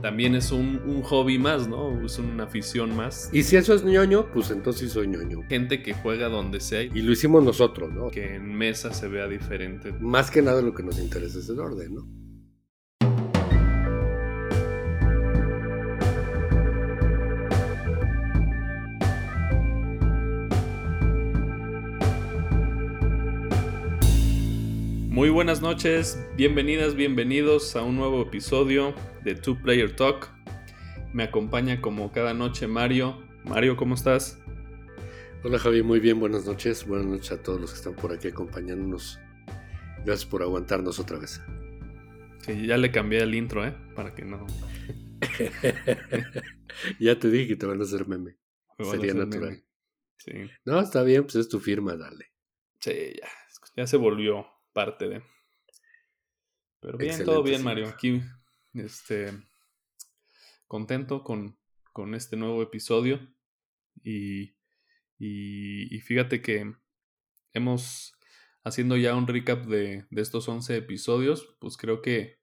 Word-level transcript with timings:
también 0.00 0.34
es 0.34 0.52
un, 0.52 0.80
un, 0.86 1.02
hobby 1.02 1.38
más, 1.38 1.68
¿no? 1.68 2.04
Es 2.04 2.18
una 2.18 2.44
afición 2.44 2.94
más. 2.96 3.30
Y 3.32 3.42
si 3.42 3.56
eso 3.56 3.74
es 3.74 3.84
ñoño, 3.84 4.30
pues 4.32 4.50
entonces 4.50 4.92
soy 4.92 5.08
ñoño. 5.08 5.42
Gente 5.48 5.82
que 5.82 5.94
juega 5.94 6.28
donde 6.28 6.60
sea. 6.60 6.82
Y 6.82 7.02
lo 7.02 7.12
hicimos 7.12 7.42
nosotros, 7.42 7.92
¿no? 7.92 8.10
Que 8.10 8.36
en 8.36 8.54
mesa 8.54 8.92
se 8.92 9.08
vea 9.08 9.26
diferente. 9.26 9.92
Más 10.00 10.30
que 10.30 10.42
nada 10.42 10.62
lo 10.62 10.74
que 10.74 10.82
nos 10.82 10.98
interesa 10.98 11.38
es 11.38 11.48
el 11.48 11.60
orden, 11.60 11.94
¿no? 11.94 12.27
Muy 25.18 25.30
buenas 25.30 25.60
noches, 25.60 26.16
bienvenidas, 26.36 26.94
bienvenidos 26.94 27.74
a 27.74 27.82
un 27.82 27.96
nuevo 27.96 28.22
episodio 28.22 28.94
de 29.24 29.34
Two 29.34 29.60
Player 29.60 29.96
Talk. 29.96 30.30
Me 31.12 31.24
acompaña 31.24 31.80
como 31.80 32.12
cada 32.12 32.34
noche 32.34 32.68
Mario. 32.68 33.20
Mario, 33.44 33.76
¿cómo 33.76 33.96
estás? 33.96 34.38
Hola 35.42 35.58
Javi, 35.58 35.82
muy 35.82 35.98
bien, 35.98 36.20
buenas 36.20 36.46
noches. 36.46 36.86
Buenas 36.86 37.08
noches 37.08 37.32
a 37.32 37.42
todos 37.42 37.60
los 37.60 37.72
que 37.72 37.78
están 37.78 37.96
por 37.96 38.12
aquí 38.12 38.28
acompañándonos. 38.28 39.18
Gracias 40.06 40.24
por 40.24 40.40
aguantarnos 40.40 41.00
otra 41.00 41.18
vez. 41.18 41.42
Sí, 42.46 42.68
ya 42.68 42.76
le 42.76 42.92
cambié 42.92 43.18
el 43.18 43.34
intro, 43.34 43.66
¿eh? 43.66 43.74
Para 43.96 44.14
que 44.14 44.24
no. 44.24 44.46
ya 47.00 47.18
te 47.18 47.28
dije 47.28 47.48
que 47.48 47.56
te 47.56 47.66
van 47.66 47.80
a 47.80 47.82
hacer 47.82 48.06
meme. 48.06 48.36
Sería 48.88 49.14
natural. 49.14 49.64
Sí. 50.18 50.48
No, 50.64 50.78
está 50.78 51.02
bien, 51.02 51.24
pues 51.24 51.34
es 51.34 51.48
tu 51.48 51.58
firma, 51.58 51.96
dale. 51.96 52.30
Sí, 52.78 53.14
ya. 53.20 53.28
Ya 53.74 53.86
se 53.88 53.96
volvió 53.96 54.46
parte 54.78 55.08
de. 55.08 55.22
Pero 56.80 56.98
bien, 56.98 57.24
todo 57.24 57.42
bien, 57.42 57.64
Mario. 57.64 57.88
Aquí, 57.88 58.22
este, 58.74 59.32
contento 60.68 61.24
con, 61.24 61.58
con 61.92 62.14
este 62.14 62.36
nuevo 62.36 62.62
episodio. 62.62 63.18
Y, 64.04 64.54
y, 65.18 65.98
fíjate 66.02 66.42
que 66.42 66.72
hemos, 67.54 68.14
haciendo 68.62 68.96
ya 68.96 69.16
un 69.16 69.26
recap 69.26 69.66
de, 69.66 70.06
de 70.10 70.22
estos 70.22 70.48
11 70.48 70.76
episodios, 70.76 71.56
pues 71.58 71.76
creo 71.76 72.00
que 72.00 72.38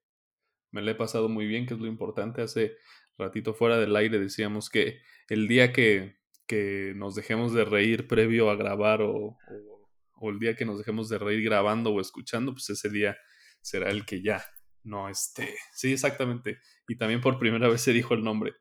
me 0.70 0.82
lo 0.82 0.90
he 0.90 0.94
pasado 0.94 1.30
muy 1.30 1.46
bien, 1.46 1.64
que 1.64 1.72
es 1.72 1.80
lo 1.80 1.86
importante. 1.86 2.42
Hace 2.42 2.76
ratito 3.16 3.54
fuera 3.54 3.78
del 3.78 3.96
aire 3.96 4.18
decíamos 4.18 4.68
que 4.68 5.00
el 5.30 5.48
día 5.48 5.72
que, 5.72 6.18
que 6.46 6.92
nos 6.96 7.14
dejemos 7.14 7.54
de 7.54 7.64
reír 7.64 8.06
previo 8.06 8.50
a 8.50 8.56
grabar 8.56 9.00
o 9.00 9.38
o 9.48 9.75
el 10.22 10.38
día 10.38 10.56
que 10.56 10.64
nos 10.64 10.78
dejemos 10.78 11.08
de 11.08 11.18
reír 11.18 11.42
grabando 11.42 11.92
o 11.92 12.00
escuchando, 12.00 12.52
pues 12.52 12.70
ese 12.70 12.88
día 12.90 13.16
será 13.60 13.90
el 13.90 14.04
que 14.06 14.22
ya 14.22 14.44
no 14.82 15.08
esté. 15.08 15.54
Sí, 15.72 15.92
exactamente. 15.92 16.58
Y 16.88 16.96
también 16.96 17.20
por 17.20 17.38
primera 17.38 17.68
vez 17.68 17.80
se 17.80 17.92
dijo 17.92 18.14
el 18.14 18.22
nombre. 18.22 18.54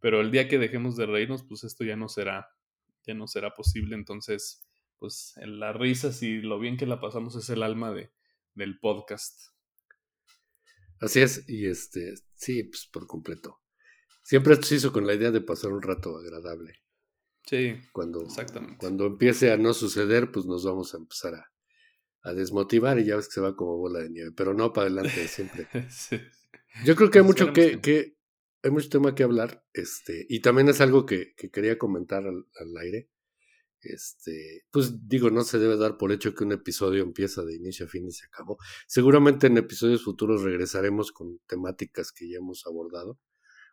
Pero 0.00 0.20
el 0.20 0.30
día 0.30 0.48
que 0.48 0.58
dejemos 0.58 0.96
de 0.96 1.06
reírnos, 1.06 1.44
pues 1.44 1.64
esto 1.64 1.84
ya 1.84 1.96
no 1.96 2.08
será, 2.08 2.48
ya 3.06 3.14
no 3.14 3.26
será 3.26 3.54
posible. 3.54 3.94
Entonces, 3.94 4.66
pues 4.98 5.34
la 5.36 5.72
risa 5.72 6.10
y 6.20 6.40
lo 6.40 6.58
bien 6.58 6.76
que 6.76 6.86
la 6.86 7.00
pasamos 7.00 7.36
es 7.36 7.48
el 7.50 7.62
alma 7.62 7.92
de, 7.92 8.12
del 8.54 8.78
podcast. 8.78 9.52
Así 11.00 11.20
es, 11.20 11.48
y 11.48 11.66
este, 11.66 12.14
sí, 12.34 12.64
pues 12.64 12.88
por 12.92 13.06
completo. 13.06 13.60
Siempre 14.24 14.54
esto 14.54 14.66
se 14.66 14.74
hizo 14.76 14.92
con 14.92 15.06
la 15.06 15.14
idea 15.14 15.30
de 15.30 15.40
pasar 15.40 15.72
un 15.72 15.80
rato 15.80 16.18
agradable. 16.18 16.74
Sí, 17.48 17.76
cuando, 17.92 18.22
exactamente. 18.22 18.76
Cuando 18.78 19.06
empiece 19.06 19.50
a 19.50 19.56
no 19.56 19.72
suceder, 19.72 20.30
pues 20.30 20.44
nos 20.44 20.66
vamos 20.66 20.92
a 20.92 20.98
empezar 20.98 21.34
a, 21.34 21.50
a 22.20 22.34
desmotivar 22.34 22.98
y 22.98 23.06
ya 23.06 23.16
ves 23.16 23.28
que 23.28 23.34
se 23.34 23.40
va 23.40 23.56
como 23.56 23.78
bola 23.78 24.00
de 24.00 24.10
nieve, 24.10 24.32
pero 24.36 24.52
no 24.52 24.70
para 24.74 24.88
adelante 24.88 25.26
siempre. 25.28 25.66
Yo 26.84 26.94
creo 26.94 27.10
que 27.10 27.20
hay 27.20 27.24
mucho 27.24 27.54
que, 27.54 27.80
que, 27.80 28.18
hay 28.62 28.70
mucho 28.70 28.90
tema 28.90 29.14
que 29.14 29.22
hablar, 29.22 29.64
este, 29.72 30.26
y 30.28 30.42
también 30.42 30.68
es 30.68 30.82
algo 30.82 31.06
que, 31.06 31.34
que 31.36 31.50
quería 31.50 31.78
comentar 31.78 32.26
al, 32.26 32.44
al, 32.60 32.76
aire. 32.82 33.08
Este, 33.80 34.66
pues 34.70 35.08
digo, 35.08 35.30
no 35.30 35.42
se 35.42 35.58
debe 35.58 35.78
dar 35.78 35.96
por 35.96 36.12
hecho 36.12 36.34
que 36.34 36.44
un 36.44 36.52
episodio 36.52 37.02
empieza 37.02 37.44
de 37.46 37.54
inicio 37.54 37.86
a 37.86 37.88
fin 37.88 38.06
y 38.06 38.12
se 38.12 38.26
acabó. 38.26 38.58
Seguramente 38.86 39.46
en 39.46 39.56
episodios 39.56 40.04
futuros 40.04 40.42
regresaremos 40.42 41.12
con 41.12 41.38
temáticas 41.46 42.12
que 42.12 42.28
ya 42.28 42.38
hemos 42.38 42.66
abordado 42.66 43.18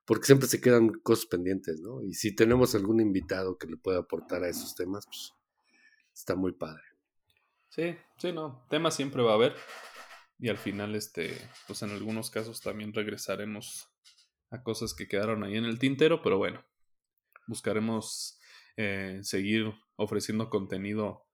porque 0.06 0.28
siempre 0.28 0.48
se 0.48 0.62
quedan 0.62 0.90
cosas 0.90 1.26
pendientes, 1.26 1.82
¿no? 1.82 2.02
Y 2.04 2.14
si 2.14 2.36
tenemos 2.36 2.76
algún 2.76 3.02
invitado 3.02 3.58
que 3.58 3.68
le 3.68 3.78
pueda 3.78 4.00
aportar 4.00 4.44
a 4.44 4.50
esos 4.50 4.76
temas, 4.76 5.06
pues 5.06 5.34
está 6.14 6.36
muy 6.36 6.54
padre. 6.54 6.84
Sí, 7.70 7.96
sí, 8.18 8.32
no, 8.32 8.66
temas 8.70 8.96
siempre 8.96 9.24
va 9.24 9.32
a 9.32 9.36
haber. 9.36 9.56
Y 10.38 10.50
al 10.50 10.58
final, 10.58 10.96
este, 10.96 11.36
pues 11.68 11.82
en 11.82 11.92
algunos 11.92 12.30
casos 12.30 12.62
también 12.62 12.94
regresaremos 12.94 13.90
a 14.52 14.64
cosas 14.64 14.94
que 14.94 15.08
quedaron 15.08 15.44
ahí 15.44 15.58
en 15.58 15.66
el 15.66 15.80
tintero, 15.80 16.22
pero 16.22 16.38
bueno, 16.38 16.64
buscaremos 17.48 18.40
eh, 18.78 19.20
seguir 19.24 19.74
ofreciendo 19.96 20.50
contenido 20.50 21.26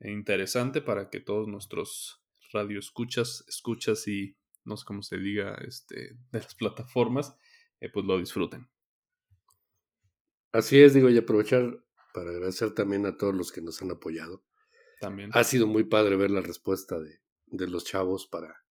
interesante 0.00 0.80
para 0.80 1.10
que 1.10 1.20
todos 1.20 1.48
nuestros 1.48 2.22
radioescuchas, 2.52 3.44
escuchas 3.48 4.06
y 4.08 4.36
no 4.64 4.76
sé 4.76 4.84
cómo 4.86 5.02
se 5.02 5.18
diga, 5.18 5.56
este, 5.66 6.14
de 6.30 6.38
las 6.38 6.54
plataformas, 6.54 7.36
eh, 7.84 7.90
pues 7.92 8.06
lo 8.06 8.18
disfruten. 8.18 8.68
Así 10.52 10.80
es, 10.80 10.94
digo, 10.94 11.10
y 11.10 11.18
aprovechar 11.18 11.84
para 12.14 12.30
agradecer 12.30 12.72
también 12.72 13.06
a 13.06 13.16
todos 13.16 13.34
los 13.34 13.52
que 13.52 13.60
nos 13.60 13.82
han 13.82 13.90
apoyado. 13.90 14.44
También. 15.00 15.30
Ha 15.34 15.44
sido 15.44 15.66
muy 15.66 15.84
padre 15.84 16.16
ver 16.16 16.30
la 16.30 16.40
respuesta 16.40 16.98
de, 16.98 17.20
de 17.46 17.66
los 17.66 17.84
chavos 17.84 18.26
para, 18.26 18.64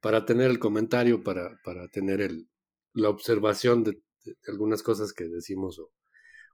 para 0.00 0.24
tener 0.24 0.50
el 0.50 0.58
comentario, 0.58 1.22
para, 1.22 1.60
para 1.62 1.86
tener 1.88 2.20
el, 2.20 2.48
la 2.94 3.10
observación 3.10 3.84
de, 3.84 4.02
algunas 4.48 4.82
cosas 4.82 5.12
que 5.12 5.24
decimos 5.24 5.78
o, 5.78 5.92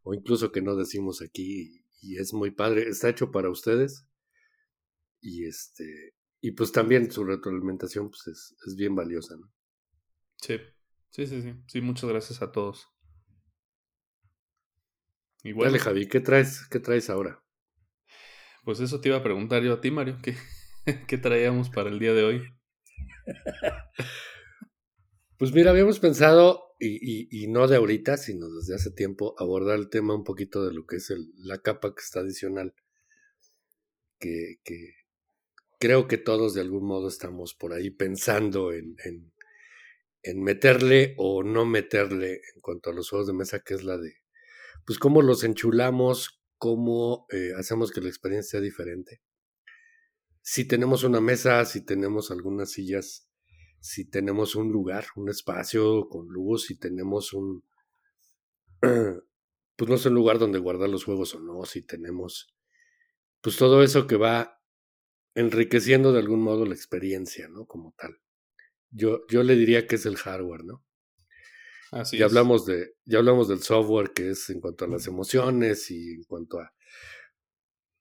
o, 0.03 0.13
incluso 0.13 0.53
que 0.53 0.61
no 0.61 0.77
decimos 0.77 1.23
aquí. 1.23 1.85
Y, 2.03 2.19
es 2.19 2.35
muy 2.35 2.51
padre. 2.51 2.89
Está 2.89 3.09
hecho 3.09 3.31
para 3.31 3.49
ustedes. 3.49 4.05
Y 5.23 5.47
este. 5.47 6.15
Y 6.43 6.51
pues 6.51 6.71
también 6.71 7.11
su 7.11 7.25
retroalimentación 7.25 8.11
pues 8.11 8.27
es, 8.27 8.55
es 8.67 8.77
bien 8.77 8.95
valiosa, 8.95 9.37
¿no? 9.37 9.51
Sí. 10.37 10.59
Sí, 11.15 11.29
sí, 11.29 11.43
sí. 11.43 11.55
Sí, 11.69 11.81
muchas 11.81 12.11
gracias 12.11 12.43
a 12.43 12.51
todos. 12.51 12.89
Bueno, 15.45 15.63
Dale, 15.63 15.79
Javi, 15.79 16.09
¿qué 16.09 16.19
traes, 16.19 16.67
¿qué 16.69 16.81
traes 16.81 17.09
ahora? 17.09 17.41
Pues 18.65 18.81
eso 18.81 19.01
te 19.01 19.11
iba 19.11 19.19
a 19.19 19.23
preguntar 19.23 19.63
yo 19.63 19.75
a 19.75 19.81
ti, 19.81 19.93
Mario. 19.93 20.19
¿Qué, 20.21 20.35
qué 21.07 21.17
traíamos 21.17 21.71
para 21.71 21.89
el 21.89 22.01
día 22.01 22.15
de 22.15 22.25
hoy? 22.25 22.43
pues 25.39 25.53
mira, 25.53 25.71
habíamos 25.71 26.01
pensado, 26.01 26.75
y, 26.81 26.97
y, 26.97 27.29
y, 27.31 27.47
no 27.47 27.69
de 27.69 27.77
ahorita, 27.77 28.17
sino 28.17 28.51
desde 28.51 28.75
hace 28.75 28.91
tiempo, 28.91 29.37
abordar 29.39 29.79
el 29.79 29.91
tema 29.91 30.17
un 30.17 30.25
poquito 30.25 30.67
de 30.67 30.75
lo 30.75 30.85
que 30.85 30.97
es 30.97 31.11
el, 31.11 31.31
la 31.37 31.59
capa 31.59 31.95
que 31.95 32.03
está 32.03 32.21
adicional. 32.21 32.75
Que, 34.19 34.57
que 34.65 34.95
creo 35.79 36.09
que 36.09 36.19
todos 36.19 36.55
de 36.55 36.63
algún 36.63 36.87
modo 36.87 37.07
estamos 37.07 37.55
por 37.55 37.73
ahí 37.73 37.91
pensando 37.91 38.73
en, 38.73 38.97
en 39.05 39.33
en 40.25 40.43
meterle 40.43 41.15
o 41.19 41.43
no 41.43 41.67
meterle 41.67 42.41
en 42.55 42.61
cuanto 42.61 42.91
a 42.91 42.93
los 42.95 43.11
juegos 43.11 43.27
de 43.27 43.35
mesa, 43.35 43.61
que 43.61 43.75
es 43.75 43.85
la 43.85 43.99
de, 43.99 44.17
pues 44.87 44.99
cómo 44.99 45.23
los 45.23 45.45
enchulamos, 45.45 46.43
cómo 46.57 47.27
eh, 47.31 47.53
hacemos 47.57 47.93
que 47.93 48.01
la 48.01 48.09
experiencia 48.09 48.53
sea 48.53 48.61
diferente. 48.61 49.21
Si 50.41 50.67
tenemos 50.67 51.05
una 51.05 51.21
mesa, 51.21 51.65
si 51.67 51.85
tenemos 51.85 52.31
algunas 52.31 52.73
sillas, 52.73 53.29
si 53.81 54.09
tenemos 54.09 54.57
un 54.57 54.73
lugar, 54.73 55.05
un 55.17 55.29
espacio 55.29 56.09
con 56.09 56.27
luz, 56.29 56.65
si 56.65 56.79
tenemos 56.79 57.35
un, 57.35 57.63
pues 58.81 59.91
no 59.91 59.99
sé, 59.99 60.09
un 60.09 60.15
lugar 60.15 60.39
donde 60.39 60.59
guardar 60.59 60.89
los 60.89 61.05
juegos 61.05 61.35
o 61.35 61.41
no, 61.41 61.65
si 61.67 61.83
tenemos, 61.83 62.55
pues 63.43 63.57
todo 63.57 63.83
eso 63.83 64.07
que 64.07 64.17
va 64.17 64.63
enriqueciendo 65.35 66.13
de 66.13 66.21
algún 66.21 66.41
modo 66.41 66.65
la 66.65 66.75
experiencia, 66.75 67.49
¿no? 67.49 67.67
Como 67.67 67.95
tal. 67.99 68.19
Yo, 68.95 69.27
yo 69.29 69.43
le 69.43 69.57
diría 69.57 69.87
que 69.87 69.97
es 69.97 70.07
el 70.07 70.17
hardware, 70.17 70.65
¿no? 70.65 70.85
Así 71.91 72.19
ya 72.19 72.27
hablamos 72.27 72.65
de, 72.67 72.95
ya 73.05 73.19
hablamos 73.19 73.49
del 73.49 73.63
software 73.63 74.13
que 74.13 74.31
es 74.31 74.51
en 74.51 74.61
cuanto 74.61 74.85
a 74.85 74.89
las 74.89 75.07
emociones 75.07 75.91
y 75.91 76.13
en 76.13 76.25
cuanto 76.25 76.59
a 76.59 76.73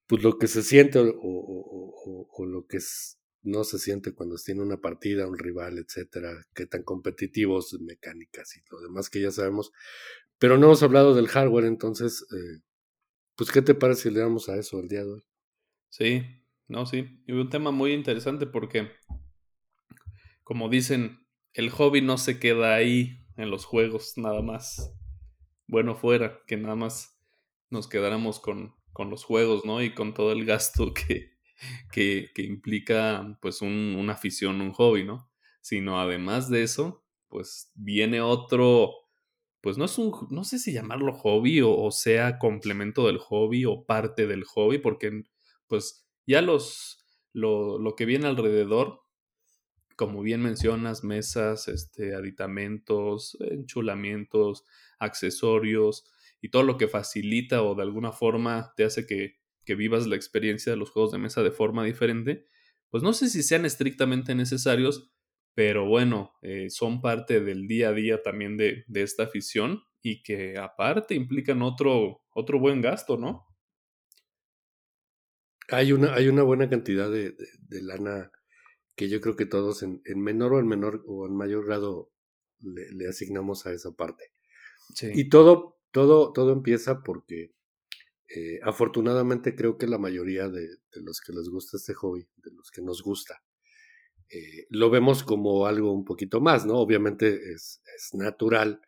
pues 0.07 0.24
lo 0.24 0.38
que 0.38 0.48
se 0.48 0.63
siente 0.63 1.00
o, 1.00 1.06
o, 1.06 2.28
o, 2.30 2.45
lo 2.45 2.66
que 2.68 2.78
es, 2.78 3.19
no 3.42 3.63
se 3.63 3.80
siente 3.80 4.13
cuando 4.13 4.36
tiene 4.36 4.62
una 4.62 4.78
partida, 4.78 5.28
un 5.28 5.38
rival, 5.38 5.78
etcétera, 5.78 6.45
qué 6.54 6.66
tan 6.66 6.84
competitivos, 6.84 7.75
mecánicas 7.81 8.56
y 8.57 8.62
lo 8.69 8.81
demás 8.81 9.10
que 9.10 9.22
ya 9.22 9.31
sabemos. 9.31 9.72
Pero 10.38 10.57
no 10.57 10.68
hemos 10.68 10.84
hablado 10.84 11.16
del 11.16 11.28
hardware, 11.28 11.66
entonces, 11.66 12.25
eh, 12.31 12.62
pues, 13.36 13.51
¿qué 13.51 13.62
te 13.62 13.75
parece 13.75 14.04
si 14.04 14.12
le 14.12 14.19
damos 14.19 14.50
a 14.50 14.57
eso 14.57 14.80
el 14.80 14.88
día 14.88 15.04
de 15.04 15.13
hoy? 15.13 15.24
Sí, 15.90 16.24
no, 16.68 16.86
sí. 16.86 17.24
Y 17.25 17.31
un 17.31 17.50
tema 17.50 17.72
muy 17.72 17.94
interesante 17.94 18.45
porque 18.45 18.92
como 20.44 20.69
dicen, 20.69 21.25
el 21.54 21.69
hobby 21.69 22.01
no 22.01 22.18
se 22.18 22.40
queda 22.40 22.75
ahí 22.75 23.25
en 23.38 23.50
los 23.50 23.66
juegos 23.66 24.13
nada 24.18 24.42
más. 24.42 24.94
Bueno 25.68 25.95
fuera, 25.95 26.42
que 26.48 26.57
nada 26.57 26.75
más 26.75 27.19
nos 27.69 27.88
quedáramos 27.88 28.40
con, 28.40 28.75
con 28.92 29.10
los 29.10 29.24
juegos, 29.24 29.66
¿no? 29.66 29.81
Y 29.81 29.94
con 29.94 30.13
todo 30.13 30.31
el 30.31 30.45
gasto 30.45 30.94
que, 30.94 31.34
que, 31.92 32.30
que 32.34 32.44
implica 32.44 33.38
pues 33.42 33.62
un, 33.62 33.95
una 33.98 34.13
afición, 34.13 34.62
un 34.62 34.72
hobby, 34.74 35.04
¿no? 35.04 35.30
Sino 35.62 36.00
además 36.00 36.50
de 36.50 36.63
eso, 36.63 37.04
pues 37.30 37.72
viene 37.75 38.22
otro, 38.22 38.92
pues 39.62 39.78
no 39.78 39.86
es 39.86 39.98
un, 39.98 40.12
no 40.30 40.44
sé 40.44 40.60
si 40.60 40.74
llamarlo 40.74 41.13
hobby 41.13 41.62
o, 41.62 41.90
sea 41.90 42.38
complemento 42.38 43.07
del 43.07 43.18
hobby 43.18 43.66
o 43.66 43.86
parte 43.86 44.28
del 44.28 44.44
hobby, 44.44 44.78
porque 44.78 45.24
pues 45.68 46.06
ya 46.28 46.42
los, 46.42 47.04
lo, 47.31 47.80
lo 47.80 47.95
que 47.95 48.06
viene 48.06 48.28
alrededor, 48.28 49.03
como 49.95 50.22
bien 50.22 50.42
mencionas, 50.42 51.04
mesas, 51.04 51.68
este, 51.68 52.16
aditamentos, 52.16 53.38
enchulamientos, 53.40 54.66
accesorios 55.00 56.06
y 56.42 56.50
todo 56.50 56.63
lo 56.63 56.78
que 56.78 56.88
facilita 56.88 57.63
o 57.63 57.75
de 57.75 57.84
alguna 57.84 58.12
forma 58.12 58.74
te 58.75 58.84
hace 58.84 59.06
que, 59.06 59.38
que 59.66 59.75
vivas 59.75 60.07
la 60.07 60.16
experiencia 60.16 60.72
de 60.72 60.78
los 60.78 60.90
juegos 60.90 61.12
de 61.12 61.18
mesa 61.18 61.44
de 61.44 61.51
forma 61.51 61.84
diferente, 61.84 62.45
pues 62.90 63.04
no 63.04 63.13
sé 63.13 63.30
si 63.30 63.42
sean 63.44 63.66
estrictamente 63.66 64.36
necesarios, 64.36 65.12
pero 65.56 65.88
bueno, 65.88 66.34
eh, 66.42 66.69
son 66.69 67.01
parte 67.01 67.40
del 67.42 67.68
día 67.68 67.90
a 67.90 67.94
día 67.94 68.22
también 68.22 68.57
de, 68.57 68.86
esta 68.94 69.24
afición 69.24 69.84
y 70.01 70.24
que 70.24 70.57
aparte 70.57 71.16
implican 71.16 71.62
otro, 71.62 72.22
otro 72.34 72.60
buen 72.60 72.81
gasto, 72.81 73.18
¿no? 73.18 73.48
Hay 75.69 75.94
una, 75.94 76.13
hay 76.13 76.28
una 76.28 76.44
buena 76.44 76.69
cantidad 76.69 77.10
de, 77.10 77.36
lana 77.69 78.31
que 78.95 79.10
yo 79.10 79.22
creo 79.22 79.36
que 79.36 79.45
todos 79.45 79.84
en, 79.84 80.01
menor 80.16 80.54
o 80.54 80.60
en 80.60 80.68
menor 80.68 81.04
o 81.07 81.25
en 81.25 81.36
mayor 81.36 81.66
grado 81.66 82.12
le, 82.60 83.07
asignamos 83.07 83.66
a 83.66 83.74
esa 83.74 83.92
parte. 83.92 84.31
Y 85.13 85.30
todo, 85.30 85.80
todo, 85.92 86.31
todo 86.34 86.51
empieza 86.51 87.01
porque 87.04 87.54
eh, 88.36 88.60
afortunadamente 88.63 89.56
creo 89.56 89.78
que 89.78 89.88
la 89.88 89.98
mayoría 89.98 90.50
de, 90.50 90.68
los 90.94 91.22
que 91.22 91.34
les 91.34 91.50
gusta 91.50 91.78
este 91.78 91.94
hobby, 91.94 92.28
de 92.38 92.51
los 92.51 92.72
que 92.72 92.81
nos 92.81 93.01
gusta, 93.01 93.44
eh, 94.30 94.66
lo 94.69 94.90
vemos 94.90 95.24
como 95.24 95.66
algo 95.66 95.94
un 95.94 96.06
poquito 96.06 96.42
más, 96.42 96.66
¿no? 96.66 96.75
Obviamente 96.75 97.54
es, 97.54 97.81
natural 98.13 98.81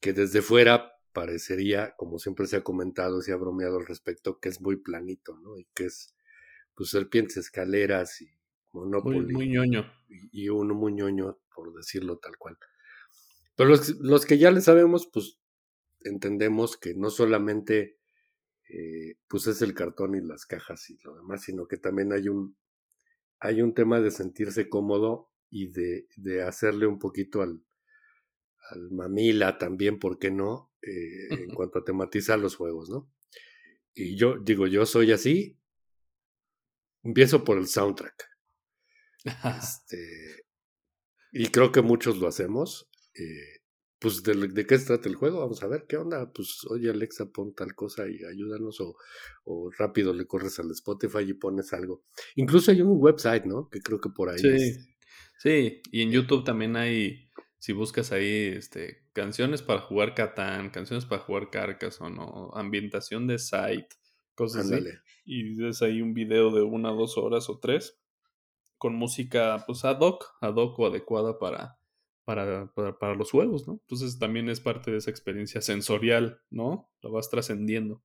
que 0.00 0.12
desde 0.12 0.42
fuera 0.42 0.92
parecería, 1.12 1.94
como 1.96 2.18
siempre 2.18 2.46
se 2.46 2.56
ha 2.56 2.64
comentado, 2.64 3.22
se 3.22 3.32
ha 3.32 3.36
bromeado 3.36 3.78
al 3.78 3.86
respecto, 3.86 4.38
que 4.38 4.48
es 4.48 4.60
muy 4.60 4.76
planito, 4.76 5.38
¿no? 5.38 5.58
Y 5.58 5.66
que 5.74 5.86
es, 5.86 6.14
pues, 6.74 6.90
serpientes, 6.90 7.36
escaleras 7.36 8.20
y 8.20 8.33
Monopoly. 8.74 9.32
Muy, 9.32 9.48
ñoño. 9.48 9.90
Y, 10.08 10.48
uno 10.48 10.74
muy 10.74 10.92
ñoño, 10.92 11.38
por 11.54 11.72
decirlo 11.74 12.18
tal 12.18 12.36
cual. 12.36 12.58
Pero 13.56 13.70
los, 13.70 13.90
los 14.00 14.26
que 14.26 14.36
ya 14.36 14.50
le 14.50 14.60
sabemos, 14.60 15.08
pues, 15.12 15.38
entendemos 16.02 16.76
que 16.76 16.94
no 16.94 17.08
solamente 17.08 17.98
eh, 18.68 19.16
pues 19.28 19.46
es 19.46 19.62
el 19.62 19.74
cartón 19.74 20.14
y 20.14 20.20
las 20.20 20.46
cajas 20.46 20.90
y 20.90 20.98
lo 21.04 21.14
demás, 21.16 21.42
sino 21.42 21.66
que 21.66 21.76
también 21.76 22.12
hay 22.12 22.28
un, 22.28 22.56
hay 23.38 23.62
un 23.62 23.74
tema 23.74 24.00
de 24.00 24.10
sentirse 24.10 24.68
cómodo 24.68 25.30
y 25.50 25.68
de, 25.68 26.08
de 26.16 26.42
hacerle 26.42 26.86
un 26.86 26.98
poquito 26.98 27.42
al, 27.42 27.62
al 28.70 28.90
mamila 28.90 29.58
también, 29.58 29.98
¿por 29.98 30.18
qué 30.18 30.30
no? 30.30 30.72
Eh, 30.82 31.28
en 31.30 31.54
cuanto 31.54 31.78
a 31.78 31.84
tematizar 31.84 32.38
los 32.38 32.56
juegos, 32.56 32.90
¿no? 32.90 33.10
Y 33.94 34.16
yo 34.16 34.38
digo, 34.38 34.66
yo 34.66 34.84
soy 34.86 35.12
así, 35.12 35.58
empiezo 37.02 37.44
por 37.44 37.58
el 37.58 37.68
soundtrack. 37.68 38.33
Este, 39.58 40.44
y 41.32 41.48
creo 41.48 41.72
que 41.72 41.82
muchos 41.82 42.18
lo 42.18 42.28
hacemos. 42.28 42.88
Eh, 43.14 43.60
pues 43.98 44.22
de, 44.22 44.66
qué 44.66 44.78
se 44.78 44.86
trata 44.86 45.08
el 45.08 45.14
juego, 45.14 45.40
vamos 45.40 45.62
a 45.62 45.66
ver 45.66 45.86
qué 45.88 45.96
onda, 45.96 46.30
pues 46.30 46.58
oye 46.68 46.90
Alexa, 46.90 47.32
pon 47.32 47.54
tal 47.54 47.74
cosa 47.74 48.06
y 48.06 48.22
ayúdanos 48.22 48.78
o, 48.82 48.96
o 49.44 49.70
rápido 49.70 50.12
le 50.12 50.26
corres 50.26 50.58
al 50.58 50.70
Spotify 50.72 51.20
y 51.20 51.32
pones 51.32 51.72
algo. 51.72 52.04
Incluso 52.34 52.70
hay 52.70 52.82
un 52.82 53.00
website, 53.00 53.46
¿no? 53.46 53.70
Que 53.70 53.80
creo 53.80 54.02
que 54.02 54.10
por 54.10 54.28
ahí. 54.28 54.38
Sí, 54.38 54.76
sí, 55.38 55.80
y 55.90 56.02
en 56.02 56.10
YouTube 56.10 56.44
también 56.44 56.76
hay, 56.76 57.30
si 57.58 57.72
buscas 57.72 58.12
ahí, 58.12 58.52
este, 58.54 59.06
canciones 59.14 59.62
para 59.62 59.80
jugar 59.80 60.14
Catán, 60.14 60.68
canciones 60.68 61.06
para 61.06 61.22
jugar 61.22 61.48
Carcassonne 61.48 62.18
o 62.20 62.54
ambientación 62.58 63.26
de 63.26 63.38
site, 63.38 63.88
cosas 64.34 64.70
así. 64.70 64.84
Y 65.24 65.56
ves 65.56 65.80
ahí 65.80 66.02
un 66.02 66.12
video 66.12 66.50
de 66.50 66.60
una, 66.60 66.90
dos 66.90 67.16
horas 67.16 67.48
o 67.48 67.58
tres 67.58 67.98
con 68.84 68.96
música 68.96 69.64
pues 69.66 69.82
ad 69.86 69.98
hoc, 70.00 70.36
ad 70.42 70.56
hoc 70.56 70.78
o 70.78 70.86
adecuada 70.86 71.38
para 71.38 71.78
para, 72.26 72.70
para, 72.74 73.14
los 73.14 73.30
juegos, 73.30 73.66
¿no? 73.66 73.80
Entonces 73.80 74.18
también 74.18 74.50
es 74.50 74.60
parte 74.60 74.90
de 74.90 74.98
esa 74.98 75.10
experiencia 75.10 75.62
sensorial, 75.62 76.42
¿no? 76.50 76.90
Lo 77.00 77.10
vas 77.10 77.30
trascendiendo. 77.30 78.02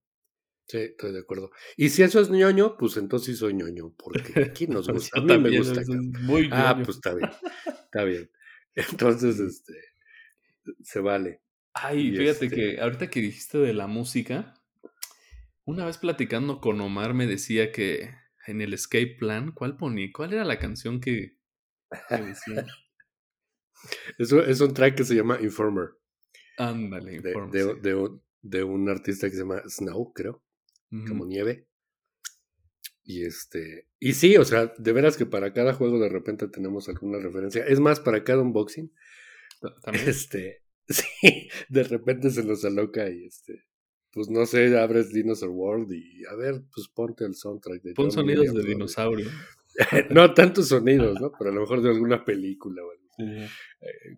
Sí, 0.69 0.77
estoy 0.77 1.11
de 1.11 1.19
acuerdo. 1.19 1.51
Y 1.75 1.89
si 1.89 2.03
eso 2.03 2.21
es 2.21 2.29
ñoño, 2.29 2.77
pues 2.77 2.95
entonces 2.95 3.39
soy 3.39 3.55
ñoño, 3.55 3.93
porque 3.97 4.41
aquí 4.41 4.67
nos 4.67 4.87
gusta. 4.93 5.19
A 5.19 5.21
mí 5.21 5.37
me 5.37 5.57
gusta. 5.57 5.81
muy 6.21 6.47
ah, 6.49 6.79
pues 6.81 6.95
está 6.95 7.13
bien. 7.13 7.29
Está 7.91 8.03
bien. 8.05 8.31
Entonces, 8.75 9.37
este, 9.41 9.73
se 10.81 11.01
vale. 11.01 11.41
Ay, 11.73 12.11
fíjate 12.11 12.45
este 12.45 12.49
que 12.49 12.79
ahorita 12.79 13.09
que 13.09 13.19
dijiste 13.19 13.57
de 13.57 13.73
la 13.73 13.87
música, 13.87 14.53
una 15.65 15.85
vez 15.85 15.97
platicando 15.97 16.61
con 16.61 16.79
Omar 16.79 17.13
me 17.13 17.27
decía 17.27 17.73
que 17.73 18.18
en 18.47 18.61
el 18.61 18.73
Escape 18.73 19.15
Plan, 19.19 19.51
¿cuál 19.51 19.77
poní? 19.77 20.11
¿Cuál 20.11 20.33
era 20.33 20.45
la 20.45 20.59
canción 20.59 20.99
que, 20.99 21.37
que 22.09 22.15
decía? 22.21 22.65
Es, 24.17 24.31
es 24.31 24.61
un 24.61 24.73
track 24.73 24.95
que 24.95 25.03
se 25.03 25.15
llama 25.15 25.39
Informer. 25.41 25.89
Ándale, 26.57 27.15
Informer. 27.15 27.51
De, 27.51 27.75
de, 27.75 28.09
de, 28.41 28.63
un 28.63 28.89
artista 28.89 29.27
que 29.27 29.35
se 29.35 29.41
llama 29.41 29.61
Snow, 29.67 30.13
creo. 30.13 30.43
Como 31.07 31.25
nieve. 31.25 31.67
Y 33.03 33.25
este. 33.25 33.87
Y 33.99 34.13
sí, 34.13 34.37
o 34.37 34.45
sea, 34.45 34.73
de 34.77 34.93
veras 34.93 35.17
que 35.17 35.25
para 35.25 35.53
cada 35.53 35.73
juego 35.73 35.99
de 35.99 36.09
repente 36.09 36.47
tenemos 36.47 36.89
alguna 36.89 37.19
referencia. 37.19 37.65
Es 37.65 37.79
más, 37.79 37.99
para 37.99 38.23
cada 38.23 38.41
unboxing. 38.41 38.91
¿También? 39.83 40.09
Este. 40.09 40.63
Sí, 40.91 41.47
de 41.69 41.83
repente 41.83 42.31
se 42.31 42.43
nos 42.43 42.65
aloca 42.65 43.07
y 43.11 43.25
este. 43.25 43.68
Pues 44.11 44.29
no 44.29 44.45
sé, 44.45 44.77
abres 44.77 45.13
Dinosaur 45.13 45.51
World 45.51 45.91
y 45.93 46.25
a 46.25 46.35
ver, 46.35 46.63
pues 46.73 46.87
ponte 46.87 47.25
el 47.25 47.35
soundtrack 47.35 47.83
de 47.83 47.93
Pon 47.93 48.11
sonidos 48.11 48.53
de 48.53 48.63
dinosaurio. 48.63 49.29
no 50.09 50.33
tantos 50.33 50.69
sonidos, 50.69 51.19
¿no? 51.21 51.31
Pero 51.37 51.51
a 51.51 51.53
lo 51.53 51.61
mejor 51.61 51.81
de 51.81 51.89
alguna 51.89 52.25
película 52.25 52.83
o 52.83 52.91
algo. 52.91 52.99
Eh, 53.19 53.49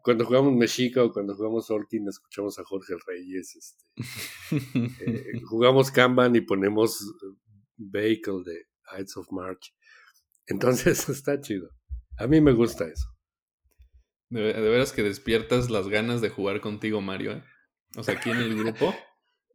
cuando 0.03 0.25
jugamos 0.25 0.53
Mexica 0.53 1.03
o 1.03 1.11
cuando 1.11 1.35
jugamos 1.35 1.69
Orkin, 1.71 2.07
escuchamos 2.07 2.59
a 2.59 2.63
Jorge 2.63 2.93
Reyes. 3.07 3.55
Este, 3.55 5.05
eh, 5.05 5.41
jugamos 5.45 5.91
Kanban 5.91 6.35
y 6.35 6.41
ponemos 6.41 7.01
eh, 7.01 7.35
Vehicle 7.77 8.43
de 8.45 8.67
Heights 8.91 9.17
of 9.17 9.31
March. 9.31 9.73
Entonces 10.47 11.09
está 11.09 11.39
chido. 11.39 11.69
A 12.17 12.27
mí 12.27 12.41
me 12.41 12.53
gusta 12.53 12.87
eso. 12.87 13.07
De, 14.29 14.53
veras 14.53 14.93
que 14.93 15.03
despiertas 15.03 15.69
las 15.69 15.87
ganas 15.87 16.21
de 16.21 16.29
jugar 16.29 16.61
contigo, 16.61 17.01
Mario. 17.01 17.43
O 17.97 18.03
sea, 18.03 18.15
aquí 18.15 18.29
en 18.29 18.37
el 18.37 18.55
grupo, 18.55 18.95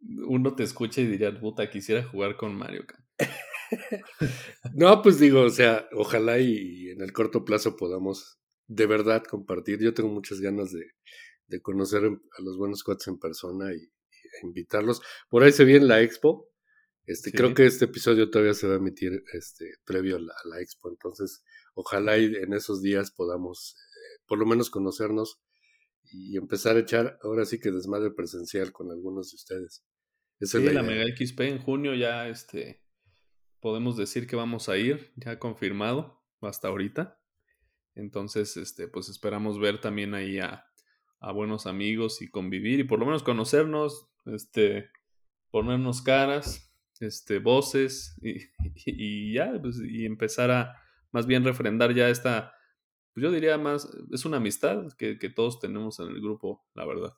uno 0.01 0.55
te 0.55 0.63
escucha 0.63 1.01
y 1.01 1.07
diría, 1.07 1.39
puta, 1.39 1.71
quisiera 1.71 2.05
jugar 2.05 2.37
con 2.37 2.55
Mario. 2.55 2.85
no, 4.75 5.03
pues 5.03 5.19
digo, 5.19 5.43
o 5.43 5.51
sea, 5.51 5.89
ojalá 5.93 6.39
y 6.39 6.91
en 6.91 7.01
el 7.01 7.13
corto 7.13 7.45
plazo 7.45 7.77
podamos 7.77 8.39
de 8.67 8.87
verdad 8.87 9.25
compartir. 9.25 9.81
Yo 9.81 9.95
tengo 9.95 10.09
muchas 10.09 10.41
ganas 10.41 10.73
de, 10.73 10.85
de 11.49 11.61
conocer 11.61 12.05
a 12.05 12.43
los 12.43 12.57
buenos 12.57 12.83
cuates 12.83 13.09
en 13.09 13.19
persona 13.19 13.73
y, 13.73 13.91
invitarlos. 14.43 15.01
Por 15.29 15.43
ahí 15.43 15.53
se 15.53 15.65
viene 15.65 15.87
la 15.87 16.03
expo. 16.03 16.51
Este, 17.07 17.33
Creo 17.33 17.55
que 17.55 17.67
este 17.67 17.85
episodio 17.85 18.31
todavía 18.31 18.55
se 18.55 18.67
va 18.67 18.75
a 18.75 18.79
emitir 18.79 19.23
este, 19.33 19.77
previo 19.85 20.17
a 20.17 20.21
la, 20.21 20.61
expo. 20.61 20.91
Entonces, 20.91 21.43
ojalá 21.75 22.19
y 22.19 22.27
en 22.27 22.53
esos 22.53 22.83
días 22.83 23.13
podamos 23.13 23.77
eh, 23.77 24.23
por 24.27 24.39
lo 24.39 24.47
menos 24.47 24.71
conocernos 24.71 25.41
y 26.17 26.37
empezar 26.37 26.77
a 26.77 26.81
echar 26.81 27.19
ahora 27.23 27.45
sí 27.45 27.61
que 27.61 27.71
desmadre 27.71 28.11
presencial 28.11 28.73
con 28.73 28.91
algunos 28.91 29.31
de 29.31 29.37
ustedes. 29.37 29.85
Esa 30.41 30.59
sí, 30.59 30.65
la, 30.65 30.73
la 30.73 30.83
Mega 30.83 31.05
XP 31.05 31.41
en 31.43 31.59
junio 31.59 31.95
ya 31.95 32.29
este, 32.29 32.83
podemos 33.61 33.97
decir 33.97 34.27
que 34.27 34.37
vamos 34.37 34.69
a 34.69 34.77
ir, 34.77 35.13
ya 35.17 35.39
confirmado 35.39 36.23
hasta 36.41 36.69
ahorita. 36.69 37.19
Entonces, 37.95 38.57
este, 38.57 38.89
pues 38.89 39.09
esperamos 39.09 39.59
ver 39.59 39.81
también 39.81 40.15
ahí 40.15 40.39
a, 40.39 40.65
buenos 41.35 41.67
amigos 41.67 42.23
y 42.23 42.29
convivir 42.29 42.79
y 42.79 42.85
por 42.85 43.01
lo 43.01 43.07
menos 43.07 43.25
conocernos, 43.25 44.09
este, 44.27 44.91
ponernos 45.51 46.01
caras, 46.01 46.73
este, 47.01 47.41
voces 47.41 48.17
y, 48.23 49.33
ya, 49.35 49.59
pues, 49.61 49.81
y 49.85 50.07
empezar 50.07 50.53
a 50.53 50.81
más 51.11 51.27
bien 51.27 51.43
refrendar 51.43 51.93
ya 51.95 52.09
esta, 52.09 52.55
pues 53.17 53.25
yo 53.25 53.33
diría 53.33 53.57
más, 53.57 53.89
es 54.13 54.27
una 54.27 54.37
amistad 54.37 54.93
que, 54.99 55.17
todos 55.35 55.59
tenemos 55.59 55.99
en 56.01 56.09
el 56.09 56.21
grupo, 56.21 56.67
la 56.75 56.85
verdad. 56.85 57.15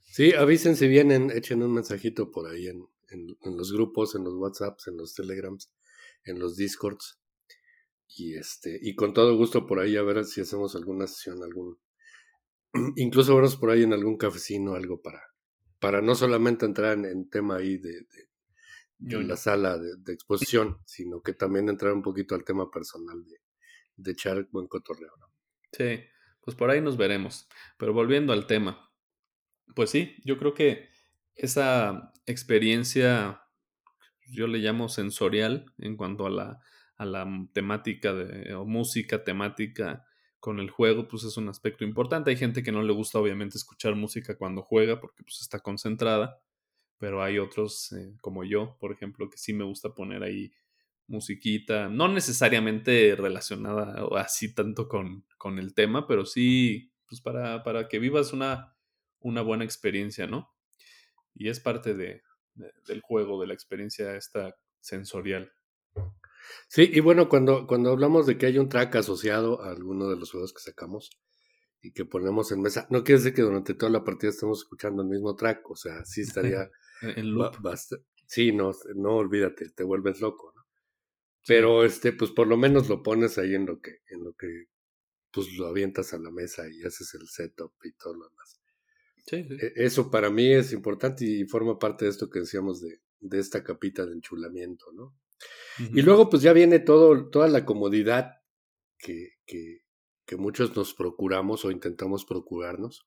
Sí, 0.00 0.34
avisen 0.34 0.74
si 0.74 0.88
vienen, 0.88 1.30
echen 1.30 1.62
un 1.62 1.74
mensajito 1.74 2.32
por 2.32 2.50
ahí 2.50 2.66
en, 2.66 2.88
en 3.10 3.56
los 3.56 3.72
grupos, 3.72 4.16
en 4.16 4.24
los 4.24 4.34
WhatsApps, 4.34 4.88
en 4.88 4.96
los 4.96 5.14
Telegrams, 5.14 5.70
en 6.24 6.40
los 6.40 6.56
Discords. 6.56 7.20
Y 8.08 8.34
este, 8.34 8.76
y 8.82 8.96
con 8.96 9.14
todo 9.14 9.36
gusto 9.36 9.64
por 9.64 9.78
ahí 9.78 9.96
a 9.96 10.02
ver 10.02 10.24
si 10.24 10.40
hacemos 10.40 10.74
alguna 10.74 11.06
sesión, 11.06 11.40
algún, 11.40 11.78
incluso 12.96 13.36
vernos 13.36 13.54
por 13.54 13.70
ahí 13.70 13.84
en 13.84 13.92
algún 13.92 14.16
cafecino, 14.16 14.74
algo 14.74 15.00
para, 15.00 15.22
para 15.78 16.02
no 16.02 16.16
solamente 16.16 16.66
entrar 16.66 16.98
en, 16.98 17.30
tema 17.30 17.58
ahí 17.58 17.78
de, 17.78 18.08
de, 18.98 19.22
la 19.22 19.36
sala 19.36 19.78
de, 19.78 20.12
exposición, 20.12 20.78
sino 20.84 21.22
que 21.22 21.32
también 21.32 21.68
entrar 21.68 21.92
un 21.92 22.02
poquito 22.02 22.34
al 22.34 22.42
tema 22.42 22.68
personal 22.72 23.24
de, 23.24 23.36
de 23.98 24.12
echar 24.12 24.48
buen 24.50 24.66
cotorreo. 24.66 25.12
Sí, 25.72 26.00
pues 26.40 26.56
por 26.56 26.70
ahí 26.70 26.80
nos 26.80 26.96
veremos. 26.96 27.48
Pero 27.76 27.92
volviendo 27.92 28.32
al 28.32 28.46
tema, 28.46 28.90
pues 29.74 29.90
sí, 29.90 30.16
yo 30.24 30.38
creo 30.38 30.54
que 30.54 30.88
esa 31.34 32.12
experiencia, 32.26 33.42
yo 34.26 34.46
le 34.46 34.58
llamo 34.58 34.88
sensorial 34.88 35.66
en 35.78 35.96
cuanto 35.96 36.26
a 36.26 36.30
la, 36.30 36.60
a 36.96 37.04
la 37.04 37.26
temática 37.52 38.14
de, 38.14 38.54
o 38.54 38.64
música 38.64 39.24
temática 39.24 40.04
con 40.40 40.60
el 40.60 40.70
juego, 40.70 41.08
pues 41.08 41.24
es 41.24 41.36
un 41.36 41.48
aspecto 41.48 41.84
importante. 41.84 42.30
Hay 42.30 42.36
gente 42.36 42.62
que 42.62 42.72
no 42.72 42.82
le 42.82 42.92
gusta 42.92 43.18
obviamente 43.18 43.58
escuchar 43.58 43.94
música 43.96 44.36
cuando 44.36 44.62
juega 44.62 45.00
porque 45.00 45.22
pues 45.22 45.40
está 45.40 45.60
concentrada, 45.60 46.40
pero 46.98 47.22
hay 47.22 47.38
otros 47.38 47.92
eh, 47.92 48.16
como 48.20 48.44
yo, 48.44 48.76
por 48.80 48.92
ejemplo, 48.92 49.28
que 49.30 49.38
sí 49.38 49.52
me 49.52 49.64
gusta 49.64 49.94
poner 49.94 50.22
ahí 50.22 50.52
musiquita, 51.08 51.88
no 51.88 52.08
necesariamente 52.08 53.16
relacionada 53.16 54.04
o 54.04 54.16
así 54.16 54.54
tanto 54.54 54.88
con, 54.88 55.24
con 55.38 55.58
el 55.58 55.74
tema, 55.74 56.06
pero 56.06 56.24
sí 56.24 56.92
pues 57.08 57.20
para, 57.20 57.62
para 57.62 57.88
que 57.88 57.98
vivas 57.98 58.32
una, 58.32 58.76
una 59.20 59.42
buena 59.42 59.64
experiencia, 59.64 60.26
¿no? 60.26 60.54
Y 61.34 61.48
es 61.48 61.60
parte 61.60 61.94
de, 61.94 62.22
del 62.86 63.00
juego, 63.00 63.40
de 63.40 63.46
la 63.46 63.54
experiencia 63.54 64.14
esta 64.14 64.54
sensorial. 64.80 65.52
Sí, 66.68 66.90
y 66.92 67.00
bueno, 67.00 67.28
cuando, 67.28 67.66
cuando 67.66 67.90
hablamos 67.90 68.26
de 68.26 68.38
que 68.38 68.46
hay 68.46 68.58
un 68.58 68.68
track 68.68 68.96
asociado 68.96 69.62
a 69.62 69.70
alguno 69.70 70.08
de 70.08 70.16
los 70.16 70.30
juegos 70.30 70.52
que 70.52 70.60
sacamos 70.60 71.10
y 71.80 71.92
que 71.92 72.04
ponemos 72.04 72.52
en 72.52 72.60
mesa, 72.60 72.86
no 72.90 73.04
quiere 73.04 73.20
decir 73.20 73.34
que 73.34 73.42
durante 73.42 73.74
toda 73.74 73.90
la 73.90 74.04
partida 74.04 74.30
estemos 74.30 74.60
escuchando 74.60 75.02
el 75.02 75.08
mismo 75.08 75.34
track, 75.34 75.70
o 75.70 75.76
sea, 75.76 76.04
sí 76.04 76.20
estaría... 76.62 76.70
en 77.02 77.32
loop. 77.32 77.56
Sí, 78.26 78.52
no, 78.52 78.72
no 78.94 79.16
olvídate, 79.16 79.70
te 79.70 79.84
vuelves 79.84 80.20
loco, 80.20 80.52
¿no? 80.54 80.57
Pero 81.46 81.84
este, 81.84 82.12
pues 82.12 82.30
por 82.30 82.46
lo 82.46 82.56
menos 82.56 82.88
lo 82.88 83.02
pones 83.02 83.38
ahí 83.38 83.54
en 83.54 83.66
lo 83.66 83.80
que, 83.80 84.02
en 84.08 84.24
lo 84.24 84.34
que, 84.34 84.66
pues 85.32 85.52
lo 85.54 85.66
avientas 85.66 86.12
a 86.12 86.18
la 86.18 86.30
mesa 86.30 86.64
y 86.68 86.82
haces 86.84 87.14
el 87.14 87.28
setup 87.28 87.72
y 87.84 87.92
todo 87.92 88.14
lo 88.14 88.28
demás. 88.28 88.60
Sí, 89.26 89.44
sí. 89.44 89.56
E, 89.60 89.72
eso 89.76 90.10
para 90.10 90.30
mí 90.30 90.52
es 90.52 90.72
importante 90.72 91.24
y 91.24 91.44
forma 91.44 91.78
parte 91.78 92.04
de 92.04 92.10
esto 92.10 92.28
que 92.28 92.40
decíamos 92.40 92.80
de, 92.80 93.00
de 93.20 93.38
esta 93.38 93.62
capita 93.62 94.06
de 94.06 94.14
enchulamiento, 94.14 94.92
¿no? 94.92 95.14
Y 95.78 96.02
luego 96.02 96.28
pues 96.28 96.42
ya 96.42 96.52
viene 96.52 96.80
todo, 96.80 97.30
toda 97.30 97.46
la 97.46 97.64
comodidad 97.64 98.32
que, 98.98 99.34
que, 99.46 99.84
que, 100.26 100.36
muchos 100.36 100.74
nos 100.76 100.92
procuramos 100.92 101.64
o 101.64 101.70
intentamos 101.70 102.24
procurarnos, 102.24 103.06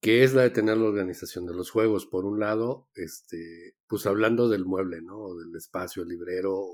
que 0.00 0.24
es 0.24 0.34
la 0.34 0.42
de 0.42 0.50
tener 0.50 0.76
la 0.76 0.88
organización 0.88 1.46
de 1.46 1.54
los 1.54 1.70
juegos. 1.70 2.06
Por 2.06 2.24
un 2.24 2.40
lado, 2.40 2.88
este, 2.96 3.76
pues 3.86 4.06
hablando 4.06 4.48
del 4.48 4.64
mueble, 4.64 5.02
¿no? 5.02 5.18
O 5.18 5.38
del 5.38 5.54
espacio, 5.54 6.02
el 6.02 6.08
librero 6.08 6.66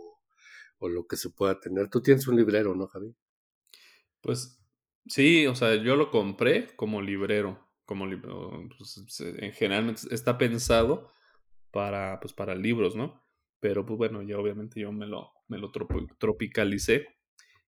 o, 0.78 0.88
lo 0.88 1.06
que 1.06 1.16
se 1.16 1.30
pueda 1.30 1.60
tener. 1.60 1.88
Tú 1.90 2.02
tienes 2.02 2.26
un 2.28 2.36
librero, 2.36 2.74
¿no, 2.74 2.86
Javi? 2.86 3.14
Pues 4.20 4.60
sí, 5.06 5.46
o 5.46 5.54
sea, 5.54 5.74
yo 5.76 5.96
lo 5.96 6.10
compré 6.10 6.68
como 6.76 7.02
librero. 7.02 7.66
Como 7.84 8.06
pues, 8.76 9.20
en 9.20 9.52
general 9.52 9.94
está 10.10 10.36
pensado 10.36 11.10
para, 11.70 12.20
pues, 12.20 12.34
para 12.34 12.54
libros, 12.54 12.96
¿no? 12.96 13.24
Pero 13.60 13.86
pues 13.86 13.96
bueno, 13.96 14.22
ya 14.22 14.38
obviamente 14.38 14.80
yo 14.80 14.92
me 14.92 15.06
lo, 15.06 15.32
me 15.48 15.58
lo 15.58 15.72
tropicalicé 15.72 17.08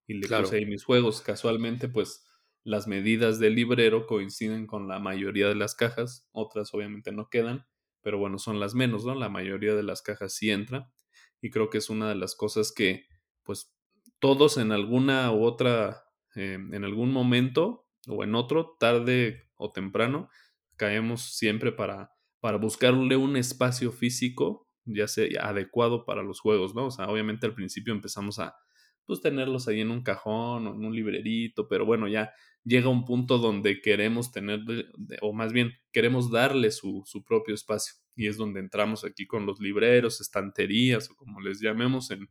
y 0.06 0.14
le 0.14 0.28
puse 0.28 0.56
ahí 0.56 0.66
mis 0.66 0.84
juegos. 0.84 1.22
Casualmente, 1.22 1.88
pues 1.88 2.26
las 2.62 2.86
medidas 2.86 3.38
del 3.38 3.54
librero 3.54 4.06
coinciden 4.06 4.66
con 4.66 4.88
la 4.88 4.98
mayoría 4.98 5.48
de 5.48 5.54
las 5.54 5.74
cajas, 5.74 6.28
otras 6.32 6.72
obviamente 6.74 7.12
no 7.12 7.28
quedan, 7.28 7.66
pero 8.02 8.18
bueno, 8.18 8.38
son 8.38 8.60
las 8.60 8.74
menos, 8.74 9.04
¿no? 9.04 9.14
La 9.14 9.30
mayoría 9.30 9.74
de 9.74 9.82
las 9.82 10.02
cajas 10.02 10.34
sí 10.34 10.50
entra 10.50 10.92
y 11.40 11.50
creo 11.50 11.70
que 11.70 11.78
es 11.78 11.90
una 11.90 12.08
de 12.08 12.14
las 12.14 12.34
cosas 12.34 12.72
que 12.72 13.06
pues 13.42 13.74
todos 14.18 14.58
en 14.58 14.72
alguna 14.72 15.32
u 15.32 15.44
otra, 15.44 16.04
eh, 16.34 16.54
en 16.54 16.84
algún 16.84 17.10
momento 17.12 17.86
o 18.06 18.24
en 18.24 18.34
otro, 18.34 18.76
tarde 18.78 19.50
o 19.56 19.72
temprano, 19.72 20.28
caemos 20.76 21.36
siempre 21.36 21.72
para, 21.72 22.12
para 22.40 22.58
buscarle 22.58 23.16
un 23.16 23.36
espacio 23.36 23.92
físico 23.92 24.70
ya 24.84 25.08
sea 25.08 25.26
adecuado 25.42 26.04
para 26.04 26.22
los 26.22 26.40
juegos, 26.40 26.74
¿no? 26.74 26.86
O 26.86 26.90
sea, 26.90 27.08
obviamente 27.08 27.46
al 27.46 27.54
principio 27.54 27.92
empezamos 27.92 28.38
a 28.38 28.56
pues 29.06 29.20
tenerlos 29.20 29.68
ahí 29.68 29.80
en 29.80 29.90
un 29.90 30.02
cajón 30.02 30.66
o 30.66 30.74
en 30.74 30.84
un 30.84 30.94
librerito, 30.94 31.68
pero 31.68 31.84
bueno, 31.84 32.08
ya 32.08 32.32
llega 32.64 32.88
un 32.88 33.04
punto 33.04 33.38
donde 33.38 33.80
queremos 33.80 34.32
tener, 34.32 34.60
o 35.22 35.32
más 35.32 35.52
bien 35.52 35.72
queremos 35.92 36.30
darle 36.30 36.70
su, 36.70 37.02
su 37.06 37.24
propio 37.24 37.54
espacio. 37.54 37.94
Y 38.16 38.26
es 38.26 38.36
donde 38.36 38.60
entramos 38.60 39.04
aquí 39.04 39.26
con 39.26 39.46
los 39.46 39.60
libreros, 39.60 40.20
estanterías 40.20 41.10
o 41.10 41.16
como 41.16 41.40
les 41.40 41.60
llamemos 41.60 42.10
en, 42.10 42.28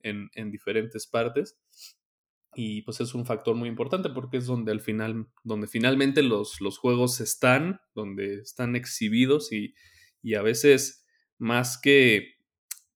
en, 0.00 0.30
en 0.34 0.50
diferentes 0.50 1.06
partes. 1.06 1.58
Y 2.54 2.82
pues 2.82 3.00
es 3.00 3.14
un 3.14 3.26
factor 3.26 3.56
muy 3.56 3.68
importante 3.68 4.10
porque 4.10 4.36
es 4.36 4.46
donde 4.46 4.70
al 4.70 4.80
final, 4.80 5.26
donde 5.42 5.66
finalmente 5.66 6.22
los, 6.22 6.60
los 6.60 6.78
juegos 6.78 7.20
están, 7.20 7.80
donde 7.94 8.36
están 8.36 8.76
exhibidos 8.76 9.52
y, 9.52 9.74
y 10.22 10.34
a 10.34 10.42
veces 10.42 11.04
más 11.36 11.80
que 11.80 12.33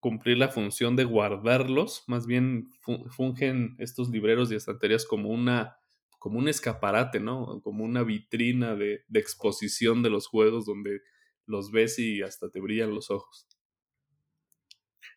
cumplir 0.01 0.39
la 0.39 0.49
función 0.49 0.97
de 0.97 1.05
guardarlos, 1.05 2.05
más 2.07 2.27
bien 2.27 2.71
fungen 3.11 3.77
estos 3.79 4.11
libreros 4.11 4.51
y 4.53 4.55
estanterías 4.55 5.05
como 5.05 5.31
una 5.31 5.79
como 6.19 6.39
un 6.39 6.49
escaparate, 6.49 7.21
¿no? 7.21 7.61
Como 7.63 7.85
una 7.85 8.03
vitrina 8.03 8.75
de, 8.75 9.05
exposición 9.15 10.03
de 10.03 10.11
los 10.11 10.27
juegos 10.27 10.67
donde 10.67 11.01
los 11.47 11.71
ves 11.71 11.99
y 11.99 12.23
hasta 12.23 12.51
te 12.51 12.61
brillan 12.61 12.95
los 12.95 13.11
ojos. 13.11 13.47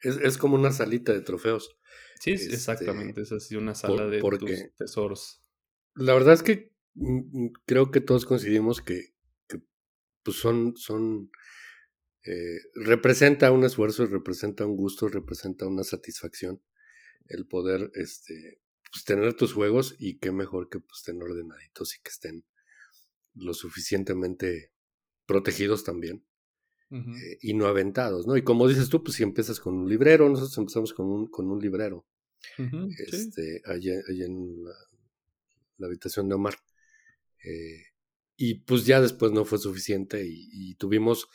Es, 0.02 0.38
como 0.38 0.56
una 0.56 0.72
salita 0.72 1.12
de 1.12 1.22
trofeos. 1.22 1.76
Sí, 2.20 2.32
este, 2.32 2.54
exactamente, 2.54 3.22
es 3.22 3.32
así 3.32 3.56
una 3.56 3.76
sala 3.76 4.08
de 4.08 4.22
tesoros. 4.78 5.44
La 5.96 6.14
verdad 6.14 6.34
es 6.34 6.44
que 6.44 6.72
mm, 6.94 7.46
mm, 7.46 7.54
creo 7.66 7.92
que 7.92 8.02
todos 8.02 8.26
coincidimos 8.26 8.82
que, 8.82 9.14
pues 10.24 10.38
son, 10.38 10.78
son 10.78 11.32
eh, 12.24 12.60
representa 12.76 13.52
un 13.52 13.64
esfuerzo, 13.64 14.06
representa 14.06 14.66
un 14.66 14.76
gusto, 14.76 15.08
representa 15.08 15.66
una 15.66 15.84
satisfacción 15.84 16.62
el 17.28 17.48
poder 17.48 17.92
este, 17.96 18.60
pues, 18.92 19.06
tener 19.06 19.34
tus 19.34 19.54
juegos 19.54 19.96
y 19.98 20.20
qué 20.20 20.32
mejor 20.32 20.70
que 20.70 20.80
pues, 20.80 21.00
estén 21.00 21.22
ordenaditos 21.22 21.96
y 21.96 22.02
que 22.02 22.10
estén 22.10 22.46
lo 23.34 23.54
suficientemente 23.54 24.72
protegidos 25.26 25.84
también 25.84 26.26
eh, 26.92 27.38
y 27.42 27.54
no 27.54 27.68
aventados, 27.68 28.28
¿no? 28.28 28.36
Y 28.36 28.44
como 28.44 28.68
dices 28.68 28.90
tú, 28.90 29.02
pues 29.02 29.16
si 29.16 29.24
empiezas 29.24 29.62
con 29.62 29.76
un 29.76 29.90
librero, 29.90 30.28
nosotros 30.28 30.58
empezamos 30.58 30.94
con 30.94 31.08
un, 31.08 31.28
con 31.28 31.50
un 31.50 31.60
librero, 31.62 32.06
este, 33.08 33.62
allá, 33.66 33.94
en 34.10 34.64
la, 35.78 35.88
habitación 35.88 36.28
de 36.28 36.36
Omar. 36.36 36.56
Eh, 37.46 37.86
y 38.36 38.56
pues 38.56 38.86
ya 38.86 39.00
después 39.00 39.32
no 39.32 39.46
fue 39.46 39.58
suficiente 39.58 40.28
y 40.28 40.76
tuvimos 40.76 41.30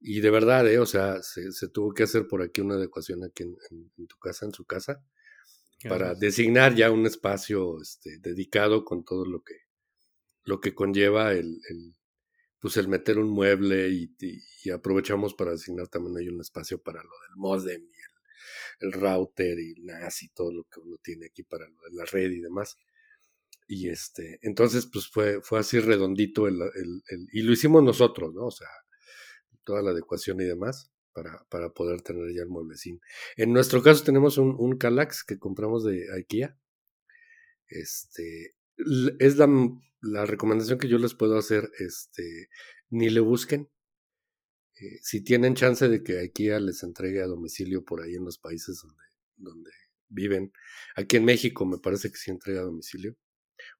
y 0.00 0.20
de 0.20 0.30
verdad, 0.30 0.68
¿eh? 0.70 0.78
o 0.78 0.86
sea, 0.86 1.22
se, 1.22 1.50
se, 1.52 1.68
tuvo 1.68 1.92
que 1.92 2.04
hacer 2.04 2.26
por 2.28 2.42
aquí 2.42 2.60
una 2.60 2.74
adecuación 2.74 3.24
aquí 3.24 3.42
en, 3.42 3.56
en, 3.96 4.06
tu 4.06 4.16
casa, 4.18 4.46
en 4.46 4.52
su 4.52 4.64
casa, 4.64 5.02
para 5.88 6.14
designar 6.14 6.74
ya 6.74 6.90
un 6.90 7.06
espacio 7.06 7.80
este, 7.80 8.18
dedicado 8.18 8.84
con 8.84 9.04
todo 9.04 9.24
lo 9.24 9.42
que, 9.42 9.54
lo 10.44 10.60
que 10.60 10.74
conlleva 10.74 11.32
el, 11.32 11.60
el 11.68 11.94
pues 12.60 12.76
el 12.76 12.88
meter 12.88 13.18
un 13.18 13.30
mueble 13.30 13.88
y, 13.88 14.12
y, 14.64 14.70
aprovechamos 14.70 15.34
para 15.34 15.52
designar 15.52 15.86
también 15.86 16.16
hay 16.16 16.28
un 16.28 16.40
espacio 16.40 16.82
para 16.82 17.00
lo 17.02 17.10
del 17.28 17.36
modem 17.36 17.82
y 17.82 18.86
el, 18.86 18.92
el, 18.92 19.00
router 19.00 19.58
y 19.60 19.72
el 19.72 19.84
NAS 19.86 20.24
y 20.24 20.28
todo 20.30 20.52
lo 20.52 20.64
que 20.64 20.80
uno 20.80 20.96
tiene 21.00 21.26
aquí 21.26 21.44
para 21.44 21.68
lo 21.68 21.80
de 21.82 21.92
la 21.92 22.04
red 22.04 22.30
y 22.30 22.40
demás. 22.40 22.76
Y 23.68 23.90
este, 23.90 24.40
entonces 24.42 24.88
pues 24.92 25.08
fue, 25.08 25.40
fue 25.40 25.60
así 25.60 25.78
redondito 25.78 26.48
el, 26.48 26.60
el, 26.62 27.02
el, 27.08 27.28
y 27.32 27.42
lo 27.42 27.52
hicimos 27.52 27.84
nosotros, 27.84 28.34
¿no? 28.34 28.46
O 28.46 28.50
sea, 28.50 28.68
toda 29.68 29.82
la 29.82 29.90
adecuación 29.90 30.40
y 30.40 30.44
demás 30.44 30.90
para, 31.12 31.44
para 31.50 31.74
poder 31.74 32.00
tener 32.00 32.34
ya 32.34 32.40
el 32.40 32.48
mueblecín. 32.48 33.02
En 33.36 33.52
nuestro 33.52 33.82
caso 33.82 34.02
tenemos 34.02 34.38
un, 34.38 34.56
un 34.58 34.78
Calax 34.78 35.24
que 35.24 35.38
compramos 35.38 35.84
de 35.84 36.06
IKEA. 36.14 36.58
Este, 37.68 38.56
es 39.18 39.36
la, 39.36 39.46
la, 40.00 40.24
recomendación 40.24 40.78
que 40.78 40.88
yo 40.88 40.96
les 40.96 41.12
puedo 41.12 41.36
hacer, 41.36 41.70
este, 41.80 42.48
ni 42.88 43.10
le 43.10 43.20
busquen. 43.20 43.68
Eh, 44.80 45.00
si 45.02 45.22
tienen 45.22 45.54
chance 45.54 45.86
de 45.86 46.02
que 46.02 46.18
IKEA 46.18 46.60
les 46.60 46.82
entregue 46.82 47.20
a 47.20 47.26
domicilio 47.26 47.84
por 47.84 48.00
ahí 48.00 48.14
en 48.14 48.24
los 48.24 48.38
países 48.38 48.80
donde, 48.82 49.04
donde 49.36 49.70
viven, 50.08 50.50
aquí 50.96 51.18
en 51.18 51.26
México 51.26 51.66
me 51.66 51.76
parece 51.76 52.10
que 52.10 52.16
sí 52.16 52.30
entrega 52.30 52.60
a 52.62 52.64
domicilio, 52.64 53.18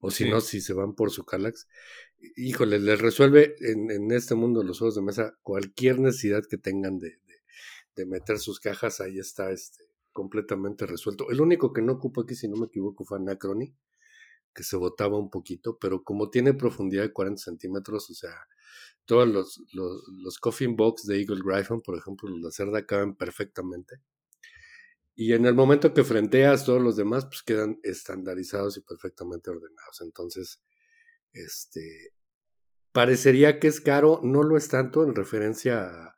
o 0.01 0.11
si 0.11 0.29
no, 0.29 0.39
si 0.39 0.61
se 0.61 0.73
van 0.73 0.93
por 0.93 1.09
su 1.09 1.25
Calax, 1.25 1.67
híjole, 2.35 2.79
les 2.79 2.99
resuelve 2.99 3.55
en, 3.59 3.91
en, 3.91 4.11
este 4.11 4.35
mundo 4.35 4.63
los 4.63 4.79
juegos 4.79 4.95
de 4.95 5.01
mesa 5.01 5.37
cualquier 5.41 5.99
necesidad 5.99 6.43
que 6.49 6.57
tengan 6.57 6.99
de, 6.99 7.19
de, 7.95 8.05
meter 8.05 8.39
sus 8.39 8.59
cajas, 8.59 9.01
ahí 9.01 9.19
está 9.19 9.51
este, 9.51 9.83
completamente 10.13 10.85
resuelto. 10.85 11.29
El 11.29 11.41
único 11.41 11.73
que 11.73 11.81
no 11.81 11.93
ocupa 11.93 12.21
aquí, 12.21 12.35
si 12.35 12.47
no 12.47 12.55
me 12.55 12.67
equivoco, 12.67 13.03
fue 13.03 13.17
Anacrony, 13.17 13.75
que 14.53 14.63
se 14.63 14.77
botaba 14.77 15.17
un 15.17 15.29
poquito, 15.29 15.77
pero 15.77 16.03
como 16.03 16.29
tiene 16.29 16.53
profundidad 16.53 17.03
de 17.03 17.13
40 17.13 17.41
centímetros, 17.41 18.09
o 18.09 18.13
sea, 18.13 18.33
todos 19.05 19.27
los, 19.27 19.61
los, 19.73 20.03
los 20.23 20.37
coffin 20.37 20.75
box 20.75 21.05
de 21.05 21.19
Eagle 21.19 21.41
Gryphon, 21.43 21.81
por 21.81 21.97
ejemplo, 21.97 22.29
los 22.29 22.41
de 22.41 22.51
cerda 22.51 22.85
caben 22.85 23.15
perfectamente. 23.15 24.01
Y 25.15 25.33
en 25.33 25.45
el 25.45 25.53
momento 25.53 25.93
que 25.93 26.05
frenteas 26.05 26.63
todos 26.63 26.81
los 26.81 26.95
demás, 26.95 27.25
pues 27.25 27.43
quedan 27.43 27.77
estandarizados 27.83 28.77
y 28.77 28.81
perfectamente 28.81 29.49
ordenados. 29.49 29.99
Entonces, 29.99 30.61
Este, 31.33 32.13
parecería 32.91 33.59
que 33.59 33.67
es 33.67 33.81
caro, 33.81 34.19
no 34.23 34.43
lo 34.43 34.57
es 34.57 34.67
tanto 34.69 35.03
en 35.03 35.15
referencia 35.15 35.85
a, 35.85 36.15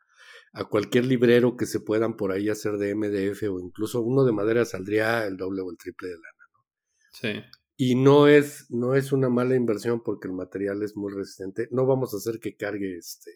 a, 0.54 0.66
cualquier 0.66 1.06
librero 1.06 1.58
que 1.58 1.66
se 1.66 1.80
puedan 1.80 2.16
por 2.16 2.32
ahí 2.32 2.50
hacer 2.50 2.78
de 2.78 2.96
MDF 2.96 3.44
o 3.44 3.60
incluso 3.60 4.02
uno 4.02 4.24
de 4.24 4.32
madera 4.32 4.66
saldría 4.66 5.26
el 5.26 5.38
doble 5.38 5.62
o 5.62 5.72
el 5.72 5.78
triple 5.78 6.10
de 6.10 6.16
lana, 6.16 6.46
¿no? 6.54 6.66
Sí. 7.12 7.62
Y 7.84 7.96
no 7.96 8.28
es, 8.28 8.70
no 8.70 8.94
es 8.94 9.12
una 9.12 9.30
mala 9.30 9.56
inversión 9.56 10.04
porque 10.04 10.28
el 10.28 10.36
material 10.36 10.84
es 10.84 10.96
muy 10.96 11.12
resistente. 11.12 11.68
No 11.72 11.88
vamos 11.88 12.14
a 12.14 12.18
hacer 12.18 12.40
que 12.40 12.56
cargue 12.56 12.96
este 12.96 13.32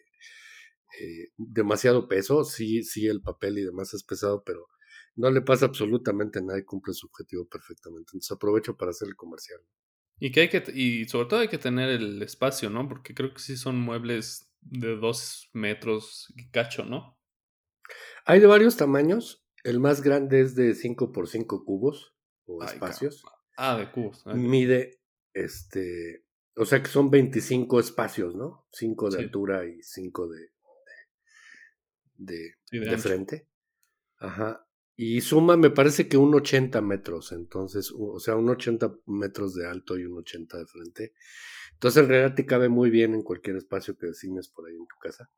eh, 1.00 1.32
demasiado 1.38 2.08
peso. 2.08 2.44
Sí, 2.44 2.84
sí, 2.84 3.08
el 3.08 3.22
papel 3.22 3.58
y 3.58 3.65
demás 3.65 3.94
es 3.96 4.03
pesado, 4.03 4.44
pero 4.46 4.67
no 5.15 5.32
le 5.32 5.41
pasa 5.41 5.65
absolutamente 5.65 6.41
nada 6.41 6.60
y 6.60 6.63
cumple 6.63 6.94
su 6.94 7.08
objetivo 7.08 7.48
perfectamente. 7.48 8.12
Entonces 8.13 8.32
aprovecho 8.32 8.77
para 8.77 8.91
hacer 8.91 9.08
el 9.08 9.15
comercial. 9.15 9.62
Y 10.17 10.31
que 10.31 10.41
hay 10.41 10.50
que, 10.50 10.63
y 10.74 11.05
sobre 11.05 11.27
todo 11.27 11.39
hay 11.41 11.48
que 11.48 11.57
tener 11.57 11.89
el 11.89 12.22
espacio, 12.22 12.69
¿no? 12.69 12.88
Porque 12.88 13.13
creo 13.13 13.34
que 13.34 13.41
sí 13.41 13.57
son 13.57 13.79
muebles 13.79 14.51
de 14.62 14.95
dos 14.95 15.50
metros 15.53 16.34
y 16.36 16.50
cacho, 16.50 16.86
¿no? 16.86 17.19
Hay 18.25 18.39
de 18.39 18.48
varios 18.48 18.77
tamaños. 18.77 19.45
El 19.63 19.79
más 19.79 20.01
grande 20.01 20.41
es 20.41 20.55
de 20.55 20.74
5 20.74 21.12
por 21.12 21.27
5 21.27 21.65
cubos 21.65 22.15
o 22.45 22.63
espacios. 22.63 23.24
Ah, 23.57 23.77
de 23.77 23.91
cubos. 23.91 24.25
Mide, 24.27 25.01
este, 25.34 26.25
o 26.55 26.65
sea 26.65 26.81
que 26.81 26.89
son 26.89 27.10
25 27.10 27.79
espacios, 27.79 28.36
¿no? 28.36 28.67
5 28.72 29.10
de 29.10 29.19
altura 29.19 29.65
y 29.65 29.81
5 29.81 30.27
de, 30.27 30.50
de, 32.15 32.55
de, 32.72 32.98
frente. 32.98 33.48
Ajá. 34.17 34.65
Y 34.97 35.21
suma, 35.21 35.57
me 35.57 35.69
parece 35.71 36.07
que 36.07 36.15
un 36.15 36.33
80 36.33 36.81
metros, 36.81 37.33
entonces, 37.33 37.91
o 37.97 38.17
sea, 38.19 38.37
un 38.37 38.49
80 38.49 38.95
metros 39.07 39.53
de 39.53 39.67
alto 39.67 39.97
y 39.97 40.05
un 40.05 40.17
80 40.19 40.57
de 40.57 40.65
frente. 40.65 41.13
Entonces, 41.73 42.03
en 42.03 42.09
realidad 42.09 42.35
te 42.35 42.45
cabe 42.45 42.69
muy 42.69 42.89
bien 42.89 43.13
en 43.13 43.21
cualquier 43.21 43.57
espacio 43.57 43.97
que 43.97 44.07
designes 44.07 44.47
por 44.47 44.67
ahí 44.67 44.75
en 44.75 44.87
tu 44.87 44.95
casa. 45.01 45.29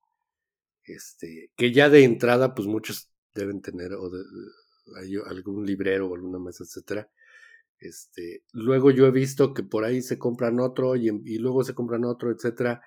Este, 0.83 1.51
que 1.55 1.71
ya 1.73 1.89
de 1.89 2.03
entrada, 2.03 2.53
pues 2.53 2.67
muchos 2.67 3.11
deben 3.33 3.61
tener 3.61 3.93
o 3.93 4.09
de, 4.09 4.23
algún 5.25 5.65
librero 5.65 6.07
o 6.07 6.15
alguna 6.15 6.39
mesa, 6.39 6.63
etcétera. 6.63 7.09
Este, 7.79 8.43
luego 8.53 8.91
yo 8.91 9.07
he 9.07 9.11
visto 9.11 9.53
que 9.53 9.63
por 9.63 9.85
ahí 9.85 10.01
se 10.01 10.19
compran 10.19 10.59
otro 10.59 10.95
y, 10.95 11.09
luego 11.39 11.63
se 11.63 11.73
compran 11.75 12.05
otro, 12.05 12.31
etcétera, 12.31 12.81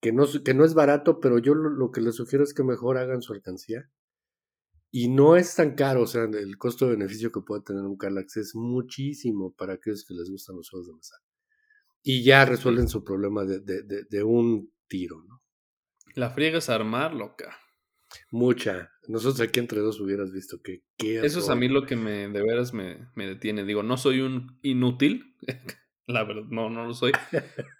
que 0.00 0.12
no, 0.12 0.26
que 0.44 0.54
no 0.54 0.64
es 0.66 0.74
barato, 0.74 1.20
pero 1.20 1.38
yo 1.38 1.54
lo 1.54 1.90
que 1.90 2.02
les 2.02 2.16
sugiero 2.16 2.44
es 2.44 2.54
que 2.54 2.62
mejor 2.62 2.98
hagan 2.98 3.22
su 3.22 3.32
alcancía 3.32 3.90
y 4.96 5.08
no 5.08 5.34
es 5.34 5.56
tan 5.56 5.74
caro, 5.74 6.02
o 6.02 6.06
sea, 6.06 6.22
el 6.22 6.56
costo-beneficio 6.56 7.32
que 7.32 7.40
puede 7.40 7.62
tener 7.62 7.82
un 7.82 7.96
Calax 7.96 8.36
es 8.36 8.54
muchísimo 8.54 9.52
para 9.52 9.72
aquellos 9.72 10.04
que 10.04 10.14
les 10.14 10.30
gustan 10.30 10.54
los 10.54 10.70
juegos 10.70 10.86
de 10.86 10.94
mesa. 10.94 11.16
Y 12.04 12.22
ya 12.22 12.44
resuelven 12.44 12.86
su 12.86 13.02
problema 13.02 13.44
de, 13.44 13.58
de, 13.58 14.04
de, 14.08 14.22
un 14.22 14.72
tiro, 14.86 15.20
¿no? 15.24 15.42
La 16.14 16.30
friega 16.30 16.58
es 16.58 16.68
armar, 16.68 17.12
loca. 17.12 17.58
Mucha. 18.30 18.92
Nosotros 19.08 19.40
aquí 19.40 19.58
entre 19.58 19.80
dos 19.80 19.98
hubieras 19.98 20.30
visto 20.30 20.62
que... 20.62 20.84
Eso 20.98 21.40
es 21.40 21.48
a 21.48 21.56
mí 21.56 21.66
lo 21.66 21.86
que 21.86 21.96
me, 21.96 22.28
de 22.28 22.42
veras 22.44 22.72
me, 22.72 23.08
me 23.16 23.26
detiene. 23.26 23.64
Digo, 23.64 23.82
no 23.82 23.96
soy 23.96 24.20
un 24.20 24.60
inútil, 24.62 25.34
la 26.06 26.22
verdad, 26.22 26.44
no, 26.50 26.70
no 26.70 26.86
lo 26.86 26.94
soy, 26.94 27.10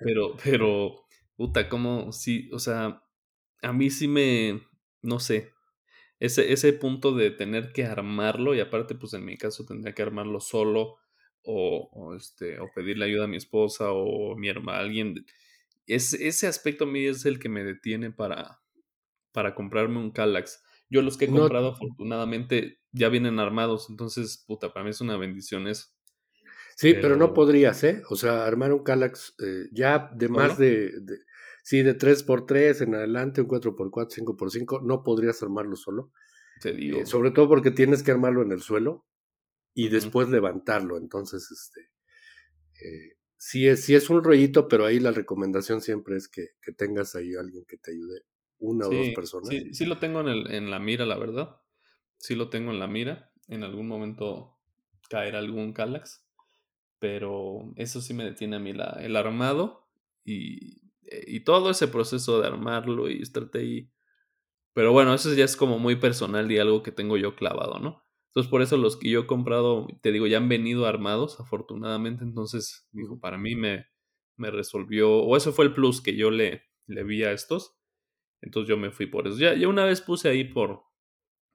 pero, 0.01 0.35
pero, 0.43 1.05
puta, 1.37 1.69
como 1.69 2.11
si, 2.11 2.51
o 2.51 2.59
sea, 2.59 3.05
a 3.63 3.73
mí 3.73 3.91
sí 3.91 4.09
me, 4.09 4.67
no 5.01 5.21
sé, 5.21 5.54
ese, 6.25 6.53
ese 6.53 6.73
punto 6.73 7.13
de 7.13 7.31
tener 7.31 7.73
que 7.73 7.85
armarlo, 7.85 8.55
y 8.55 8.61
aparte, 8.61 8.95
pues 8.95 9.13
en 9.15 9.25
mi 9.25 9.37
caso 9.37 9.65
tendría 9.65 9.95
que 9.95 10.03
armarlo 10.03 10.41
solo, 10.41 10.97
o, 11.47 12.15
este, 12.17 12.59
o 12.59 12.71
pedirle 12.75 13.05
ayuda 13.05 13.25
a 13.25 13.29
mi 13.29 13.37
esposa 13.37 13.93
o 13.93 14.35
mi 14.35 14.49
hermana, 14.49 14.79
alguien. 14.79 15.27
Es, 15.87 16.15
ese 16.15 16.47
aspecto 16.47 16.85
a 16.85 16.87
mí 16.87 17.05
es 17.05 17.27
el 17.27 17.39
que 17.39 17.51
me 17.51 17.63
detiene 17.65 18.11
para, 18.11 18.63
para 19.33 19.55
comprarme 19.55 19.99
un 19.99 20.11
Calax. 20.11 20.63
Yo 20.89 21.03
los 21.03 21.19
que 21.19 21.27
he 21.27 21.29
comprado, 21.29 21.73
afortunadamente, 21.73 22.81
ya 22.93 23.11
vienen 23.11 23.39
armados, 23.39 23.91
entonces, 23.91 24.43
puta, 24.47 24.73
para 24.73 24.85
mí 24.85 24.91
es 24.91 25.01
una 25.01 25.17
bendición 25.19 25.69
eso. 25.69 25.89
Sí, 26.77 26.95
pero, 26.95 27.17
no 27.17 27.35
podrías, 27.35 27.85
¿eh? 27.85 28.03
O 28.09 28.17
sea, 28.17 28.47
armar 28.47 28.73
un 28.73 28.83
Calax 28.83 29.35
eh, 29.45 29.69
ya 29.73 30.11
de 30.15 30.29
más 30.29 30.59
de, 30.59 30.91
Sí, 31.65 31.83
de 31.83 31.97
3x3 31.97 32.83
en 32.83 32.95
adelante, 32.95 33.41
un 33.41 33.49
4x4, 33.49 34.11
5x5, 34.11 34.83
no 34.83 35.03
podrías 35.03 35.43
armarlo 35.43 35.77
solo. 35.77 36.13
Te 36.61 36.75
digo. 36.75 37.01
Eh, 37.01 37.07
sobre 37.07 37.31
todo 37.31 37.49
porque 37.49 37.71
tienes 37.71 38.03
que 38.03 38.11
armarlo 38.11 38.43
en 38.43 38.53
el 38.53 38.61
suelo 38.61 39.07
y 39.73 39.89
después 39.89 40.29
levantarlo. 40.29 40.99
Entonces, 40.99 41.51
este. 41.51 41.81
Eh, 42.87 43.17
sí, 43.39 43.67
es, 43.67 43.83
sí 43.83 43.95
es 43.95 44.11
un 44.11 44.23
rollito, 44.23 44.69
pero 44.69 44.85
ahí 44.85 45.01
la 45.01 45.13
recomendación 45.13 45.81
siempre 45.81 46.17
es 46.17 46.29
que, 46.29 46.49
tengas 46.77 47.15
ahí 47.15 47.35
alguien 47.35 47.65
que 47.67 47.79
te 47.79 47.93
ayude, 47.93 48.25
una 48.59 48.87
o 48.87 48.91
dos 48.91 49.09
personas. 49.15 49.49
Sí, 49.49 49.73
sí 49.73 49.87
lo 49.87 49.99
tengo 49.99 50.21
en, 50.21 50.29
el, 50.29 50.51
en 50.51 50.71
la 50.71 50.79
mira, 50.79 51.07
la 51.07 51.17
verdad. 51.17 51.63
Sí 52.19 52.35
lo 52.35 52.51
tengo 52.51 52.73
en 52.73 52.79
la 52.79 52.89
mira. 52.89 53.33
En 53.49 53.63
algún 53.63 53.89
momento 53.89 54.59
caerá 55.09 55.39
algún 55.39 55.73
Calax. 55.73 56.27
Pero 56.99 57.73
eso 57.77 58.03
sí 58.03 58.13
me 58.13 58.25
detiene 58.25 58.57
a 58.57 58.61
mí 58.61 58.75
la, 58.75 58.99
el 59.01 59.17
armado 59.17 59.89
y 60.27 60.84
y 61.27 61.41
todo 61.41 61.71
ese 61.71 61.89
proceso 61.89 62.41
de 62.41 62.47
armarlo 62.49 63.11
y 63.11 63.21
estarte 63.23 63.59
ahí. 63.59 63.91
Pero 64.75 64.93
bueno, 64.93 65.15
eso 65.15 65.33
ya 65.35 65.45
es 65.45 65.57
como 65.57 65.79
muy 65.79 65.97
personal 65.97 66.51
y 66.51 66.59
algo 66.59 66.83
que 66.83 66.93
tengo 66.93 67.17
yo 67.17 67.37
clavado, 67.37 67.79
¿no? 67.79 68.05
Entonces, 68.29 68.51
por 68.51 68.63
eso 68.63 68.77
los 68.77 68.97
que 68.97 69.11
yo 69.11 69.21
he 69.21 69.27
comprado, 69.27 69.87
te 70.03 70.11
digo, 70.11 70.27
ya 70.27 70.39
han 70.39 70.49
venido 70.49 70.87
armados, 70.87 71.39
afortunadamente. 71.39 72.25
Entonces, 72.25 72.89
digo, 72.91 73.21
para 73.21 73.39
mí 73.39 73.55
me, 73.55 73.87
me 74.37 74.51
resolvió, 74.51 75.13
o 75.13 75.37
eso 75.37 75.53
fue 75.53 75.67
el 75.67 75.73
plus 75.73 76.01
que 76.01 76.17
yo 76.17 76.33
le, 76.33 76.65
le 76.87 77.05
vi 77.05 77.23
a 77.23 77.33
estos. 77.33 77.77
Entonces 78.43 78.69
yo 78.69 78.77
me 78.77 78.91
fui 78.91 79.07
por 79.07 79.29
eso. 79.29 79.39
Ya, 79.39 79.55
ya 79.55 79.69
una 79.69 79.85
vez 79.85 80.01
puse 80.01 80.29
ahí 80.29 80.45
por, 80.45 80.83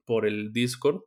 por 0.06 0.26
el 0.26 0.54
Discord 0.54 1.02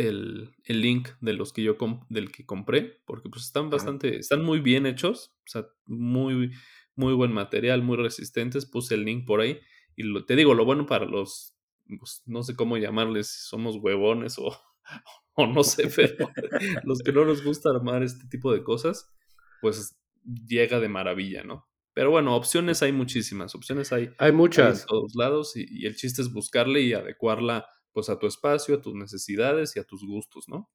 el, 0.00 0.54
el 0.64 0.80
link 0.80 1.08
de 1.20 1.34
los 1.34 1.52
que 1.52 1.62
yo 1.62 1.76
del 2.08 2.32
que 2.32 2.46
compré, 2.46 3.02
porque 3.04 3.28
pues 3.28 3.44
están 3.44 3.68
bastante, 3.70 4.16
están 4.18 4.42
muy 4.42 4.60
bien 4.60 4.86
hechos, 4.86 5.34
o 5.46 5.50
sea, 5.50 5.66
muy, 5.86 6.52
muy 7.00 7.14
buen 7.14 7.32
material, 7.32 7.82
muy 7.82 7.96
resistentes. 7.96 8.66
Puse 8.66 8.94
el 8.94 9.04
link 9.04 9.26
por 9.26 9.40
ahí. 9.40 9.58
Y 9.96 10.24
te 10.24 10.36
digo, 10.36 10.54
lo 10.54 10.64
bueno 10.64 10.86
para 10.86 11.06
los, 11.06 11.56
pues, 11.98 12.22
no 12.26 12.42
sé 12.42 12.54
cómo 12.54 12.76
llamarles, 12.76 13.28
si 13.28 13.48
somos 13.48 13.76
huevones 13.76 14.38
o, 14.38 14.56
o 15.34 15.46
no 15.46 15.64
sé, 15.64 15.90
pero 15.94 16.28
los 16.84 17.00
que 17.00 17.12
no 17.12 17.24
nos 17.24 17.42
gusta 17.42 17.70
armar 17.70 18.02
este 18.02 18.28
tipo 18.28 18.52
de 18.52 18.62
cosas, 18.62 19.10
pues 19.60 19.98
llega 20.24 20.78
de 20.78 20.88
maravilla, 20.88 21.42
¿no? 21.42 21.66
Pero 21.92 22.10
bueno, 22.10 22.36
opciones 22.36 22.82
hay 22.82 22.92
muchísimas, 22.92 23.54
opciones 23.54 23.92
hay, 23.92 24.10
hay 24.18 24.32
muchas 24.32 24.82
en 24.82 24.86
todos 24.86 25.14
lados 25.16 25.56
y, 25.56 25.86
el 25.86 25.96
chiste 25.96 26.22
es 26.22 26.32
buscarle 26.32 26.82
y 26.82 26.92
adecuarla 26.92 27.66
pues 27.92 28.08
a 28.08 28.18
tu 28.18 28.26
espacio, 28.28 28.76
a 28.76 28.80
tus 28.80 28.94
necesidades 28.94 29.74
y 29.74 29.80
a 29.80 29.84
tus 29.84 30.06
gustos, 30.06 30.48
¿no? 30.48 30.70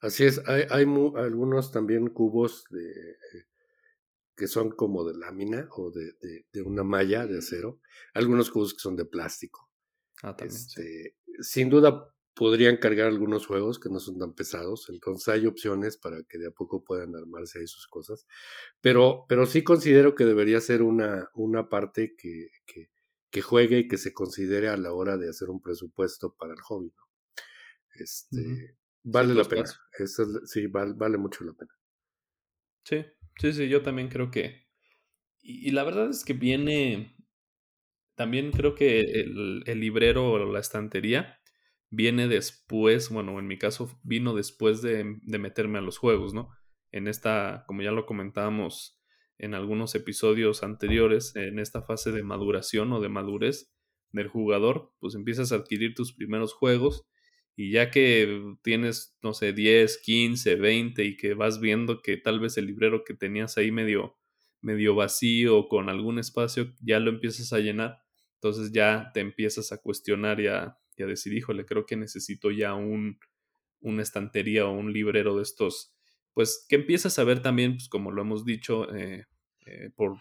Así 0.00 0.24
es, 0.24 0.42
hay, 0.48 0.64
hay 0.70 0.86
algunos 1.16 1.70
también 1.70 2.08
cubos 2.08 2.64
de, 2.70 3.16
que 4.40 4.48
son 4.48 4.70
como 4.70 5.04
de 5.04 5.18
lámina 5.18 5.68
o 5.72 5.90
de, 5.90 6.14
de, 6.50 6.62
una 6.62 6.82
malla 6.82 7.26
de 7.26 7.36
acero, 7.36 7.78
algunos 8.14 8.50
cubos 8.50 8.72
que 8.72 8.80
son 8.80 8.96
de 8.96 9.04
plástico. 9.04 9.68
Ah, 10.22 10.34
este, 10.40 11.18
Sin 11.40 11.68
duda 11.68 12.10
podrían 12.32 12.78
cargar 12.78 13.08
algunos 13.08 13.46
juegos 13.46 13.78
que 13.78 13.90
no 13.90 14.00
son 14.00 14.18
tan 14.18 14.32
pesados, 14.32 14.88
entonces 14.88 15.28
hay 15.28 15.46
opciones 15.46 15.98
para 15.98 16.22
que 16.22 16.38
de 16.38 16.46
a 16.46 16.52
poco 16.52 16.82
puedan 16.82 17.14
armarse 17.14 17.58
ahí 17.58 17.66
sus 17.66 17.86
cosas, 17.86 18.26
pero, 18.80 19.26
pero 19.28 19.44
sí 19.44 19.62
considero 19.62 20.14
que 20.14 20.24
debería 20.24 20.58
ser 20.62 20.80
una, 20.80 21.28
una 21.34 21.68
parte 21.68 22.16
que, 22.16 22.48
que, 23.30 23.42
juegue 23.42 23.80
y 23.80 23.88
que 23.88 23.98
se 23.98 24.14
considere 24.14 24.68
a 24.68 24.78
la 24.78 24.94
hora 24.94 25.18
de 25.18 25.28
hacer 25.28 25.50
un 25.50 25.60
presupuesto 25.60 26.34
para 26.34 26.54
el 26.54 26.60
hobby. 26.62 26.94
¿no? 26.96 27.04
Este, 27.94 28.78
Vale 29.02 29.34
la 29.34 29.44
pena, 29.44 29.66
sí, 30.46 30.66
vale, 30.66 30.94
vale 30.94 31.18
mucho 31.18 31.44
la 31.44 31.52
pena. 31.52 31.74
Sí, 32.84 33.04
Sí, 33.40 33.54
sí, 33.54 33.68
yo 33.70 33.80
también 33.82 34.08
creo 34.08 34.30
que... 34.30 34.66
Y, 35.40 35.70
la 35.70 35.82
verdad 35.82 36.10
es 36.10 36.24
que 36.24 36.34
viene... 36.34 37.16
También 38.14 38.52
creo 38.52 38.74
que 38.74 39.00
el, 39.00 39.62
el 39.64 39.80
librero 39.80 40.32
o 40.32 40.52
la 40.52 40.60
estantería 40.60 41.40
viene 41.88 42.28
después, 42.28 43.08
bueno, 43.08 43.38
en 43.38 43.46
mi 43.46 43.56
caso 43.56 43.98
vino 44.02 44.34
después 44.34 44.82
de, 44.82 45.16
de, 45.22 45.38
meterme 45.38 45.78
a 45.78 45.82
los 45.82 45.96
juegos, 45.96 46.34
¿no? 46.34 46.50
En 46.92 47.08
esta, 47.08 47.64
como 47.66 47.80
ya 47.80 47.92
lo 47.92 48.04
comentábamos 48.04 49.00
en 49.38 49.54
algunos 49.54 49.94
episodios 49.94 50.62
anteriores, 50.62 51.34
en 51.34 51.58
esta 51.58 51.80
fase 51.80 52.12
de 52.12 52.22
maduración 52.22 52.92
o 52.92 53.00
de 53.00 53.08
madurez 53.08 53.72
del 54.12 54.28
jugador, 54.28 54.92
pues 54.98 55.14
empiezas 55.14 55.50
a 55.52 55.56
adquirir 55.56 55.94
tus 55.94 56.12
primeros 56.12 56.52
juegos 56.52 57.06
y 57.56 57.72
ya 57.72 57.90
que 57.90 58.56
tienes, 58.62 59.16
no 59.22 59.34
sé, 59.34 59.52
10, 59.52 59.98
15, 59.98 60.56
20 60.56 61.04
y 61.04 61.16
que 61.16 61.34
vas 61.34 61.60
viendo 61.60 62.00
que 62.00 62.16
tal 62.16 62.40
vez 62.40 62.56
el 62.56 62.66
librero 62.66 63.04
que 63.04 63.14
tenías 63.14 63.58
ahí 63.58 63.70
medio, 63.70 64.16
medio 64.60 64.94
vacío 64.94 65.68
con 65.68 65.88
algún 65.88 66.18
espacio, 66.18 66.72
ya 66.80 67.00
lo 67.00 67.10
empiezas 67.10 67.52
a 67.52 67.58
llenar, 67.58 67.98
entonces 68.34 68.72
ya 68.72 69.10
te 69.12 69.20
empiezas 69.20 69.72
a 69.72 69.78
cuestionar 69.78 70.40
y 70.40 70.46
a, 70.46 70.76
decir, 70.96 71.32
híjole, 71.32 71.64
creo 71.64 71.86
que 71.86 71.96
necesito 71.96 72.50
ya 72.50 72.74
un, 72.74 73.18
una 73.80 74.02
estantería 74.02 74.66
o 74.66 74.72
un 74.72 74.92
librero 74.92 75.36
de 75.36 75.42
estos, 75.42 75.94
pues 76.34 76.66
que 76.68 76.76
empiezas 76.76 77.18
a 77.18 77.24
ver 77.24 77.40
también, 77.40 77.72
pues 77.72 77.88
como 77.88 78.10
lo 78.10 78.20
hemos 78.20 78.44
dicho, 78.44 78.94
eh, 78.94 79.24
eh, 79.64 79.90
por, 79.96 80.18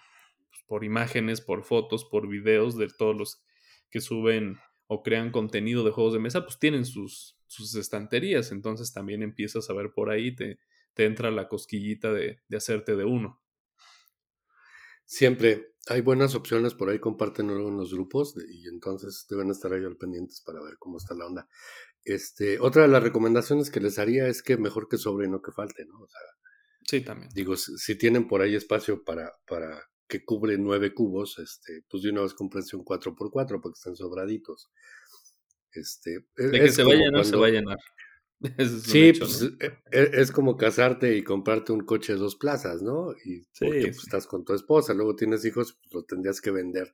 pues, 0.50 0.64
por 0.68 0.86
imágenes, 0.86 1.42
por 1.42 1.66
fotos, 1.66 2.06
por 2.06 2.30
videos 2.30 2.78
de 2.78 2.88
todos 2.88 3.16
los 3.16 3.44
que 3.90 4.00
suben 4.00 4.58
o 4.92 5.04
crean 5.04 5.32
contenido 5.32 5.84
de 5.84 5.92
juegos 5.92 6.14
de 6.14 6.20
mesa, 6.20 6.44
pues 6.44 6.58
tienen 6.58 6.84
sus, 6.84 7.38
sus 7.46 7.76
estanterías. 7.76 8.52
Entonces 8.52 8.92
también 8.92 9.22
empiezas 9.22 9.70
a 9.70 9.74
ver 9.74 9.92
por 9.94 10.10
ahí, 10.10 10.36
te, 10.36 10.60
te 10.96 11.06
entra 11.06 11.30
la 11.30 11.48
cosquillita 11.48 12.12
de, 12.12 12.42
de 12.48 12.58
hacerte 12.58 12.96
de 12.96 13.06
uno. 13.06 13.40
Siempre 15.06 15.76
hay 15.88 16.02
buenas 16.02 16.34
opciones 16.34 16.74
por 16.74 16.90
ahí, 16.90 16.98
comparten 16.98 17.48
luego 17.48 17.70
en 17.70 17.78
los 17.78 17.94
grupos 17.94 18.36
y 18.50 18.68
entonces 18.68 19.28
deben 19.30 19.52
estar 19.52 19.72
ahí 19.72 19.86
al 19.86 19.96
pendientes 19.96 20.42
para 20.42 20.60
ver 20.60 20.78
cómo 20.80 20.98
está 20.98 21.14
la 21.14 21.28
onda. 21.28 21.48
Este, 22.04 22.60
otra 22.60 22.82
de 22.84 22.88
las 22.88 23.04
recomendaciones 23.04 23.70
que 23.70 23.80
les 23.80 24.00
haría 24.00 24.28
es 24.28 24.42
que 24.42 24.58
mejor 24.58 24.88
que 24.90 24.98
sobre 24.98 25.28
y 25.28 25.30
no 25.30 25.42
que 25.44 25.52
falte, 25.52 25.86
¿no? 25.86 26.00
O 26.00 26.08
sea, 26.08 26.22
sí, 26.88 27.02
también. 27.02 27.30
Digo, 27.36 27.56
si, 27.56 27.96
tienen 27.96 28.28
por 28.28 28.42
ahí 28.42 28.56
espacio 28.56 29.04
para, 29.04 29.34
para 29.48 29.89
que 30.10 30.26
cubre 30.26 30.58
nueve 30.58 30.94
cubos, 30.94 31.40
este, 31.40 31.84
pues 31.90 32.04
de 32.04 32.10
una 32.10 32.24
vez 32.24 32.34
comprense 32.34 32.76
un 32.76 32.84
4x4 32.84 33.62
porque 33.62 33.78
están 33.78 33.96
sobraditos. 33.96 34.70
Este, 35.72 36.26
de 36.36 36.60
que 36.60 36.72
se 36.72 36.84
va 36.84 36.94
a 36.94 36.96
llenar, 36.96 37.24
se 37.24 37.38
va 37.38 37.48
a 37.48 37.52
llenar. 37.52 37.78
sí, 38.84 39.14
pues 39.14 39.44
e, 39.60 39.66
e, 39.92 40.10
es, 40.14 40.32
como 40.32 40.58
casarte 40.58 41.16
y 41.16 41.24
comprarte 41.24 41.72
un 41.72 41.82
coche 41.82 42.14
de 42.14 42.20
dos 42.20 42.36
plazas, 42.36 42.82
¿no? 42.82 43.14
Y 43.24 43.46
porque 43.60 43.82
pues, 43.82 44.00
estás 44.00 44.28
con 44.28 44.44
tu 44.44 44.54
esposa, 44.54 44.94
luego 44.94 45.16
tienes 45.16 45.46
hijos, 45.46 45.78
pues 45.82 45.94
lo 45.94 46.04
tendrías 46.04 46.42
que 46.42 46.52
vender 46.52 46.94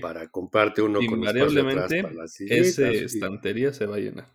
para 0.00 0.28
comprarte 0.28 0.82
uno 0.82 1.00
con 1.08 1.22
las 1.22 2.40
esa 2.40 2.90
estantería 2.90 3.72
se 3.72 3.86
va 3.86 3.96
a 3.96 4.00
llenar. 4.00 4.32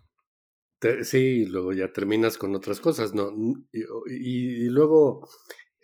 sí, 1.03 1.17
y 1.17 1.45
luego 1.45 1.73
ya 1.73 1.91
terminas 1.91 2.37
con 2.37 2.55
otras 2.55 2.79
cosas, 2.79 3.13
¿no? 3.13 3.33
Y, 3.71 4.69
luego 4.69 5.27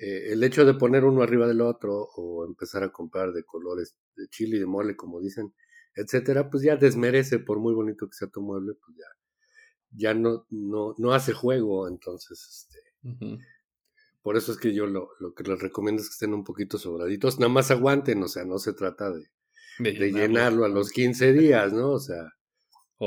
eh, 0.01 0.33
el 0.33 0.43
hecho 0.43 0.65
de 0.65 0.73
poner 0.73 1.05
uno 1.05 1.21
arriba 1.21 1.47
del 1.47 1.61
otro 1.61 2.09
o 2.15 2.45
empezar 2.45 2.83
a 2.83 2.91
comprar 2.91 3.31
de 3.33 3.43
colores 3.43 3.95
de 4.15 4.27
chile 4.29 4.57
y 4.57 4.59
de 4.59 4.65
mole, 4.65 4.95
como 4.95 5.21
dicen, 5.21 5.53
etcétera, 5.95 6.49
pues 6.49 6.63
ya 6.63 6.75
desmerece, 6.75 7.39
por 7.39 7.59
muy 7.59 7.73
bonito 7.73 8.07
que 8.07 8.15
sea 8.15 8.29
tu 8.29 8.41
mueble, 8.41 8.73
pues 8.73 8.97
ya 8.97 9.05
ya 9.91 10.13
no, 10.13 10.45
no, 10.49 10.95
no 10.97 11.13
hace 11.13 11.33
juego, 11.33 11.87
entonces, 11.87 12.67
este, 13.03 13.39
por 14.21 14.37
eso 14.37 14.51
es 14.51 14.57
que 14.57 14.73
yo 14.73 14.85
lo, 14.85 15.09
lo, 15.19 15.33
que 15.33 15.43
les 15.43 15.59
recomiendo 15.59 16.01
es 16.01 16.09
que 16.09 16.13
estén 16.13 16.33
un 16.33 16.43
poquito 16.43 16.77
sobraditos, 16.77 17.39
nada 17.39 17.51
más 17.51 17.71
aguanten, 17.71 18.23
o 18.23 18.27
sea, 18.27 18.45
no 18.45 18.57
se 18.57 18.73
trata 18.73 19.11
de, 19.11 19.27
de, 19.79 20.11
llenarlo, 20.11 20.65
a 20.65 20.69
los 20.69 20.91
15 20.91 21.33
días, 21.33 21.73
¿no? 21.73 21.91
O 21.91 21.99
sea, 21.99 22.23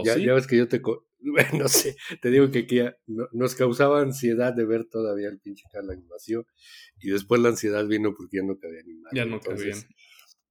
ya, 0.04 0.18
ya, 0.18 0.34
ves 0.34 0.46
que 0.46 0.56
yo 0.56 0.68
te, 0.68 0.82
no 1.58 1.68
sé, 1.68 1.96
te 2.20 2.30
digo 2.30 2.50
que 2.50 2.60
aquí 2.60 2.80
nos 3.06 3.54
causaba 3.54 4.00
ansiedad 4.00 4.52
de 4.52 4.64
ver 4.64 4.84
todavía 4.84 5.28
el 5.28 5.38
pinche 5.40 5.64
Carla 5.72 5.94
vacío, 6.08 6.46
y 7.00 7.10
después 7.10 7.40
la 7.40 7.48
ansiedad 7.48 7.86
vino 7.86 8.14
porque 8.14 8.38
ya 8.38 8.42
no 8.42 8.58
cabía 8.58 8.82
ni. 8.84 8.94
Ya 9.12 9.24
no 9.24 9.40
cabía. 9.40 9.74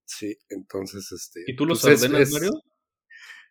Sí, 0.06 0.38
entonces, 0.50 1.12
este. 1.12 1.44
¿Y 1.48 1.56
tú 1.56 1.66
los 1.66 1.82
pues 1.82 2.04
ordenas, 2.04 2.32
Mario? 2.32 2.52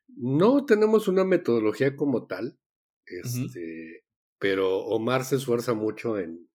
No 0.08 0.66
tenemos 0.66 1.08
una 1.08 1.24
metodología 1.24 1.96
como 1.96 2.26
tal. 2.26 2.58
Este, 3.06 4.04
Pero 4.38 4.78
Omar 4.78 5.24
se 5.24 5.36
esfuerza 5.36 5.74
mucho 5.74 6.18
en, 6.18 6.48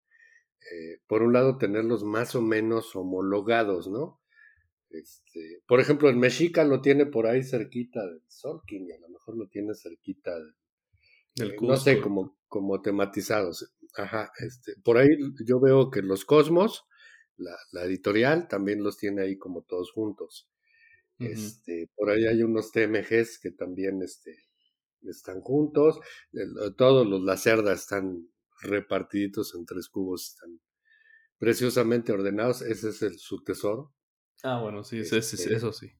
eh, 0.72 1.00
por 1.06 1.22
un 1.22 1.32
lado, 1.32 1.58
tenerlos 1.58 2.04
más 2.04 2.34
o 2.34 2.42
menos 2.42 2.94
homologados, 2.94 3.88
¿no? 3.88 4.20
Este, 5.02 5.62
por 5.66 5.80
ejemplo, 5.80 6.08
el 6.08 6.16
Mexica 6.16 6.64
lo 6.64 6.80
tiene 6.80 7.06
por 7.06 7.26
ahí 7.26 7.42
cerquita 7.42 8.04
del 8.06 8.22
Solkin 8.28 8.88
y 8.88 8.92
a 8.92 9.00
lo 9.00 9.08
mejor 9.08 9.36
lo 9.36 9.48
tiene 9.48 9.74
cerquita 9.74 10.34
del, 10.34 10.54
eh, 11.50 11.56
no 11.60 11.76
sé, 11.76 12.00
como, 12.00 12.38
como 12.48 12.80
tematizados. 12.80 13.72
Ajá, 13.96 14.32
este, 14.38 14.76
por 14.82 14.98
ahí 14.98 15.08
yo 15.44 15.60
veo 15.60 15.90
que 15.90 16.02
los 16.02 16.24
Cosmos, 16.24 16.84
la, 17.36 17.56
la 17.72 17.84
editorial, 17.84 18.48
también 18.48 18.82
los 18.82 18.96
tiene 18.96 19.22
ahí 19.22 19.36
como 19.36 19.62
todos 19.62 19.92
juntos. 19.92 20.48
Este, 21.18 21.88
por 21.96 22.10
ahí 22.10 22.26
hay 22.26 22.42
unos 22.42 22.72
TMGs 22.72 23.38
que 23.38 23.50
también 23.50 24.02
este, 24.02 24.36
están 25.02 25.40
juntos, 25.40 25.98
todos 26.76 27.06
los 27.06 27.22
lacerdas 27.22 27.80
están 27.80 28.28
repartiditos 28.60 29.54
en 29.54 29.64
tres 29.64 29.88
cubos, 29.88 30.32
están 30.32 30.60
preciosamente 31.38 32.12
ordenados, 32.12 32.62
ese 32.62 32.90
es 32.90 33.02
el, 33.02 33.18
su 33.18 33.42
tesoro. 33.42 33.94
Ah, 34.42 34.60
bueno, 34.60 34.84
sí, 34.84 34.98
este, 34.98 35.18
eso 35.18 35.72
sí. 35.72 35.92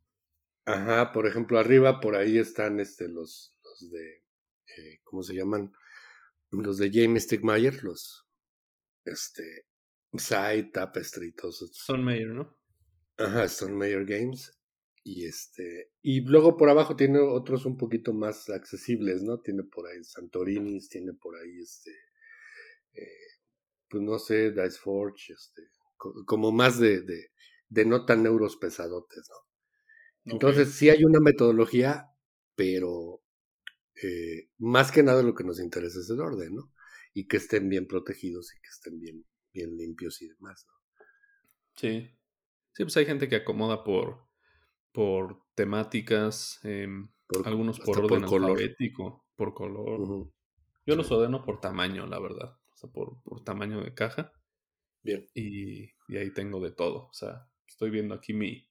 Ajá, 0.65 1.13
por 1.13 1.27
ejemplo, 1.27 1.59
arriba 1.59 2.01
por 2.01 2.17
ahí 2.17 2.39
están 2.39 2.81
este, 2.81 3.09
los, 3.09 3.57
los 3.63 3.91
de, 3.91 4.25
eh, 4.77 5.01
¿cómo 5.05 5.23
se 5.23 5.35
llaman? 5.35 5.73
Los 6.51 6.79
de 6.79 6.91
James 6.93 7.25
Stigmeyer, 7.25 7.83
los, 7.85 8.27
este, 9.05 9.67
Side, 10.19 10.71
Tapestry, 10.73 11.33
todos 11.33 11.71
Son 11.73 12.05
Mayer, 12.05 12.29
¿no? 12.29 12.57
Ajá, 13.19 13.45
Stone 13.45 13.75
Mayer 13.75 14.05
Games. 14.05 14.53
Y 15.03 15.25
este, 15.25 15.93
y 16.03 16.23
luego 16.23 16.57
por 16.57 16.69
abajo 16.69 16.97
tiene 16.97 17.21
otros 17.21 17.65
un 17.65 17.77
poquito 17.77 18.13
más 18.13 18.49
accesibles, 18.51 19.23
¿no? 19.23 19.39
Tiene 19.39 19.63
por 19.63 19.87
ahí 19.87 20.03
Santorinis, 20.03 20.89
tiene 20.89 21.13
por 21.13 21.37
ahí 21.37 21.61
este, 21.61 21.93
eh, 22.93 23.27
pues 23.89 24.03
no 24.03 24.19
sé, 24.19 24.51
Dice 24.51 24.79
Forge, 24.79 25.33
este, 25.33 25.63
como 26.27 26.51
más 26.51 26.81
de, 26.81 27.03
de, 27.03 27.31
de 27.69 27.85
no 27.85 28.05
tan 28.05 28.27
euros 28.27 28.57
pesadotes, 28.57 29.29
¿no? 29.31 30.33
Entonces 30.33 30.73
sí 30.75 30.91
hay 30.91 31.05
una 31.05 31.21
metodología, 31.21 32.11
pero 32.57 33.23
eh, 34.03 34.51
más 34.59 34.91
que 34.91 35.03
nada 35.03 35.23
lo 35.23 35.35
que 35.35 35.45
nos 35.45 35.61
interesa 35.61 36.01
es 36.01 36.11
el 36.11 36.21
orden, 36.21 36.57
¿no? 36.57 36.73
Y 37.15 37.29
que 37.29 37.37
estén 37.37 37.69
bien 37.69 37.87
protegidos 37.87 38.53
y 38.55 38.61
que 38.61 38.69
estén 38.69 38.99
bien, 38.99 39.25
bien 39.53 39.77
limpios 39.77 40.21
y 40.23 40.29
demás, 40.29 40.67
¿no? 40.69 40.75
Sí. 41.77 42.11
Sí, 42.73 42.85
pues 42.85 42.97
hay 42.97 43.07
gente 43.07 43.29
que 43.29 43.37
acomoda 43.37 43.85
por, 43.85 44.27
por 44.93 45.43
temáticas, 45.55 46.61
em, 46.63 47.09
algunos 47.45 47.81
por 47.81 47.99
orden 47.99 48.25
alfabético, 48.25 49.27
por 49.35 49.55
color. 49.55 50.31
Yo 50.85 50.95
los 50.95 51.11
ordeno 51.11 51.43
por 51.43 51.61
tamaño, 51.61 52.07
la 52.07 52.19
verdad. 52.19 52.59
O 52.75 52.77
sea, 52.77 52.91
por, 52.91 53.23
por 53.23 53.43
tamaño 53.43 53.83
de 53.83 53.95
caja. 53.95 54.33
Bien. 55.03 55.27
Y, 55.35 55.85
y, 56.09 56.17
ahí 56.17 56.33
tengo 56.33 56.61
de 56.61 56.73
todo. 56.73 57.07
O 57.07 57.13
sea, 57.13 57.49
estoy 57.67 57.91
viendo 57.91 58.15
aquí 58.15 58.33
mi. 58.33 58.69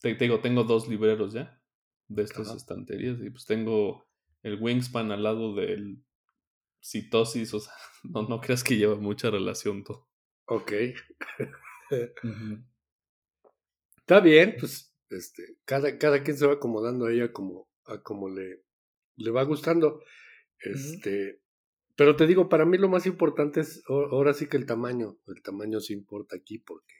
Te, 0.00 0.14
digo, 0.14 0.40
tengo 0.40 0.64
dos 0.64 0.88
libreros 0.88 1.32
ya 1.32 1.60
de 2.08 2.22
estas 2.22 2.54
estanterías. 2.54 3.18
Y 3.20 3.30
pues 3.30 3.46
tengo 3.46 4.06
el 4.42 4.60
Wingspan 4.60 5.10
al 5.10 5.22
lado 5.22 5.54
del 5.54 6.04
citosis. 6.82 7.54
O 7.54 7.60
sea, 7.60 7.72
no, 8.04 8.22
no 8.22 8.40
creas 8.40 8.62
que 8.62 8.76
lleva 8.76 8.96
mucha 8.96 9.30
relación 9.30 9.84
todo. 9.84 10.08
Ok. 10.46 10.72
Está 13.98 14.20
bien, 14.20 14.56
pues 14.58 14.94
este, 15.10 15.58
cada, 15.64 15.98
cada 15.98 16.22
quien 16.22 16.36
se 16.36 16.46
va 16.46 16.54
acomodando 16.54 17.06
a 17.06 17.12
ella 17.12 17.32
como, 17.32 17.68
a 17.86 18.00
como 18.02 18.28
le, 18.28 18.62
le 19.16 19.30
va 19.30 19.42
gustando. 19.42 20.00
Este, 20.60 21.40
pero 21.96 22.14
te 22.14 22.26
digo, 22.26 22.48
para 22.48 22.64
mí 22.64 22.78
lo 22.78 22.88
más 22.88 23.06
importante 23.06 23.60
es 23.60 23.82
ahora 23.88 24.34
sí 24.34 24.48
que 24.48 24.56
el 24.56 24.66
tamaño. 24.66 25.18
El 25.26 25.42
tamaño 25.42 25.80
sí 25.80 25.92
importa 25.92 26.36
aquí 26.36 26.58
porque 26.58 26.94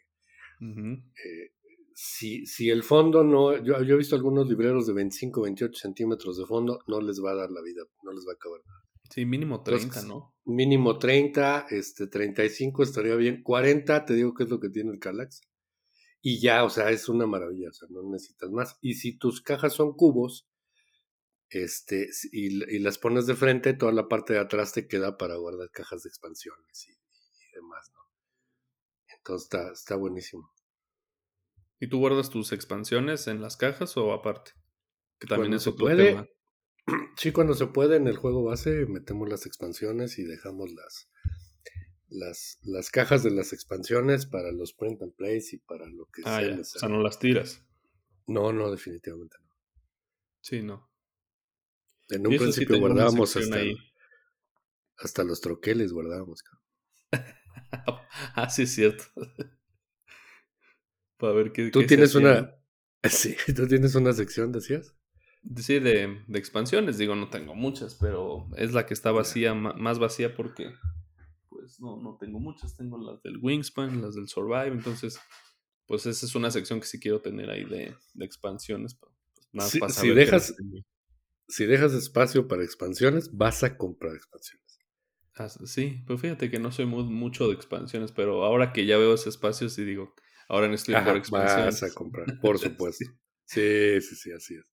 eh, 0.60 1.52
si, 1.94 2.46
si 2.46 2.70
el 2.70 2.82
fondo 2.82 3.24
no, 3.24 3.62
yo, 3.62 3.82
yo, 3.82 3.94
he 3.94 3.98
visto 3.98 4.16
algunos 4.16 4.48
libreros 4.48 4.86
de 4.86 4.92
25, 4.92 5.42
28 5.42 5.78
centímetros 5.78 6.38
de 6.38 6.46
fondo, 6.46 6.80
no 6.86 7.00
les 7.00 7.22
va 7.22 7.32
a 7.32 7.36
dar 7.36 7.50
la 7.50 7.62
vida, 7.62 7.82
no 8.02 8.12
les 8.12 8.26
va 8.26 8.32
a 8.32 8.34
acabar 8.34 8.60
nada. 8.66 8.82
Sí, 9.10 9.24
mínimo 9.24 9.62
30, 9.62 10.02
¿no? 10.02 10.34
Mínimo 10.44 10.98
30, 10.98 11.66
este, 11.70 12.08
35 12.08 12.82
estaría 12.82 13.14
bien. 13.14 13.42
40, 13.42 14.04
te 14.04 14.14
digo 14.14 14.34
que 14.34 14.44
es 14.44 14.50
lo 14.50 14.58
que 14.60 14.68
tiene 14.68 14.90
el 14.90 14.98
Calax 14.98 15.40
y 16.28 16.40
ya, 16.40 16.64
o 16.64 16.70
sea, 16.70 16.90
es 16.90 17.08
una 17.08 17.24
maravilla, 17.24 17.68
o 17.68 17.72
sea, 17.72 17.86
no 17.88 18.02
necesitas 18.02 18.50
más. 18.50 18.76
Y 18.80 18.94
si 18.94 19.16
tus 19.16 19.40
cajas 19.40 19.74
son 19.74 19.92
cubos, 19.92 20.48
este, 21.50 22.08
y, 22.32 22.80
las 22.80 22.98
pones 22.98 23.28
de 23.28 23.36
frente, 23.36 23.74
toda 23.74 23.92
la 23.92 24.08
parte 24.08 24.32
de 24.32 24.40
atrás 24.40 24.72
te 24.72 24.88
queda 24.88 25.16
para 25.18 25.36
guardar 25.36 25.70
cajas 25.70 26.02
de 26.02 26.08
expansiones 26.08 26.88
y. 26.88 27.05
Entonces 29.26 29.46
está, 29.46 29.72
está 29.72 29.96
buenísimo. 29.96 30.52
¿Y 31.80 31.88
tú 31.88 31.98
guardas 31.98 32.30
tus 32.30 32.52
expansiones 32.52 33.26
en 33.26 33.40
las 33.40 33.56
cajas 33.56 33.96
o 33.96 34.12
aparte? 34.12 34.52
Que 35.18 35.26
también 35.26 35.50
cuando 35.50 35.58
se 35.58 35.72
puede. 35.72 36.30
Sí, 37.16 37.32
cuando 37.32 37.54
se 37.54 37.66
puede 37.66 37.96
en 37.96 38.06
el 38.06 38.16
juego 38.16 38.44
base 38.44 38.86
metemos 38.86 39.28
las 39.28 39.44
expansiones 39.44 40.20
y 40.20 40.24
dejamos 40.24 40.70
las, 40.70 41.10
las, 42.06 42.60
las 42.62 42.90
cajas 42.90 43.24
de 43.24 43.32
las 43.32 43.52
expansiones 43.52 44.26
para 44.26 44.52
los 44.52 44.72
print 44.72 45.02
and 45.02 45.12
plays 45.16 45.52
y 45.52 45.58
para 45.58 45.88
lo 45.88 46.06
que 46.06 46.22
ah, 46.24 46.38
sea. 46.38 46.60
O 46.60 46.64
sea, 46.64 46.88
no 46.88 47.02
las 47.02 47.18
tiras. 47.18 47.66
No, 48.28 48.52
no, 48.52 48.70
definitivamente 48.70 49.36
no. 49.40 49.50
Sí, 50.42 50.62
no. 50.62 50.88
En 52.10 52.24
un 52.28 52.36
principio 52.36 52.78
guardábamos 52.78 53.36
hasta, 53.36 53.58
hasta 54.98 55.24
los 55.24 55.40
troqueles 55.40 55.92
guardábamos. 55.92 56.44
ah, 58.34 58.48
sí, 58.50 58.62
es 58.62 58.74
cierto. 58.74 59.04
Para 61.18 61.32
ver 61.32 61.52
qué. 61.52 61.70
Tú 61.70 61.86
tienes 61.86 62.14
una. 62.14 62.52
Sí, 63.08 63.36
tú 63.54 63.68
tienes 63.68 63.94
una 63.94 64.12
sección, 64.12 64.50
decías. 64.50 64.96
Sí, 65.58 65.78
de, 65.78 66.24
de, 66.26 66.38
expansiones, 66.40 66.98
digo, 66.98 67.14
no 67.14 67.30
tengo 67.30 67.54
muchas, 67.54 67.94
pero 67.94 68.48
es 68.56 68.72
la 68.72 68.84
que 68.84 68.94
está 68.94 69.12
vacía, 69.12 69.54
más 69.54 70.00
vacía 70.00 70.34
porque 70.34 70.72
pues 71.48 71.80
no, 71.80 72.02
no 72.02 72.16
tengo 72.18 72.40
muchas, 72.40 72.76
tengo 72.76 72.98
las 72.98 73.22
del 73.22 73.36
Wingspan, 73.36 74.02
las 74.02 74.16
del 74.16 74.26
Survive, 74.26 74.72
entonces 74.72 75.20
pues 75.86 76.04
esa 76.06 76.26
es 76.26 76.34
una 76.34 76.50
sección 76.50 76.80
que 76.80 76.86
sí 76.86 76.98
quiero 76.98 77.20
tener 77.20 77.48
ahí 77.48 77.64
de, 77.64 77.94
expansiones. 78.20 78.94
Pues, 78.94 79.70
si, 79.94 80.10
dejas, 80.10 80.54
si 81.48 81.64
dejas 81.64 81.92
espacio 81.92 82.48
para 82.48 82.64
expansiones, 82.64 83.34
vas 83.34 83.62
a 83.62 83.76
comprar 83.76 84.14
expansiones. 84.14 84.65
Ah, 85.38 85.48
sí, 85.50 86.02
pues 86.06 86.20
fíjate 86.20 86.50
que 86.50 86.58
no 86.58 86.72
soy 86.72 86.86
muy, 86.86 87.04
mucho 87.04 87.48
de 87.48 87.54
expansiones, 87.54 88.10
pero 88.10 88.44
ahora 88.44 88.72
que 88.72 88.86
ya 88.86 88.96
veo 88.96 89.14
ese 89.14 89.28
espacio, 89.28 89.68
sí 89.68 89.84
digo, 89.84 90.14
ahora 90.48 90.66
necesito 90.66 91.04
por 91.04 91.16
expansiones. 91.16 91.80
Vas 91.80 91.90
a 91.90 91.94
comprar, 91.94 92.26
por 92.40 92.58
supuesto. 92.58 93.04
sí, 93.44 94.00
sí, 94.00 94.16
sí, 94.16 94.32
así 94.32 94.54
es. 94.54 94.64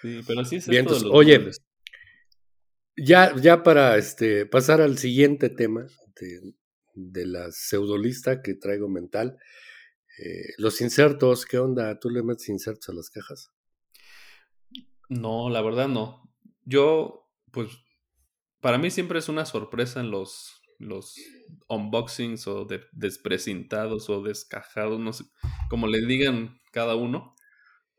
Sí, 0.00 0.20
pero 0.26 0.40
así 0.40 0.56
es. 0.56 0.66
Bien, 0.66 0.86
oye, 1.10 1.50
ya, 2.96 3.36
ya 3.36 3.62
para 3.62 3.98
este, 3.98 4.46
pasar 4.46 4.80
al 4.80 4.96
siguiente 4.96 5.50
tema 5.50 5.86
de, 6.94 7.26
la 7.26 7.52
pseudolista 7.52 8.40
que 8.40 8.54
traigo 8.54 8.88
mental, 8.88 9.38
eh, 10.24 10.54
los 10.56 10.80
insertos, 10.80 11.44
¿qué 11.44 11.58
onda? 11.58 11.98
¿Tú 12.00 12.08
le 12.08 12.22
metes 12.22 12.48
insertos 12.48 12.88
a 12.88 12.94
las 12.94 13.10
cajas? 13.10 13.52
No, 15.10 15.50
la 15.50 15.60
verdad 15.60 15.88
no. 15.88 16.32
Yo, 16.64 17.30
pues, 17.52 17.68
para 18.60 18.78
mí 18.78 18.90
siempre 18.90 19.18
es 19.18 19.28
una 19.28 19.44
sorpresa 19.44 20.00
en 20.00 20.10
los, 20.10 20.62
los 20.78 21.16
unboxings 21.68 22.46
o 22.46 22.64
de, 22.64 22.80
desprecintados 22.92 24.08
o 24.10 24.22
descajados, 24.22 25.00
no 25.00 25.12
sé, 25.12 25.24
como 25.68 25.86
le 25.86 26.04
digan 26.06 26.60
cada 26.72 26.94
uno. 26.94 27.34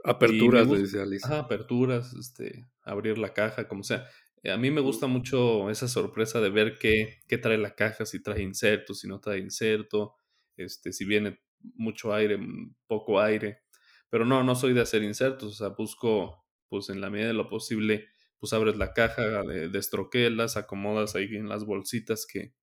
Aperturas, 0.04 0.68
le 0.68 1.20
aperturas, 1.30 2.14
este, 2.14 2.66
abrir 2.84 3.18
la 3.18 3.34
caja, 3.34 3.68
como 3.68 3.84
sea. 3.84 4.08
A 4.46 4.56
mí 4.56 4.72
me 4.72 4.80
gusta 4.80 5.08
mucho 5.08 5.70
esa 5.70 5.90
sorpresa 5.90 6.40
de 6.40 6.50
ver 6.50 6.78
qué, 6.80 7.20
qué 7.28 7.38
trae 7.38 7.58
la 7.58 7.76
caja, 7.76 8.06
si 8.06 8.22
trae 8.24 8.42
inserto, 8.42 8.94
si 8.94 9.08
no 9.08 9.20
trae 9.20 9.40
inserto, 9.40 10.16
este, 10.56 10.94
si 10.94 11.04
viene 11.04 11.42
mucho 11.76 12.14
aire, 12.14 12.38
mm, 12.38 12.76
poco 12.88 13.20
aire. 13.20 13.64
Pero 14.10 14.26
no, 14.26 14.44
no 14.44 14.56
soy 14.56 14.74
de 14.74 14.82
hacer 14.82 15.04
insertos, 15.04 15.54
o 15.54 15.56
sea, 15.56 15.70
busco, 15.70 16.46
pues 16.70 16.90
en 16.90 17.02
la 17.02 17.10
medida 17.10 17.28
de 17.28 17.34
lo 17.34 17.50
posible, 17.50 18.08
pues 18.40 18.54
abres 18.54 18.78
la 18.78 18.94
caja, 18.94 19.44
de, 19.44 19.70
destroquelas, 19.70 20.58
acomodas 20.58 21.16
ahí 21.16 21.36
en 21.36 21.50
las 21.50 21.66
bolsitas 21.66 22.26
que, 22.26 22.54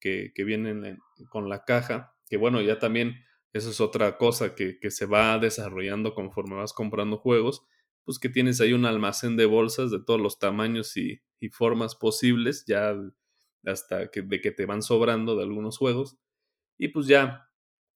que, 0.00 0.32
que 0.34 0.44
vienen 0.44 0.98
con 1.30 1.48
la 1.48 1.64
caja, 1.64 2.14
que 2.28 2.36
bueno, 2.36 2.60
ya 2.60 2.78
también 2.78 3.16
eso 3.52 3.70
es 3.70 3.80
otra 3.80 4.18
cosa 4.18 4.54
que, 4.54 4.78
que 4.80 4.90
se 4.90 5.06
va 5.06 5.38
desarrollando 5.38 6.14
conforme 6.14 6.56
vas 6.56 6.72
comprando 6.72 7.18
juegos, 7.18 7.62
pues 8.04 8.18
que 8.18 8.28
tienes 8.28 8.60
ahí 8.60 8.72
un 8.72 8.84
almacén 8.84 9.36
de 9.36 9.46
bolsas 9.46 9.90
de 9.90 10.02
todos 10.04 10.20
los 10.20 10.38
tamaños 10.38 10.96
y, 10.96 11.22
y 11.40 11.48
formas 11.48 11.94
posibles, 11.94 12.64
ya 12.66 12.94
hasta 13.64 14.10
que, 14.10 14.22
de 14.22 14.40
que 14.40 14.50
te 14.50 14.66
van 14.66 14.82
sobrando 14.82 15.36
de 15.36 15.44
algunos 15.44 15.78
juegos. 15.78 16.18
Y 16.78 16.88
pues 16.88 17.06
ya 17.06 17.48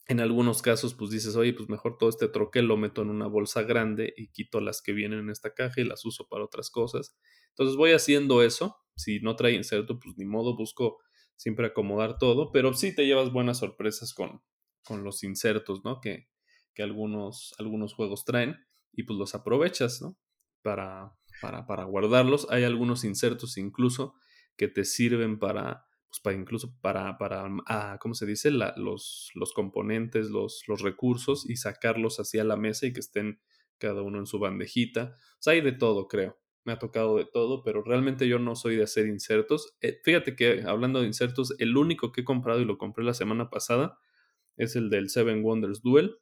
en 0.09 0.21
algunos 0.21 0.63
casos, 0.63 0.95
pues 0.95 1.11
dices, 1.11 1.37
oye, 1.37 1.53
pues 1.53 1.69
mejor 1.69 1.99
todo 1.99 2.09
este 2.09 2.29
troquel 2.29 2.67
lo 2.67 2.79
meto 2.79 3.03
en 3.03 3.11
una 3.11 3.27
bolsa 3.27 3.63
grande 3.63 4.15
y 4.17 4.29
quito 4.29 4.59
las 4.61 4.81
que 4.81 4.93
vienen 4.93 5.19
en 5.21 5.31
esta 5.31 5.53
caja 5.53 5.83
y 5.83 5.85
las 5.85 6.05
uso 6.07 6.27
para 6.29 6.45
otras 6.45 6.71
cosas. 6.71 7.15
Entonces 7.51 7.77
voy 7.77 7.93
haciendo 7.93 8.43
eso. 8.43 8.79
Si 8.97 9.21
no 9.21 9.37
trae 9.37 9.53
inserto, 9.53 10.01
pues 10.01 10.17
ni 10.17 10.25
modo, 10.25 10.57
busco 10.57 10.99
siempre 11.37 11.67
acomodar 11.67 12.19
todo, 12.19 12.51
pero 12.53 12.73
sí 12.73 12.95
te 12.95 13.07
llevas 13.07 13.31
buenas 13.33 13.59
sorpresas 13.59 14.15
con, 14.15 14.43
con 14.83 15.05
los 15.05 15.23
insertos, 15.25 15.85
¿no? 15.85 16.01
Que, 16.01 16.31
que 16.75 16.83
algunos, 16.83 17.55
algunos 17.59 17.93
juegos 17.93 18.25
traen 18.25 18.57
y 18.93 19.03
pues 19.03 19.19
los 19.19 19.35
aprovechas, 19.35 20.01
¿no? 20.01 20.17
Para, 20.63 21.13
para, 21.43 21.67
para 21.67 21.85
guardarlos. 21.85 22.47
Hay 22.49 22.65
algunos 22.65 23.05
insertos 23.05 23.59
incluso 23.59 24.15
que 24.57 24.69
te 24.69 24.87
sirven 24.87 25.39
para 25.39 25.88
pues 26.09 26.21
para 26.21 26.37
incluso 26.37 26.75
para, 26.81 27.19
para 27.19 27.49
ah, 27.67 27.99
¿cómo 28.01 28.15
se 28.15 28.27
dice? 28.27 28.51
los, 28.51 29.31
los 29.35 29.53
componentes, 29.53 30.31
los, 30.31 30.63
los 30.67 30.81
recursos 30.81 31.49
y 31.49 31.57
sacarlos 31.57 32.19
hacia 32.19 32.45
la 32.45 32.57
mesa 32.57 32.87
y 32.87 32.93
que 32.93 33.01
estén 33.01 33.41
cada 33.79 34.03
uno 34.03 34.19
en 34.19 34.27
su 34.27 34.39
bandejita. 34.39 35.15
O 35.15 35.43
sea, 35.43 35.53
hay 35.53 35.61
de 35.61 35.73
todo, 35.73 36.09
creo. 36.09 36.39
Me 36.65 36.73
ha 36.73 36.79
tocado 36.79 37.17
de 37.17 37.27
todo, 37.27 37.63
pero 37.63 37.83
realmente 37.83 38.27
yo 38.27 38.39
no 38.39 38.57
soy 38.57 38.77
de 38.77 38.85
hacer 38.85 39.07
insertos. 39.07 39.77
Eh, 39.81 40.01
fíjate 40.03 40.35
que 40.35 40.63
hablando 40.67 41.01
de 41.01 41.07
insertos, 41.07 41.55
el 41.59 41.77
único 41.77 42.11
que 42.11 42.23
he 42.23 42.25
comprado 42.25 42.61
y 42.61 42.65
lo 42.65 42.79
compré 42.79 43.05
la 43.05 43.15
semana 43.15 43.51
pasada 43.51 43.99
es 44.57 44.77
el 44.77 44.91
del 44.91 45.09
Seven 45.11 45.43
Wonders 45.45 45.83
Duel, 45.83 46.17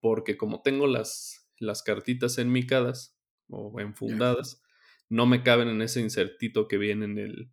porque 0.00 0.36
como 0.36 0.62
tengo 0.62 0.86
las, 0.86 1.48
las 1.58 1.82
cartitas 1.82 2.38
enmicadas 2.38 3.16
o 3.48 3.80
enfundadas, 3.80 4.62
no 5.08 5.26
me 5.26 5.42
caben 5.42 5.68
en 5.68 5.82
ese 5.82 6.00
insertito 6.00 6.66
que 6.66 6.78
viene 6.78 7.04
en 7.04 7.18
el, 7.18 7.50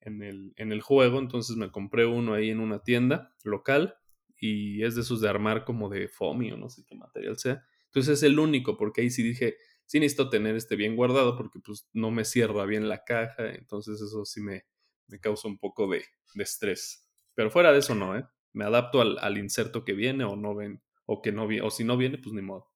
en 0.00 0.22
el, 0.22 0.52
en 0.56 0.72
el 0.72 0.80
juego, 0.80 1.18
entonces 1.18 1.56
me 1.56 1.70
compré 1.70 2.06
uno 2.06 2.34
ahí 2.34 2.50
en 2.50 2.60
una 2.60 2.82
tienda 2.82 3.34
local 3.44 3.96
y 4.36 4.84
es 4.84 4.94
de 4.94 5.02
esos 5.02 5.20
de 5.20 5.28
armar 5.28 5.64
como 5.64 5.88
de 5.88 6.08
foamy 6.08 6.52
o 6.52 6.56
no 6.56 6.68
sé 6.68 6.84
qué 6.86 6.94
material 6.94 7.38
sea. 7.38 7.64
Entonces 7.86 8.18
es 8.18 8.22
el 8.22 8.38
único, 8.38 8.76
porque 8.76 9.00
ahí 9.00 9.10
sí 9.10 9.22
dije, 9.22 9.56
sí 9.86 9.98
necesito 10.00 10.28
tener 10.28 10.56
este 10.56 10.76
bien 10.76 10.96
guardado 10.96 11.36
porque 11.36 11.58
pues 11.60 11.88
no 11.92 12.10
me 12.10 12.24
cierra 12.24 12.64
bien 12.64 12.88
la 12.88 13.04
caja, 13.04 13.50
entonces 13.54 14.00
eso 14.00 14.24
sí 14.24 14.40
me, 14.40 14.64
me 15.06 15.18
causa 15.18 15.48
un 15.48 15.58
poco 15.58 15.88
de, 15.88 16.04
de, 16.34 16.42
estrés. 16.42 17.08
Pero 17.34 17.50
fuera 17.50 17.72
de 17.72 17.78
eso 17.78 17.94
no, 17.94 18.16
¿eh? 18.16 18.24
Me 18.52 18.64
adapto 18.64 19.00
al, 19.00 19.18
al 19.18 19.38
inserto 19.38 19.84
que 19.84 19.92
viene 19.92 20.24
o 20.24 20.36
no 20.36 20.54
ven, 20.54 20.82
o 21.06 21.22
que 21.22 21.32
no 21.32 21.46
viene, 21.46 21.66
o 21.66 21.70
si 21.70 21.84
no 21.84 21.96
viene, 21.96 22.18
pues 22.18 22.32
ni 22.34 22.42
modo. 22.42 22.70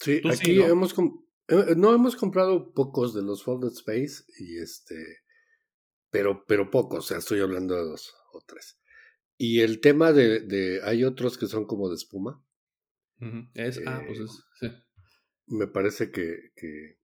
Sí, 0.00 0.20
aquí 0.30 0.60
hemos 0.60 0.94
eh, 1.48 1.74
no 1.76 1.94
hemos 1.94 2.16
comprado 2.16 2.72
pocos 2.72 3.14
de 3.14 3.22
los 3.22 3.44
Folded 3.44 3.72
Space 3.72 4.24
y 4.38 4.58
este 4.58 5.23
pero, 6.14 6.44
pero 6.46 6.70
poco, 6.70 6.98
o 6.98 7.00
sea, 7.00 7.18
estoy 7.18 7.40
hablando 7.40 7.74
de 7.74 7.82
dos 7.82 8.14
o 8.32 8.40
tres. 8.46 8.78
Y 9.36 9.62
el 9.62 9.80
tema 9.80 10.12
de, 10.12 10.38
de 10.38 10.80
hay 10.84 11.02
otros 11.02 11.36
que 11.36 11.48
son 11.48 11.66
como 11.66 11.88
de 11.88 11.96
espuma. 11.96 12.40
es, 13.54 13.80
ah, 13.84 14.00
pues 14.06 14.20
es, 14.20 14.44
sí. 14.60 14.70
Me 15.48 15.66
parece 15.66 16.12
que, 16.12 16.52
que, 16.54 17.00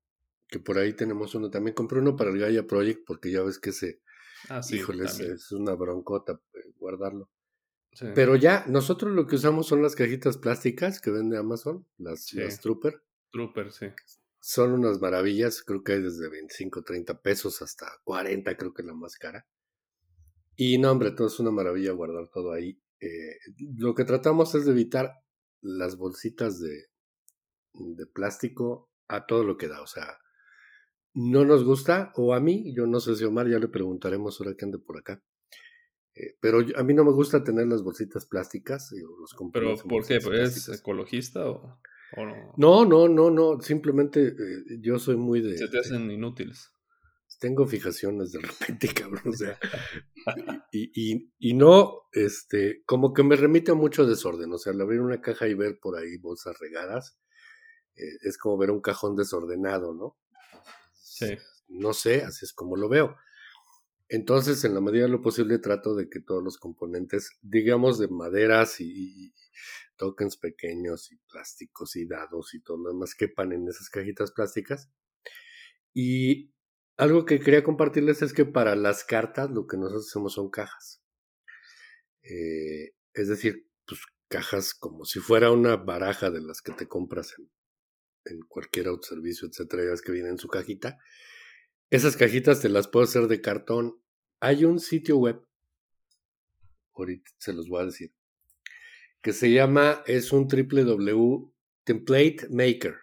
que, 0.47 0.61
por 0.61 0.79
ahí 0.79 0.93
tenemos 0.93 1.35
uno. 1.35 1.51
También 1.51 1.75
compré 1.75 1.99
uno 1.99 2.15
para 2.15 2.31
el 2.31 2.39
Gaia 2.39 2.69
Project 2.69 3.03
porque 3.05 3.33
ya 3.33 3.43
ves 3.43 3.59
que 3.59 3.71
ese, 3.71 4.01
ah, 4.49 4.63
sí, 4.63 4.77
híjole, 4.77 5.07
es, 5.07 5.51
una 5.51 5.75
broncota 5.75 6.41
eh, 6.55 6.71
guardarlo. 6.79 7.29
Pero 8.15 8.37
ya, 8.37 8.65
nosotros 8.69 9.13
lo 9.13 9.27
que 9.27 9.35
usamos 9.35 9.67
son 9.67 9.83
las 9.83 9.97
cajitas 9.97 10.39
plásticas 10.39 11.01
que 11.01 11.11
vende 11.11 11.37
Amazon, 11.37 11.85
las, 11.99 12.33
las 12.33 12.61
Trooper. 12.61 13.03
Trooper, 13.33 13.73
sí 13.73 13.87
son 14.41 14.73
unas 14.73 15.01
maravillas, 15.01 15.63
creo 15.63 15.83
que 15.85 15.93
hay 15.93 16.03
desde 16.03 16.29
25, 16.29 16.83
30 16.83 17.21
pesos 17.21 17.63
hasta 17.63 17.87
40, 18.05 18.57
creo 18.57 18.73
que 18.73 18.83
es 18.83 18.87
la 18.87 18.95
más 18.95 19.17
cara. 19.17 19.47
Y 20.57 20.79
no, 20.79 20.91
hombre, 20.91 21.13
todo 21.13 21.29
es 21.29 21.39
una 21.39 21.51
maravilla 21.51 21.93
guardar 21.93 22.29
todo 22.33 22.53
ahí. 22.53 22.81
Eh, 23.01 23.39
lo 23.77 23.95
que 23.95 24.05
tratamos 24.05 24.55
es 24.55 24.65
de 24.65 24.73
evitar 24.73 25.13
las 25.63 25.97
bolsitas 25.97 26.59
de, 26.61 26.87
de 27.73 28.07
plástico 28.07 28.91
a 29.09 29.27
todo 29.27 29.45
lo 29.45 29.57
que 29.57 29.69
da, 29.69 29.83
o 29.83 29.87
sea, 29.87 30.19
no 31.13 31.45
nos 31.45 31.65
gusta, 31.65 32.13
o 32.15 32.35
a 32.35 32.41
mí, 32.41 32.73
yo 32.75 32.87
no 32.87 33.01
sé 33.01 33.17
si 33.17 33.25
Omar 33.25 33.49
ya 33.49 33.59
le 33.59 33.69
preguntaremos 33.69 34.41
ahora 34.41 34.55
que 34.57 34.65
ande 34.65 34.79
por 34.79 34.99
acá. 34.99 35.23
Eh, 36.15 36.37
pero 36.41 36.61
a 36.77 36.83
mí 36.83 36.95
no 36.95 37.05
me 37.05 37.13
gusta 37.13 37.43
tener 37.43 37.67
las 37.67 37.83
bolsitas 37.83 38.27
plásticas. 38.27 38.93
Los 38.93 39.35
¿Pero 39.53 39.77
por 39.77 40.07
qué? 40.07 40.17
¿Es 40.17 40.69
ecologista 40.69 41.49
o...? 41.49 41.81
No? 42.17 42.85
no, 42.85 43.09
no, 43.09 43.31
no, 43.31 43.61
simplemente 43.61 44.29
eh, 44.29 44.79
yo 44.81 44.99
soy 44.99 45.17
muy 45.17 45.41
de... 45.41 45.57
Se 45.57 45.69
te 45.69 45.79
hacen 45.79 46.11
inútiles. 46.11 46.71
Tengo 47.39 47.67
fijaciones 47.67 48.33
de 48.33 48.41
repente, 48.41 48.89
cabrón, 48.95 49.23
o 49.27 49.33
sea, 49.33 49.59
y, 50.73 50.91
y, 50.95 51.33
y, 51.39 51.55
no, 51.55 52.03
este, 52.13 52.83
como 52.85 53.15
que 53.15 53.23
me 53.23 53.37
remite 53.37 53.71
a 53.71 53.75
mucho 53.75 54.05
desorden, 54.05 54.53
o 54.53 54.59
sea, 54.59 54.73
al 54.73 54.81
abrir 54.81 55.01
una 55.01 55.21
caja 55.23 55.49
y 55.49 55.55
ver 55.55 55.79
por 55.81 55.97
ahí 55.97 56.19
bolsas 56.19 56.59
regadas, 56.59 57.19
eh, 57.97 58.19
es 58.23 58.37
como 58.37 58.59
ver 58.59 58.71
un 58.71 58.81
cajón 58.81 59.17
desordenado, 59.17 59.95
¿no? 59.95 60.19
Sí. 60.93 61.37
No 61.69 61.93
sé, 61.93 62.23
así 62.23 62.45
es 62.45 62.53
como 62.53 62.77
lo 62.77 62.89
veo. 62.89 63.17
Entonces, 64.09 64.65
en 64.65 64.75
la 64.75 64.81
medida 64.81 65.05
de 65.05 65.09
lo 65.09 65.23
posible, 65.23 65.59
trato 65.59 65.95
de 65.95 66.09
que 66.09 66.21
todos 66.21 66.43
los 66.43 66.59
componentes, 66.59 67.39
digamos, 67.43 67.99
de 67.99 68.09
maderas 68.09 68.81
y, 68.81 69.33
tokens 69.97 70.37
pequeños 70.37 71.13
y 71.13 71.17
plásticos 71.31 71.97
y 71.97 72.07
dados 72.07 72.55
y 72.55 72.63
todo 72.63 72.79
lo 72.79 72.93
demás 72.93 73.15
quepan 73.15 73.53
en 73.53 73.69
esas 73.69 73.89
cajitas 73.89 74.33
plásticas. 74.33 74.91
Y 75.93 76.53
algo 76.97 77.25
que 77.25 77.41
quería 77.41 77.65
compartirles 77.65 78.23
es 78.23 78.33
que 78.33 78.45
para 78.45 78.77
las 78.77 79.05
cartas 79.05 79.51
lo 79.51 79.67
que 79.67 79.77
nosotros 79.77 80.09
hacemos 80.09 80.35
son 80.35 80.51
cajas. 80.51 81.03
Eh, 82.23 82.95
es 83.15 83.29
decir, 83.29 83.69
pues 83.87 84.01
cajas 84.29 84.75
como 84.75 85.05
si 85.05 85.19
fuera 85.19 85.51
una 85.51 85.77
baraja 85.77 86.31
de 86.31 86.41
las 86.41 86.63
que 86.63 86.73
te 86.73 86.87
compras 86.87 87.35
en, 88.25 88.41
cualquier 88.49 88.87
autoservicio, 88.89 89.49
etcétera, 89.49 89.83
que 90.05 90.13
vienen 90.13 90.33
en 90.33 90.39
su 90.39 90.49
cajita. 90.49 90.99
Esas 91.89 92.17
cajitas 92.17 92.61
te 92.61 92.69
las 92.69 92.87
puedo 92.87 93.05
hacer 93.05 93.27
de 93.27 93.41
cartón. 93.41 94.01
Hay 94.39 94.65
un 94.65 94.79
sitio 94.79 95.17
web, 95.17 95.45
ahorita 96.95 97.31
se 97.39 97.53
los 97.53 97.69
voy 97.69 97.83
a 97.83 97.87
decir, 97.87 98.15
que 99.23 99.33
se 99.33 99.51
llama, 99.51 100.03
es 100.07 100.33
un 100.33 100.49
www 100.49 101.51
template 101.85 102.49
maker, 102.51 102.97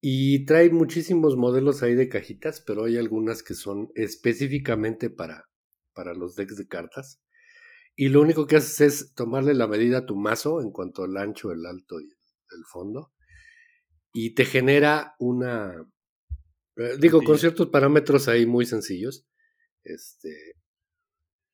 Y 0.06 0.44
trae 0.44 0.68
muchísimos 0.70 1.36
modelos 1.36 1.82
ahí 1.82 1.94
de 1.94 2.10
cajitas, 2.10 2.60
pero 2.60 2.84
hay 2.84 2.98
algunas 2.98 3.42
que 3.42 3.54
son 3.54 3.90
específicamente 3.94 5.08
para, 5.08 5.48
para 5.94 6.12
los 6.12 6.36
decks 6.36 6.58
de 6.58 6.68
cartas. 6.68 7.22
Y 7.96 8.10
lo 8.10 8.20
único 8.20 8.46
que 8.46 8.56
haces 8.56 8.80
es 8.82 9.14
tomarle 9.14 9.54
la 9.54 9.66
medida 9.66 9.98
a 9.98 10.06
tu 10.06 10.16
mazo 10.16 10.60
en 10.60 10.72
cuanto 10.72 11.04
al 11.04 11.16
ancho, 11.16 11.52
el 11.52 11.64
alto 11.64 12.00
y 12.00 12.04
el 12.04 12.64
fondo. 12.70 13.12
Y 14.12 14.34
te 14.34 14.44
genera 14.44 15.14
una. 15.18 15.72
Eh, 16.76 16.96
digo, 17.00 17.22
con 17.22 17.38
ciertos 17.38 17.68
parámetros 17.68 18.28
ahí 18.28 18.44
muy 18.44 18.66
sencillos. 18.66 19.26
Este. 19.84 20.56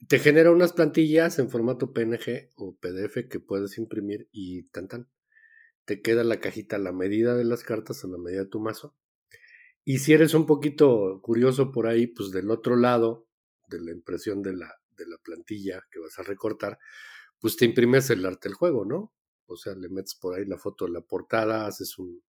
Te 0.08 0.18
genera 0.18 0.50
unas 0.50 0.72
plantillas 0.72 1.38
en 1.38 1.50
formato 1.50 1.92
PNG 1.92 2.50
o 2.56 2.74
PDF 2.76 3.28
que 3.28 3.38
puedes 3.38 3.76
imprimir 3.76 4.28
y 4.32 4.62
tan 4.64 4.88
tan. 4.88 5.10
Te 5.84 6.00
queda 6.00 6.24
la 6.24 6.40
cajita 6.40 6.76
a 6.76 6.78
la 6.78 6.92
medida 6.92 7.34
de 7.36 7.44
las 7.44 7.64
cartas, 7.64 8.04
a 8.04 8.08
la 8.08 8.16
medida 8.16 8.44
de 8.44 8.48
tu 8.48 8.60
mazo. 8.60 8.96
Y 9.84 9.98
si 9.98 10.12
eres 10.12 10.34
un 10.34 10.46
poquito 10.46 11.20
curioso 11.22 11.72
por 11.72 11.86
ahí, 11.86 12.06
pues 12.06 12.30
del 12.30 12.50
otro 12.50 12.76
lado 12.76 13.26
de 13.68 13.80
la 13.80 13.92
impresión 13.92 14.42
de 14.42 14.54
la, 14.54 14.74
de 14.96 15.06
la 15.06 15.18
plantilla 15.18 15.82
que 15.90 15.98
vas 16.00 16.18
a 16.18 16.22
recortar, 16.22 16.78
pues 17.40 17.56
te 17.56 17.64
imprimes 17.64 18.10
el 18.10 18.24
arte 18.24 18.48
del 18.48 18.56
juego, 18.56 18.84
¿no? 18.84 19.12
O 19.46 19.56
sea, 19.56 19.74
le 19.74 19.88
metes 19.88 20.14
por 20.14 20.34
ahí 20.38 20.44
la 20.44 20.58
foto 20.58 20.86
de 20.86 20.92
la 20.92 21.00
portada, 21.00 21.66
haces 21.66 21.98
un, 21.98 22.22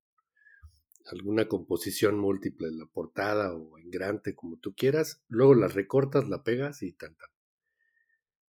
alguna 1.05 1.47
composición 1.47 2.17
múltiple 2.17 2.71
la 2.71 2.85
portada 2.85 3.53
o 3.55 3.77
en 3.77 3.89
grande, 3.89 4.35
como 4.35 4.57
tú 4.57 4.73
quieras, 4.75 5.21
luego 5.27 5.55
la 5.55 5.67
recortas, 5.67 6.27
la 6.27 6.43
pegas 6.43 6.83
y 6.83 6.93
tan 6.93 7.15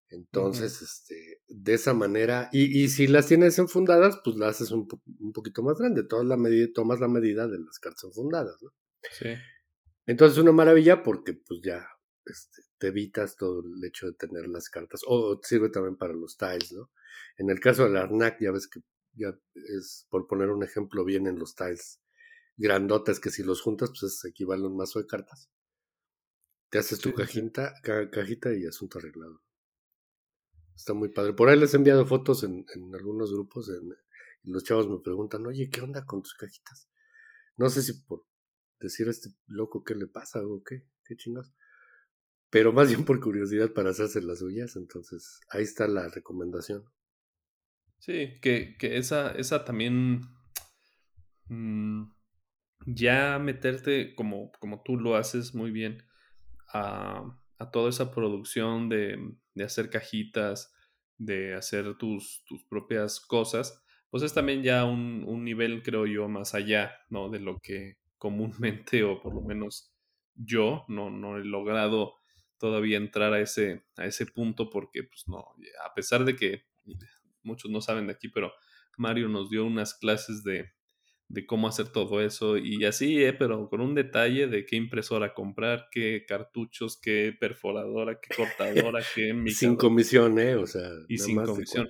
Entonces, 0.08 0.82
este, 0.82 1.42
de 1.48 1.74
esa 1.74 1.94
manera, 1.94 2.48
y, 2.52 2.82
y, 2.82 2.88
si 2.88 3.06
las 3.06 3.26
tienes 3.26 3.58
enfundadas, 3.58 4.20
pues 4.24 4.36
las 4.36 4.56
haces 4.56 4.70
un, 4.70 4.86
un 5.20 5.32
poquito 5.32 5.62
más 5.62 5.78
grande, 5.78 6.04
toda 6.04 6.24
la 6.24 6.36
medida, 6.36 6.68
tomas 6.74 7.00
la 7.00 7.08
medida 7.08 7.48
de 7.48 7.58
las 7.58 7.78
cartas 7.78 8.04
enfundadas, 8.04 8.62
¿no? 8.62 8.70
Sí. 9.10 9.34
Entonces, 10.06 10.38
una 10.38 10.52
maravilla 10.52 11.02
porque 11.02 11.34
pues 11.34 11.60
ya 11.62 11.86
este, 12.26 12.62
te 12.78 12.88
evitas 12.88 13.36
todo 13.36 13.60
el 13.60 13.84
hecho 13.84 14.06
de 14.06 14.14
tener 14.14 14.48
las 14.48 14.68
cartas. 14.68 15.02
O 15.06 15.40
sirve 15.42 15.70
también 15.70 15.96
para 15.96 16.12
los 16.12 16.36
tiles, 16.36 16.72
¿no? 16.72 16.90
En 17.36 17.50
el 17.50 17.60
caso 17.60 17.84
del 17.84 17.96
Arnak, 17.96 18.38
ya 18.40 18.50
ves 18.50 18.68
que 18.68 18.80
ya 19.14 19.36
es, 19.54 20.06
por 20.10 20.26
poner 20.26 20.50
un 20.50 20.62
ejemplo, 20.62 21.04
vienen 21.04 21.38
los 21.38 21.54
tiles 21.54 22.01
grandotes 22.56 23.20
que 23.20 23.30
si 23.30 23.42
los 23.42 23.60
juntas, 23.60 23.92
pues 23.98 24.24
equivale 24.24 24.64
a 24.64 24.68
un 24.68 24.76
mazo 24.76 24.98
de 24.98 25.06
cartas. 25.06 25.50
Te 26.70 26.78
haces 26.78 27.00
tu 27.00 27.12
cajita, 27.12 27.74
cajita 27.82 28.54
y 28.54 28.66
asunto 28.66 28.98
arreglado. 28.98 29.42
Está 30.74 30.94
muy 30.94 31.10
padre. 31.10 31.34
Por 31.34 31.48
ahí 31.48 31.58
les 31.58 31.74
he 31.74 31.76
enviado 31.76 32.06
fotos 32.06 32.44
en, 32.44 32.64
en 32.74 32.94
algunos 32.94 33.32
grupos 33.32 33.70
y 34.42 34.50
los 34.50 34.64
chavos 34.64 34.88
me 34.88 34.98
preguntan, 35.00 35.46
oye, 35.46 35.68
¿qué 35.70 35.82
onda 35.82 36.06
con 36.06 36.22
tus 36.22 36.34
cajitas? 36.34 36.88
No 37.56 37.68
sé 37.68 37.82
si 37.82 37.92
por 37.92 38.24
decir 38.80 39.06
a 39.08 39.10
este 39.10 39.30
loco 39.46 39.84
qué 39.84 39.94
le 39.94 40.06
pasa 40.06 40.40
o 40.44 40.62
qué, 40.64 40.88
qué 41.04 41.16
chingados 41.16 41.52
pero 42.52 42.70
más 42.70 42.88
bien 42.88 43.06
por 43.06 43.18
curiosidad 43.18 43.72
para 43.72 43.90
hacerse 43.90 44.20
las 44.20 44.40
suyas, 44.40 44.76
entonces 44.76 45.40
ahí 45.48 45.62
está 45.62 45.88
la 45.88 46.06
recomendación. 46.10 46.84
Sí, 47.98 48.38
que, 48.42 48.76
que 48.78 48.98
esa, 48.98 49.32
esa 49.32 49.64
también 49.64 50.20
mm, 51.46 52.12
ya 52.86 53.38
meterte 53.38 54.14
como, 54.14 54.52
como 54.60 54.82
tú 54.82 54.96
lo 54.96 55.16
haces 55.16 55.54
muy 55.54 55.70
bien 55.70 56.02
a, 56.72 57.38
a 57.58 57.70
toda 57.70 57.90
esa 57.90 58.10
producción 58.10 58.88
de, 58.88 59.34
de, 59.54 59.64
hacer 59.64 59.90
cajitas, 59.90 60.74
de 61.18 61.54
hacer 61.54 61.96
tus, 61.96 62.44
tus 62.46 62.64
propias 62.64 63.20
cosas, 63.20 63.82
pues 64.10 64.22
es 64.22 64.34
también 64.34 64.62
ya 64.62 64.84
un, 64.84 65.24
un 65.26 65.44
nivel, 65.44 65.82
creo 65.82 66.06
yo, 66.06 66.28
más 66.28 66.54
allá, 66.54 66.92
¿no? 67.08 67.30
De 67.30 67.40
lo 67.40 67.58
que 67.60 67.96
comúnmente, 68.18 69.02
o 69.04 69.20
por 69.20 69.34
lo 69.34 69.42
menos 69.42 69.92
yo, 70.34 70.84
no, 70.88 71.10
no 71.10 71.38
he 71.38 71.44
logrado 71.44 72.14
todavía 72.58 72.96
entrar 72.96 73.32
a 73.32 73.40
ese, 73.40 73.84
a 73.96 74.06
ese 74.06 74.26
punto 74.26 74.70
porque, 74.70 75.02
pues 75.02 75.26
no, 75.26 75.44
a 75.84 75.94
pesar 75.94 76.24
de 76.24 76.36
que 76.36 76.64
muchos 77.42 77.70
no 77.70 77.80
saben 77.80 78.06
de 78.06 78.12
aquí, 78.12 78.28
pero 78.28 78.52
Mario 78.96 79.28
nos 79.28 79.50
dio 79.50 79.64
unas 79.64 79.94
clases 79.94 80.44
de, 80.44 80.70
de 81.32 81.46
cómo 81.46 81.66
hacer 81.66 81.88
todo 81.88 82.20
eso 82.20 82.58
y 82.58 82.84
así, 82.84 83.24
eh, 83.24 83.32
pero 83.32 83.70
con 83.70 83.80
un 83.80 83.94
detalle 83.94 84.48
de 84.48 84.66
qué 84.66 84.76
impresora 84.76 85.32
comprar, 85.32 85.88
qué 85.90 86.26
cartuchos, 86.28 87.00
qué 87.00 87.34
perforadora, 87.38 88.20
qué 88.20 88.34
cortadora, 88.34 89.02
qué... 89.14 89.34
Sin 89.48 89.76
comisión, 89.76 90.38
¿eh? 90.38 90.56
O 90.56 90.66
sea... 90.66 90.90
Y 91.08 91.16
sin 91.16 91.42
comisión. 91.42 91.88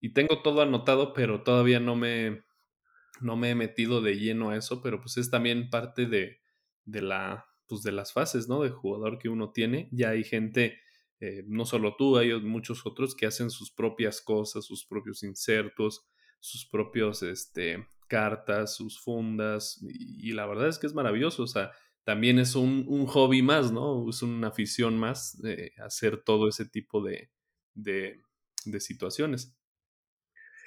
Y 0.00 0.12
tengo 0.12 0.42
todo 0.42 0.62
anotado, 0.62 1.12
pero 1.12 1.42
todavía 1.42 1.80
no 1.80 1.96
me, 1.96 2.44
no 3.20 3.36
me 3.36 3.50
he 3.50 3.56
metido 3.56 4.00
de 4.00 4.16
lleno 4.16 4.50
a 4.50 4.56
eso, 4.56 4.80
pero 4.80 5.00
pues 5.00 5.16
es 5.16 5.28
también 5.28 5.70
parte 5.70 6.06
de, 6.06 6.38
de 6.84 7.02
la 7.02 7.48
pues, 7.66 7.82
de 7.82 7.90
las 7.90 8.12
fases, 8.12 8.48
¿no? 8.48 8.62
De 8.62 8.70
jugador 8.70 9.18
que 9.18 9.28
uno 9.28 9.50
tiene. 9.50 9.88
Ya 9.90 10.10
hay 10.10 10.22
gente, 10.22 10.78
eh, 11.18 11.42
no 11.48 11.66
solo 11.66 11.96
tú, 11.96 12.16
hay 12.16 12.32
muchos 12.40 12.86
otros 12.86 13.16
que 13.16 13.26
hacen 13.26 13.50
sus 13.50 13.72
propias 13.72 14.22
cosas, 14.22 14.64
sus 14.66 14.86
propios 14.86 15.24
insertos, 15.24 16.06
sus 16.38 16.64
propios, 16.64 17.24
este, 17.24 17.88
cartas, 18.08 18.74
sus 18.74 19.00
fundas. 19.00 19.78
Y, 19.82 20.32
la 20.32 20.46
verdad 20.46 20.68
es 20.68 20.78
que 20.78 20.86
es 20.86 20.94
maravilloso. 20.94 21.44
O 21.44 21.46
sea, 21.46 21.70
también 22.04 22.38
es 22.38 22.56
un, 22.56 22.84
un 22.88 23.06
hobby 23.06 23.42
más, 23.42 23.70
¿no? 23.70 24.08
Es 24.08 24.22
una 24.22 24.48
afición 24.48 24.98
más 24.98 25.40
de 25.40 25.72
hacer 25.84 26.22
todo 26.24 26.48
ese 26.48 26.64
tipo 26.64 27.02
de, 27.02 27.30
de, 27.74 28.22
de 28.64 28.80
situaciones. 28.80 29.54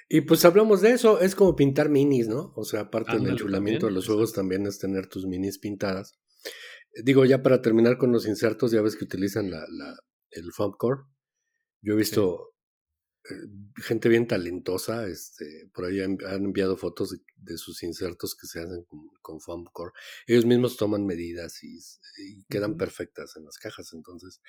Y 0.08 0.22
pues 0.22 0.44
hablamos 0.44 0.82
de 0.82 0.92
eso, 0.92 1.20
es 1.20 1.34
como 1.34 1.56
pintar 1.56 1.88
minis, 1.88 2.28
¿no? 2.28 2.52
O 2.56 2.64
sea, 2.64 2.80
aparte 2.80 3.16
del 3.18 3.28
enchulamiento 3.28 3.86
de 3.86 3.92
los 3.92 4.06
juegos, 4.06 4.32
también 4.32 4.66
es 4.66 4.78
tener 4.78 5.06
tus 5.06 5.26
minis 5.26 5.58
pintadas. 5.58 6.18
Digo, 7.02 7.24
ya 7.24 7.42
para 7.42 7.62
terminar 7.62 7.96
con 7.96 8.12
los 8.12 8.26
insertos, 8.26 8.72
ya 8.72 8.82
ves 8.82 8.96
que 8.96 9.04
utilizan 9.04 9.50
la, 9.50 9.64
la, 9.70 9.96
el 10.30 10.52
foam 10.52 10.72
core. 10.76 11.02
Yo 11.80 11.94
he 11.94 11.96
visto 11.96 12.50
eh, 12.50 12.51
gente 13.76 14.08
bien 14.08 14.26
talentosa, 14.26 15.06
este, 15.06 15.70
por 15.72 15.84
ahí 15.84 16.00
han, 16.00 16.18
enviado 16.20 16.76
fotos 16.76 17.16
de, 17.36 17.56
sus 17.56 17.82
insertos 17.82 18.34
que 18.34 18.46
se 18.46 18.60
hacen 18.60 18.84
con, 18.84 19.08
con 19.20 19.40
foam 19.40 19.64
core. 19.72 19.92
Ellos 20.26 20.44
mismos 20.44 20.76
toman 20.76 21.06
medidas 21.06 21.62
y, 21.62 21.78
quedan 22.48 22.76
perfectas 22.76 23.36
en 23.36 23.44
las 23.44 23.58
cajas, 23.58 23.92
entonces, 23.92 24.40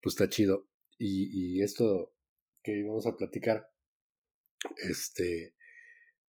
pues 0.00 0.14
está 0.14 0.28
chido. 0.28 0.68
Y, 0.98 1.58
y 1.58 1.62
esto 1.62 2.14
que 2.62 2.82
vamos 2.84 3.06
a 3.06 3.16
platicar, 3.16 3.70
este, 4.76 5.54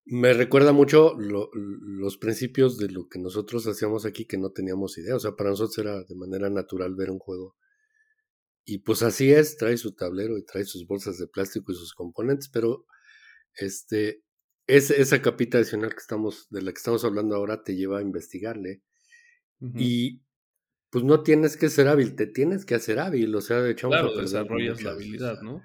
me 0.04 0.32
recuerda 0.32 0.72
mucho 0.72 1.14
los 1.18 2.16
principios 2.16 2.78
de 2.78 2.88
lo 2.88 3.08
que 3.08 3.18
nosotros 3.18 3.66
hacíamos 3.66 4.04
aquí 4.06 4.24
que 4.24 4.38
no 4.38 4.50
teníamos 4.50 4.98
idea. 4.98 5.16
O 5.16 5.20
sea, 5.20 5.36
para 5.36 5.50
nosotros 5.50 5.78
era 5.78 6.02
de 6.02 6.14
manera 6.14 6.50
natural 6.50 6.94
ver 6.94 7.10
un 7.10 7.18
juego. 7.18 7.56
Y 8.64 8.78
pues 8.78 9.02
así 9.02 9.32
es, 9.32 9.56
trae 9.56 9.76
su 9.76 9.94
tablero 9.94 10.38
y 10.38 10.44
trae 10.44 10.64
sus 10.64 10.86
bolsas 10.86 11.18
de 11.18 11.26
plástico 11.26 11.72
y 11.72 11.74
sus 11.74 11.94
componentes, 11.94 12.48
pero 12.48 12.86
este, 13.54 14.22
es, 14.66 14.90
esa 14.90 15.20
capita 15.22 15.58
adicional 15.58 15.90
que 15.90 15.98
estamos, 16.00 16.48
de 16.50 16.62
la 16.62 16.72
que 16.72 16.78
estamos 16.78 17.04
hablando 17.04 17.34
ahora 17.34 17.62
te 17.62 17.74
lleva 17.74 17.98
a 17.98 18.02
investigarle. 18.02 18.82
Y 19.76 20.22
pues 20.88 21.04
no 21.04 21.22
tienes 21.22 21.58
que 21.58 21.68
ser 21.68 21.86
hábil, 21.88 22.16
te 22.16 22.26
tienes 22.26 22.64
que 22.64 22.74
hacer 22.74 22.98
hábil. 22.98 23.34
O 23.34 23.42
sea, 23.42 23.60
de 23.60 23.72
hecho, 23.72 23.88
claro, 23.88 24.16
desarrollas 24.16 24.82
la 24.82 24.92
habilidad, 24.92 25.42
¿no? 25.42 25.62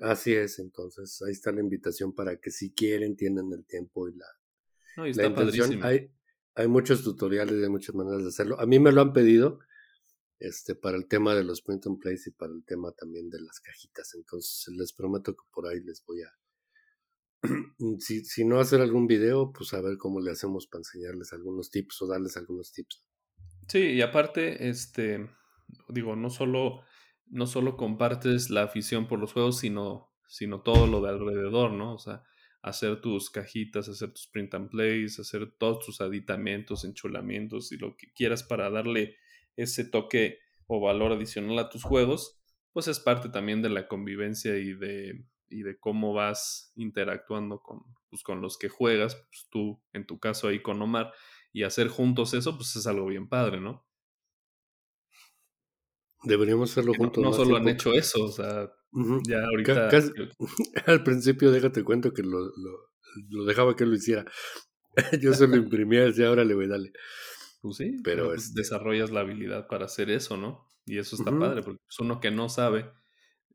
Así 0.00 0.32
es, 0.32 0.58
entonces 0.58 1.20
ahí 1.26 1.32
está 1.32 1.50
la 1.50 1.60
invitación 1.60 2.14
para 2.14 2.36
que 2.36 2.50
si 2.50 2.72
quieren 2.72 3.16
tienen 3.16 3.52
el 3.52 3.64
tiempo 3.64 4.08
y 4.08 4.14
la, 4.16 4.26
no, 4.96 5.06
y 5.06 5.10
está 5.10 5.28
la 5.28 5.88
Hay, 5.88 6.12
hay 6.54 6.68
muchos 6.68 7.02
tutoriales, 7.02 7.62
hay 7.62 7.68
muchas 7.68 7.94
maneras 7.94 8.22
de 8.22 8.28
hacerlo. 8.28 8.60
A 8.60 8.66
mí 8.66 8.78
me 8.78 8.92
lo 8.92 9.00
han 9.00 9.12
pedido 9.12 9.58
este, 10.38 10.74
para 10.74 10.96
el 10.96 11.06
tema 11.06 11.34
de 11.34 11.44
los 11.44 11.62
print 11.62 11.86
and 11.86 11.98
plays 11.98 12.26
y 12.26 12.30
para 12.30 12.52
el 12.52 12.64
tema 12.64 12.92
también 12.92 13.28
de 13.30 13.40
las 13.40 13.60
cajitas. 13.60 14.14
Entonces 14.14 14.74
les 14.76 14.92
prometo 14.92 15.34
que 15.34 15.44
por 15.52 15.66
ahí 15.66 15.80
les 15.80 16.04
voy 16.04 16.22
a, 16.22 16.32
si, 17.98 18.24
si 18.24 18.44
no 18.44 18.60
hacer 18.60 18.80
algún 18.80 19.06
video, 19.06 19.52
pues 19.52 19.72
a 19.74 19.80
ver 19.80 19.96
cómo 19.98 20.20
le 20.20 20.30
hacemos 20.30 20.66
para 20.66 20.80
enseñarles 20.80 21.32
algunos 21.32 21.70
tips 21.70 22.02
o 22.02 22.06
darles 22.06 22.36
algunos 22.36 22.72
tips. 22.72 23.02
Sí, 23.68 23.80
y 23.80 24.00
aparte, 24.02 24.68
este, 24.68 25.28
digo, 25.88 26.16
no 26.16 26.30
solo 26.30 26.82
no 27.30 27.46
solo 27.46 27.76
compartes 27.76 28.50
la 28.50 28.62
afición 28.62 29.06
por 29.06 29.18
los 29.18 29.32
juegos, 29.32 29.58
sino, 29.58 30.10
sino 30.28 30.62
todo 30.62 30.86
lo 30.86 31.00
de 31.00 31.10
alrededor, 31.10 31.72
¿no? 31.72 31.94
O 31.94 31.98
sea, 31.98 32.22
hacer 32.62 33.00
tus 33.00 33.30
cajitas, 33.30 33.88
hacer 33.88 34.12
tus 34.12 34.28
print 34.28 34.54
and 34.54 34.70
plays, 34.70 35.18
hacer 35.18 35.52
todos 35.58 35.84
tus 35.84 36.00
aditamentos, 36.00 36.84
enchulamientos 36.84 37.72
y 37.72 37.76
lo 37.76 37.96
que 37.96 38.12
quieras 38.12 38.42
para 38.42 38.70
darle 38.70 39.16
ese 39.58 39.84
toque 39.84 40.38
o 40.66 40.80
valor 40.80 41.12
adicional 41.12 41.58
a 41.58 41.68
tus 41.68 41.82
juegos, 41.82 42.40
pues 42.72 42.88
es 42.88 43.00
parte 43.00 43.28
también 43.28 43.62
de 43.62 43.68
la 43.68 43.88
convivencia 43.88 44.56
y 44.56 44.74
de, 44.74 45.24
y 45.48 45.62
de 45.62 45.78
cómo 45.78 46.12
vas 46.12 46.72
interactuando 46.76 47.60
con, 47.60 47.82
pues, 48.08 48.22
con 48.22 48.40
los 48.40 48.58
que 48.58 48.68
juegas, 48.68 49.16
pues 49.16 49.48
tú, 49.50 49.82
en 49.92 50.06
tu 50.06 50.18
caso 50.18 50.48
ahí 50.48 50.62
con 50.62 50.80
Omar, 50.80 51.12
y 51.52 51.64
hacer 51.64 51.88
juntos 51.88 52.34
eso, 52.34 52.56
pues 52.56 52.76
es 52.76 52.86
algo 52.86 53.06
bien 53.06 53.28
padre, 53.28 53.60
¿no? 53.60 53.86
Deberíamos 56.24 56.70
hacerlo 56.70 56.94
juntos. 56.94 57.22
No, 57.22 57.32
solo 57.32 57.56
han 57.56 57.68
hecho 57.68 57.94
eso, 57.94 58.24
o 58.24 58.32
sea, 58.32 58.70
ya 59.26 59.44
ahorita. 59.44 59.88
al 60.86 61.04
principio, 61.04 61.50
déjate 61.50 61.84
cuento 61.84 62.12
que 62.12 62.22
lo, 62.22 62.40
lo, 63.30 63.44
dejaba 63.44 63.76
que 63.76 63.86
lo 63.86 63.94
hiciera. 63.94 64.24
Yo 65.20 65.32
se 65.32 65.46
lo 65.46 65.56
imprimía 65.56 66.02
y 66.02 66.06
decía, 66.06 66.30
órale, 66.30 66.54
güey, 66.54 66.68
dale. 66.68 66.92
Pues 67.60 67.76
sí, 67.76 67.96
pero 68.04 68.26
pues 68.26 68.46
este 68.46 68.60
desarrollas 68.60 69.10
la 69.10 69.20
habilidad 69.20 69.66
para 69.66 69.86
hacer 69.86 70.10
eso, 70.10 70.36
¿no? 70.36 70.66
Y 70.86 70.98
eso 70.98 71.16
está 71.16 71.36
padre, 71.36 71.62
porque 71.62 71.80
es 71.82 71.96
pues, 71.96 72.00
uno 72.00 72.20
que 72.20 72.30
no 72.30 72.48
sabe, 72.48 72.90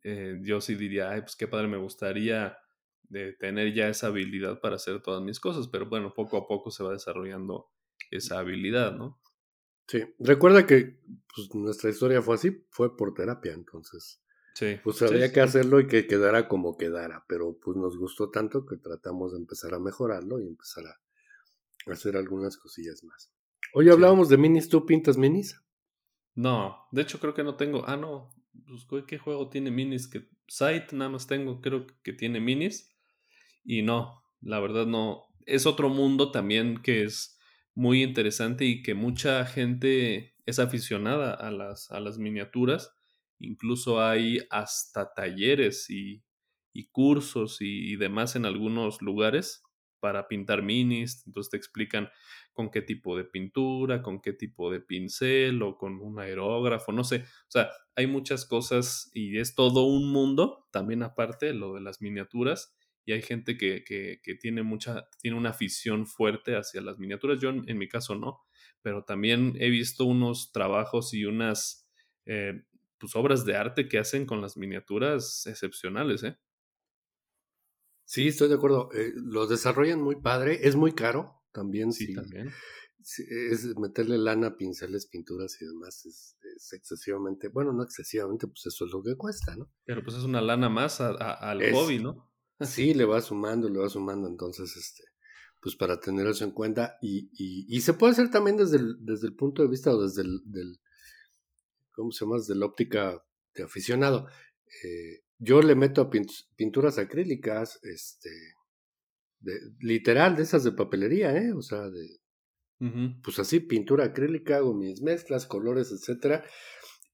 eh, 0.03 0.39
yo 0.43 0.61
sí 0.61 0.75
diría, 0.75 1.09
ay, 1.09 1.21
pues 1.21 1.35
qué 1.35 1.47
padre, 1.47 1.67
me 1.67 1.77
gustaría 1.77 2.57
de 3.03 3.29
eh, 3.29 3.33
tener 3.33 3.73
ya 3.73 3.87
esa 3.89 4.07
habilidad 4.07 4.59
para 4.59 4.75
hacer 4.75 5.01
todas 5.01 5.23
mis 5.23 5.39
cosas, 5.39 5.67
pero 5.67 5.87
bueno, 5.87 6.13
poco 6.13 6.37
a 6.37 6.47
poco 6.47 6.69
se 6.69 6.83
va 6.83 6.91
desarrollando 6.91 7.71
esa 8.11 8.39
habilidad, 8.39 8.95
¿no? 8.95 9.19
Sí, 9.87 10.03
recuerda 10.19 10.65
que 10.65 10.99
pues, 11.33 11.53
nuestra 11.55 11.89
historia 11.89 12.21
fue 12.21 12.35
así, 12.35 12.65
fue 12.69 12.95
por 12.95 13.13
terapia, 13.13 13.53
entonces. 13.53 14.21
Sí. 14.55 14.79
Pues 14.83 15.01
había 15.01 15.31
que 15.31 15.41
hacerlo 15.41 15.79
y 15.79 15.87
que 15.87 16.05
quedara 16.05 16.47
como 16.47 16.77
quedara, 16.77 17.25
pero 17.27 17.57
pues 17.59 17.75
nos 17.75 17.97
gustó 17.97 18.29
tanto 18.29 18.65
que 18.65 18.77
tratamos 18.77 19.31
de 19.31 19.39
empezar 19.39 19.73
a 19.73 19.79
mejorarlo 19.79 20.39
y 20.39 20.47
empezar 20.47 20.85
a 20.85 21.91
hacer 21.91 22.15
algunas 22.15 22.57
cosillas 22.57 23.03
más. 23.03 23.31
Hoy 23.73 23.89
hablábamos 23.89 24.29
de 24.29 24.37
minis, 24.37 24.69
¿tú 24.69 24.85
pintas 24.85 25.17
minis? 25.17 25.59
No, 26.35 26.87
de 26.91 27.01
hecho 27.01 27.19
creo 27.19 27.33
que 27.33 27.43
no 27.43 27.55
tengo. 27.55 27.83
Ah, 27.87 27.97
no. 27.97 28.29
Pues, 28.67 29.05
¿Qué 29.07 29.17
juego 29.17 29.49
tiene 29.49 29.71
minis? 29.71 30.07
Que 30.07 30.27
Site 30.47 30.95
nada 30.95 31.09
más 31.11 31.27
tengo, 31.27 31.61
creo 31.61 31.87
que 32.03 32.13
tiene 32.13 32.39
minis. 32.39 32.95
Y 33.65 33.81
no, 33.83 34.23
la 34.41 34.59
verdad 34.59 34.87
no. 34.87 35.25
Es 35.45 35.65
otro 35.65 35.89
mundo 35.89 36.31
también 36.31 36.81
que 36.81 37.03
es 37.03 37.39
muy 37.75 38.03
interesante 38.03 38.65
y 38.65 38.83
que 38.83 38.93
mucha 38.95 39.45
gente 39.45 40.35
es 40.45 40.59
aficionada 40.59 41.33
a 41.33 41.51
las, 41.51 41.91
a 41.91 41.99
las 41.99 42.17
miniaturas. 42.19 42.91
Incluso 43.39 44.01
hay 44.01 44.39
hasta 44.51 45.13
talleres 45.13 45.89
y, 45.89 46.23
y 46.73 46.89
cursos 46.89 47.61
y, 47.61 47.93
y 47.93 47.95
demás 47.97 48.35
en 48.35 48.45
algunos 48.45 49.01
lugares 49.01 49.62
para 50.03 50.27
pintar 50.27 50.63
minis. 50.63 51.23
Entonces 51.25 51.49
te 51.49 51.55
explican 51.55 52.09
con 52.51 52.69
qué 52.69 52.81
tipo 52.81 53.15
de 53.15 53.23
pintura, 53.23 54.01
con 54.01 54.19
qué 54.19 54.33
tipo 54.33 54.69
de 54.69 54.81
pincel 54.81 55.61
o 55.61 55.77
con 55.77 56.01
un 56.01 56.19
aerógrafo, 56.19 56.91
no 56.91 57.05
sé. 57.05 57.23
O 57.47 57.51
sea, 57.51 57.71
hay 57.95 58.05
muchas 58.05 58.45
cosas 58.45 59.09
y 59.13 59.37
es 59.37 59.55
todo 59.55 59.85
un 59.85 60.11
mundo, 60.11 60.67
también 60.73 61.03
aparte 61.03 61.53
lo 61.53 61.75
de 61.75 61.79
las 61.79 62.01
miniaturas. 62.01 62.75
Y 63.05 63.13
hay 63.13 63.21
gente 63.21 63.55
que, 63.55 63.85
que, 63.85 64.19
que 64.21 64.35
tiene 64.35 64.61
mucha, 64.61 65.07
tiene 65.21 65.37
una 65.37 65.51
afición 65.51 66.05
fuerte 66.05 66.57
hacia 66.57 66.81
las 66.81 66.99
miniaturas. 66.99 67.39
Yo 67.39 67.51
en, 67.51 67.77
mi 67.77 67.87
caso 67.87 68.15
no, 68.15 68.41
pero 68.81 69.05
también 69.05 69.53
he 69.57 69.69
visto 69.69 70.03
unos 70.03 70.51
trabajos 70.51 71.13
y 71.13 71.23
unas 71.23 71.87
eh, 72.25 72.61
pues, 72.97 73.15
obras 73.15 73.45
de 73.45 73.55
arte 73.55 73.87
que 73.87 73.99
hacen 73.99 74.25
con 74.25 74.41
las 74.41 74.57
miniaturas 74.57 75.47
excepcionales, 75.47 76.23
¿eh? 76.23 76.35
Sí, 78.13 78.27
estoy 78.27 78.47
de 78.47 78.53
acuerdo. 78.53 78.91
Eh, 78.93 79.11
lo 79.15 79.47
desarrollan 79.47 79.99
muy 79.99 80.17
padre, 80.17 80.67
es 80.67 80.75
muy 80.75 80.93
caro, 80.93 81.41
también 81.51 81.91
sí. 81.91 82.13
también. 82.13 82.51
es 82.99 83.75
meterle 83.75 84.19
lana, 84.19 84.55
pinceles, 84.55 85.07
pinturas 85.07 85.59
y 85.59 85.65
demás. 85.65 86.05
Es, 86.05 86.37
excesivamente, 86.73 87.47
bueno, 87.47 87.73
no 87.73 87.81
excesivamente, 87.81 88.45
pues 88.45 88.67
eso 88.67 88.85
es 88.85 88.91
lo 88.91 89.01
que 89.01 89.17
cuesta, 89.17 89.55
¿no? 89.55 89.67
Pero 89.83 90.03
pues 90.03 90.15
es 90.15 90.25
una 90.25 90.41
lana 90.41 90.69
más 90.69 91.01
al 91.01 91.73
hobby, 91.73 91.97
¿no? 91.97 92.31
sí, 92.59 92.93
le 92.93 93.05
va 93.05 93.19
sumando, 93.19 93.67
le 93.67 93.79
va 93.79 93.89
sumando. 93.89 94.27
Entonces, 94.27 94.77
este, 94.77 95.05
pues 95.59 95.75
para 95.75 95.99
tener 95.99 96.27
eso 96.27 96.43
en 96.43 96.51
cuenta. 96.51 96.99
Y, 97.01 97.31
y, 97.33 97.81
se 97.81 97.95
puede 97.95 98.11
hacer 98.11 98.29
también 98.29 98.57
desde 98.57 98.77
el, 98.77 98.97
desde 98.99 99.25
el 99.25 99.35
punto 99.35 99.63
de 99.63 99.69
vista 99.69 99.91
o 99.91 99.99
desde 99.99 100.21
el, 100.21 100.39
del, 100.45 100.79
¿cómo 101.93 102.11
se 102.11 102.25
llama? 102.25 102.37
Desde 102.37 102.53
la 102.53 102.67
óptica 102.67 103.25
de 103.55 103.63
aficionado. 103.63 104.27
Eh, 104.83 105.23
yo 105.43 105.61
le 105.61 105.75
meto 105.75 106.01
a 106.01 106.09
pinturas 106.55 106.97
acrílicas, 106.97 107.79
este, 107.83 108.29
literal, 109.79 110.35
de 110.35 110.43
esas 110.43 110.63
de 110.63 110.71
papelería, 110.71 111.35
¿eh? 111.35 111.51
O 111.53 111.61
sea, 111.61 111.89
de, 111.89 112.19
pues 113.23 113.39
así, 113.39 113.59
pintura 113.59 114.05
acrílica, 114.05 114.57
hago 114.57 114.73
mis 114.73 115.01
mezclas, 115.01 115.45
colores, 115.45 115.91
etcétera. 115.91 116.43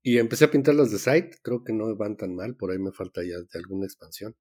Y 0.02 0.18
empecé 0.18 0.46
a 0.46 0.52
pintarlas 0.52 0.92
de 0.92 1.00
site, 1.00 1.38
creo 1.44 1.64
que 1.64 1.74
no 1.74 1.96
van 1.96 2.18
tan 2.18 2.36
mal, 2.36 2.56
por 2.56 2.72
ahí 2.72 2.80
me 2.80 2.92
falta 2.92 3.22
ya 3.22 3.38
de 3.38 3.60
alguna 3.60 3.86
expansión. 3.86 4.36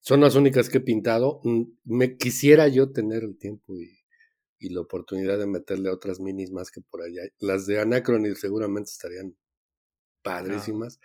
Son 0.00 0.20
las 0.20 0.34
únicas 0.34 0.68
que 0.68 0.78
he 0.78 0.80
pintado. 0.80 1.40
Me 1.84 2.16
quisiera 2.16 2.66
yo 2.68 2.90
tener 2.90 3.22
el 3.22 3.38
tiempo 3.38 3.78
y, 3.78 4.00
y 4.58 4.70
la 4.70 4.80
oportunidad 4.80 5.38
de 5.38 5.46
meterle 5.46 5.90
otras 5.90 6.18
minis 6.18 6.50
más 6.50 6.70
que 6.70 6.80
por 6.80 7.02
allá. 7.02 7.22
Las 7.38 7.66
de 7.66 7.80
Anacron 7.80 8.24
seguramente 8.34 8.90
estarían 8.90 9.36
padrísimas. 10.22 10.98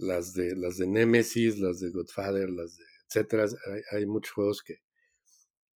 Las 0.00 0.34
de 0.34 0.56
las 0.56 0.76
de 0.78 0.86
Nemesis, 0.86 1.58
las 1.58 1.80
de 1.80 1.90
Godfather, 1.90 2.50
las 2.50 2.76
de 2.76 2.84
etcétera. 3.10 3.46
hay 3.92 4.06
muchos 4.06 4.32
juegos 4.32 4.62
que, 4.62 4.78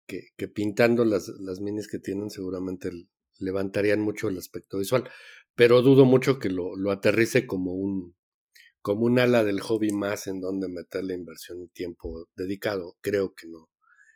que, 0.05 0.47
pintando 0.49 1.05
las, 1.05 1.29
las 1.39 1.61
minis 1.61 1.87
que 1.87 1.99
tienen 1.99 2.29
seguramente 2.29 2.91
levantarían 3.39 4.01
mucho 4.01 4.27
el 4.27 4.37
aspecto 4.37 4.77
visual. 4.77 5.09
Pero 5.55 5.81
dudo 5.81 6.05
mucho 6.05 6.39
que 6.39 6.49
lo, 6.49 6.75
lo 6.75 6.91
aterrice 6.91 7.47
como 7.47 7.73
un, 7.73 8.15
como 8.81 9.05
un 9.05 9.19
ala 9.19 9.43
del 9.43 9.61
hobby 9.61 9.91
más 9.91 10.27
en 10.27 10.41
donde 10.41 10.67
meter 10.67 11.03
la 11.03 11.13
inversión 11.13 11.61
y 11.61 11.67
tiempo 11.69 12.27
dedicado. 12.35 12.97
Creo 13.01 13.33
que 13.33 13.47
no. 13.47 13.69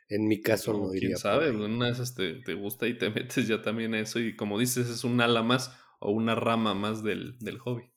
En 0.08 0.28
mi 0.28 0.40
caso 0.40 0.72
no, 0.72 0.94
iría. 0.94 1.08
¿Quién 1.08 1.18
sabe? 1.18 1.50
Una 1.50 1.90
vez 1.90 2.14
te, 2.14 2.40
te, 2.42 2.54
gusta 2.54 2.86
y 2.86 2.96
te 2.96 3.10
metes 3.10 3.48
ya 3.48 3.62
también 3.62 3.94
a 3.94 4.00
eso 4.00 4.20
y 4.20 4.36
como 4.36 4.58
dices 4.58 4.88
es 4.88 5.04
un 5.04 5.20
ala 5.20 5.42
más 5.42 5.72
o 5.98 6.12
una 6.12 6.34
rama 6.34 6.74
más 6.74 7.02
del, 7.02 7.38
del 7.38 7.58
hobby. 7.58 7.90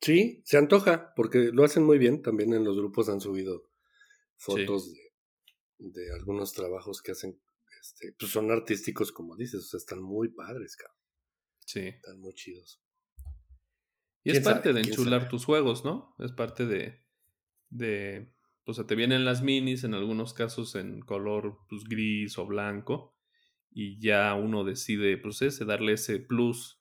Sí, 0.00 0.42
se 0.44 0.56
antoja 0.56 1.12
porque 1.14 1.50
lo 1.52 1.64
hacen 1.64 1.84
muy 1.84 1.98
bien. 1.98 2.22
También 2.22 2.52
en 2.54 2.64
los 2.64 2.76
grupos 2.76 3.08
han 3.08 3.20
subido 3.20 3.70
fotos 4.36 4.92
de 4.92 5.10
de 5.80 6.12
algunos 6.12 6.52
trabajos 6.52 7.02
que 7.02 7.12
hacen, 7.12 7.40
este, 7.80 8.14
pues 8.18 8.30
son 8.30 8.50
artísticos 8.50 9.12
como 9.12 9.36
dices, 9.36 9.60
o 9.60 9.66
sea, 9.66 9.78
están 9.78 10.02
muy 10.02 10.28
padres, 10.28 10.76
cabrón. 10.76 10.96
Sí. 11.64 11.80
Están 11.80 12.20
muy 12.20 12.34
chidos. 12.34 12.82
Y 14.22 14.32
es 14.32 14.40
parte 14.40 14.72
de 14.72 14.80
enchular 14.80 15.28
tus 15.30 15.46
juegos, 15.46 15.84
¿no? 15.84 16.14
Es 16.18 16.32
parte 16.32 16.66
de, 16.66 17.02
de, 17.70 18.34
o 18.66 18.74
sea, 18.74 18.86
te 18.86 18.94
vienen 18.94 19.24
las 19.24 19.42
minis, 19.42 19.84
en 19.84 19.94
algunos 19.94 20.34
casos 20.34 20.74
en 20.74 21.00
color 21.00 21.58
pues, 21.70 21.84
gris 21.84 22.36
o 22.36 22.46
blanco, 22.46 23.16
y 23.70 23.98
ya 23.98 24.34
uno 24.34 24.64
decide, 24.64 25.16
pues 25.16 25.40
ese, 25.40 25.64
darle 25.64 25.94
ese 25.94 26.18
plus 26.18 26.79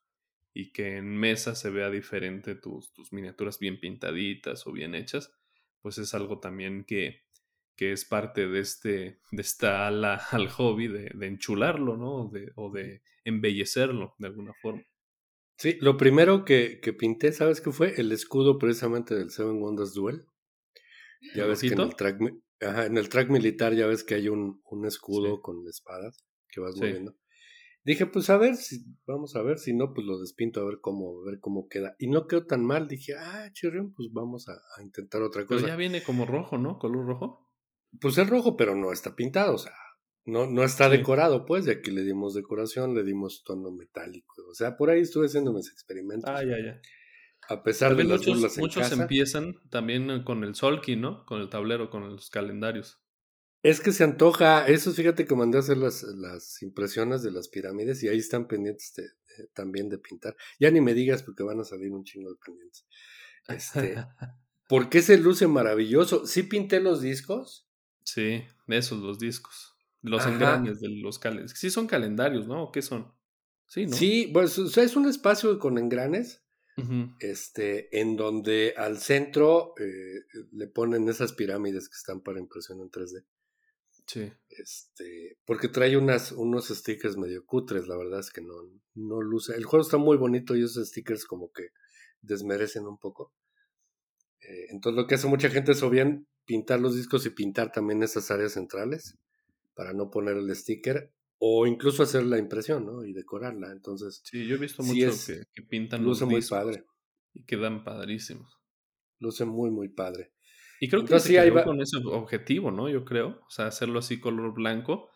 y 0.53 0.71
que 0.71 0.97
en 0.97 1.07
mesa 1.07 1.55
se 1.55 1.69
vea 1.69 1.89
diferente 1.89 2.55
tus, 2.55 2.91
tus 2.93 3.13
miniaturas 3.13 3.59
bien 3.59 3.79
pintaditas 3.79 4.65
o 4.67 4.71
bien 4.71 4.95
hechas, 4.95 5.31
pues 5.81 5.97
es 5.97 6.13
algo 6.13 6.39
también 6.39 6.83
que, 6.85 7.23
que 7.75 7.91
es 7.91 8.05
parte 8.05 8.47
de, 8.47 8.59
este, 8.59 9.19
de 9.31 9.41
esta 9.41 9.87
ala 9.87 10.15
al 10.31 10.49
hobby 10.49 10.87
de, 10.87 11.27
enchularlo, 11.27 11.97
¿no? 11.97 12.31
o 12.55 12.71
de 12.71 13.03
embellecerlo 13.23 14.15
de 14.17 14.27
alguna 14.27 14.53
forma. 14.61 14.83
Sí, 15.59 15.77
lo 15.81 15.97
primero 15.97 16.45
que, 16.45 16.79
que, 16.81 16.93
pinté, 16.93 17.33
¿sabes 17.33 17.59
qué 17.59 17.71
fue? 17.71 17.93
El 17.99 18.13
escudo 18.13 18.57
precisamente 18.57 19.13
del 19.13 19.29
Seven 19.29 19.61
Wonders 19.61 19.93
Duel. 19.93 20.25
Ya 21.35 21.45
ves 21.47 21.59
que 21.59 21.67
en 21.67 21.81
el, 21.81 21.95
track, 21.97 22.17
en 22.61 22.97
el 22.97 23.09
track 23.09 23.29
militar 23.29 23.73
ya 23.73 23.85
ves 23.85 24.05
que 24.05 24.15
hay 24.15 24.29
un, 24.29 24.61
un 24.63 24.85
escudo 24.85 25.41
con 25.41 25.67
espadas 25.67 26.25
que 26.47 26.61
vas 26.61 26.77
moviendo. 26.77 27.18
Dije, 27.89 28.05
pues 28.05 28.29
a 28.29 28.37
ver, 28.37 28.55
si, 28.55 28.85
vamos 29.07 29.35
a 29.35 29.41
ver, 29.41 29.57
si 29.57 29.73
no, 29.73 29.95
pues 29.95 30.05
lo 30.05 30.19
despinto 30.19 30.61
a 30.61 30.63
ver 30.63 30.77
cómo, 30.79 31.23
a 31.23 31.25
ver 31.25 31.39
cómo 31.39 31.67
queda. 31.67 31.95
Y 31.97 32.07
no 32.07 32.27
quedó 32.27 32.45
tan 32.45 32.63
mal, 32.63 32.87
dije, 32.87 33.15
ah, 33.17 33.49
chirrión, 33.51 33.95
pues 33.95 34.09
vamos 34.11 34.47
a, 34.47 34.51
a, 34.51 34.83
intentar 34.83 35.23
otra 35.23 35.47
cosa. 35.47 35.61
Pero 35.61 35.69
ya 35.69 35.75
viene 35.75 36.03
como 36.03 36.27
rojo, 36.27 36.59
¿no? 36.59 36.77
Color 36.77 37.07
rojo. 37.07 37.51
Pues 37.99 38.15
es 38.19 38.29
rojo, 38.29 38.55
pero 38.55 38.75
no 38.75 38.91
está 38.91 39.15
pintado, 39.15 39.55
o 39.55 39.57
sea, 39.57 39.73
no, 40.23 40.45
no 40.45 40.63
está 40.63 40.87
decorado, 40.87 41.47
pues, 41.47 41.65
de 41.65 41.71
aquí 41.71 41.89
le 41.89 42.03
dimos 42.03 42.35
decoración, 42.35 42.93
le 42.93 43.03
dimos 43.03 43.43
tono 43.43 43.71
metálico. 43.71 44.35
O 44.47 44.53
sea, 44.53 44.77
por 44.77 44.91
ahí 44.91 45.01
estuve 45.01 45.25
haciendo 45.25 45.51
mis 45.51 45.71
experimentos. 45.71 46.29
Ah, 46.29 46.43
ya, 46.43 46.63
ya. 46.63 46.79
A 47.49 47.63
pesar 47.63 47.95
de 47.95 48.03
las 48.03 48.27
muchos, 48.27 48.55
muchos 48.59 48.91
empiezan 48.91 49.55
también 49.71 50.23
con 50.23 50.43
el 50.43 50.53
Solki, 50.53 50.95
¿no? 50.95 51.25
Con 51.25 51.41
el 51.41 51.49
tablero, 51.49 51.89
con 51.89 52.07
los 52.07 52.29
calendarios. 52.29 53.01
Es 53.61 53.81
que 53.81 53.91
se 53.91 54.03
antoja, 54.03 54.67
eso 54.67 54.93
fíjate 54.93 55.25
que 55.25 55.35
mandé 55.35 55.57
a 55.57 55.61
hacer 55.61 55.77
las, 55.77 56.03
las 56.03 56.61
impresiones 56.61 57.23
de 57.23 57.31
las 57.31 57.49
pirámides 57.49 58.01
y 58.03 58.07
ahí 58.07 58.17
están 58.17 58.47
pendientes 58.47 58.93
también 59.53 59.89
de 59.89 59.97
pintar. 59.97 60.35
Ya 60.59 60.71
ni 60.71 60.81
me 60.81 60.93
digas 60.93 61.23
porque 61.23 61.43
van 61.43 61.59
a 61.59 61.65
salir 61.65 61.91
un 61.91 62.03
chingo 62.03 62.29
de 62.29 62.37
pendientes. 62.43 62.85
Este, 63.47 63.95
¿Por 64.67 64.89
qué 64.89 65.01
se 65.01 65.17
luce 65.17 65.47
maravilloso? 65.47 66.25
Sí 66.25 66.43
pinté 66.43 66.79
los 66.79 67.01
discos, 67.01 67.69
Sí, 68.13 68.43
esos 68.67 68.99
los 68.99 69.19
discos. 69.19 69.75
Los 70.01 70.25
engranes 70.25 70.79
de 70.79 70.89
los 70.89 71.19
calendarios. 71.19 71.59
Sí 71.59 71.69
son 71.69 71.85
calendarios, 71.85 72.47
¿no? 72.47 72.71
¿Qué 72.71 72.81
son? 72.81 73.13
Sí, 73.67 73.85
¿no? 73.85 73.95
Sí, 73.95 74.29
pues 74.33 74.57
es 74.57 74.95
un 74.95 75.07
espacio 75.07 75.59
con 75.59 75.77
engranes. 75.77 76.43
Este, 77.19 77.99
en 77.99 78.15
donde 78.15 78.73
al 78.77 78.99
centro 78.99 79.73
eh, 79.77 80.23
le 80.53 80.67
ponen 80.67 81.09
esas 81.09 81.33
pirámides 81.33 81.89
que 81.89 81.97
están 81.97 82.21
para 82.21 82.39
impresión 82.39 82.79
en 82.79 82.89
3D. 82.89 83.25
Sí. 84.09 84.31
Este, 84.49 85.37
porque 85.45 85.67
trae 85.67 85.95
unas, 85.95 86.31
unos 86.31 86.69
stickers 86.69 87.15
medio 87.15 87.45
cutres, 87.45 87.87
la 87.87 87.95
verdad 87.95 88.21
es 88.21 88.31
que 88.31 88.41
no, 88.41 88.55
no 88.95 89.21
luce. 89.21 89.53
El 89.55 89.65
juego 89.65 89.85
está 89.85 89.97
muy 89.97 90.17
bonito 90.17 90.55
y 90.55 90.63
esos 90.63 90.87
stickers 90.87 91.25
como 91.25 91.51
que 91.51 91.67
desmerecen 92.19 92.87
un 92.87 92.97
poco. 92.97 93.35
Eh, 94.41 94.65
entonces 94.69 94.99
lo 94.99 95.05
que 95.05 95.13
hace 95.13 95.27
mucha 95.27 95.51
gente 95.51 95.73
es 95.73 95.83
o 95.83 95.91
bien 95.91 96.27
pintar 96.43 96.79
los 96.79 96.95
discos 96.95 97.23
y 97.27 97.29
pintar 97.29 97.71
también 97.71 98.01
esas 98.01 98.31
áreas 98.31 98.53
centrales 98.53 99.15
para 99.75 99.93
no 99.93 100.09
poner 100.09 100.37
el 100.37 100.55
sticker 100.55 101.13
o 101.37 101.67
incluso 101.67 102.01
hacer 102.01 102.25
la 102.25 102.39
impresión, 102.39 102.87
¿no? 102.87 103.05
Y 103.05 103.13
decorarla. 103.13 103.71
Entonces. 103.71 104.21
Sí, 104.23 104.47
yo 104.47 104.55
he 104.55 104.59
visto 104.59 104.81
mucho 104.81 105.11
que, 105.53 105.61
pintan 105.61 106.03
luce 106.03 106.25
muy 106.25 106.41
padre. 106.41 106.83
Y 107.31 107.43
quedan 107.43 107.83
padrísimos. 107.83 108.57
Luce 109.19 109.45
muy, 109.45 109.69
muy 109.69 109.89
padre. 109.89 110.31
Y 110.79 110.87
creo 110.89 111.05
que 111.05 111.19
sí 111.19 111.37
hay 111.37 111.51
con 111.51 111.81
ese 111.81 111.97
objetivo, 112.05 112.71
¿no? 112.71 112.89
Yo 112.89 113.03
creo. 113.03 113.41
O 113.45 113.49
sea, 113.49 113.67
hacerlo 113.67 113.99
así 113.99 114.19
color 114.19 114.53
blanco 114.53 115.09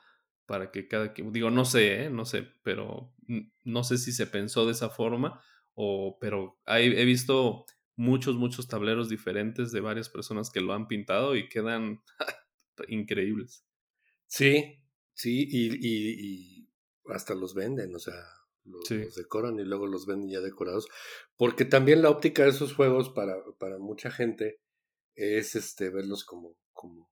para 0.45 0.71
que 0.71 0.87
cada 0.87 1.13
digo, 1.15 1.49
no 1.49 1.65
sé, 1.65 2.03
¿eh? 2.03 2.09
no 2.09 2.25
sé, 2.25 2.47
pero 2.63 3.13
no 3.63 3.83
sé 3.83 3.97
si 3.97 4.11
se 4.11 4.27
pensó 4.27 4.65
de 4.65 4.73
esa 4.73 4.89
forma 4.89 5.41
o, 5.73 6.17
pero 6.19 6.59
he 6.67 7.05
visto 7.05 7.65
muchos, 7.95 8.35
muchos 8.35 8.67
tableros 8.67 9.09
diferentes 9.09 9.71
de 9.71 9.81
varias 9.81 10.09
personas 10.09 10.51
que 10.51 10.61
lo 10.61 10.73
han 10.73 10.87
pintado 10.87 11.35
y 11.35 11.47
quedan 11.49 12.01
increíbles. 12.87 13.65
Sí, 14.27 14.83
sí, 15.13 15.47
y, 15.49 16.69
hasta 17.05 17.35
los 17.35 17.53
venden, 17.53 17.93
o 17.95 17.99
sea, 17.99 18.15
los, 18.63 18.87
decoran 19.15 19.59
y 19.59 19.63
luego 19.65 19.87
los 19.87 20.05
venden 20.05 20.29
ya 20.29 20.39
decorados, 20.39 20.87
porque 21.37 21.65
también 21.65 22.01
la 22.01 22.09
óptica 22.09 22.43
de 22.43 22.49
esos 22.49 22.73
juegos 22.73 23.09
para, 23.09 23.35
para 23.59 23.77
mucha 23.77 24.09
gente 24.09 24.61
es 25.15 25.55
este 25.55 25.89
verlos 25.89 26.25
como, 26.25 26.55
como 26.71 27.09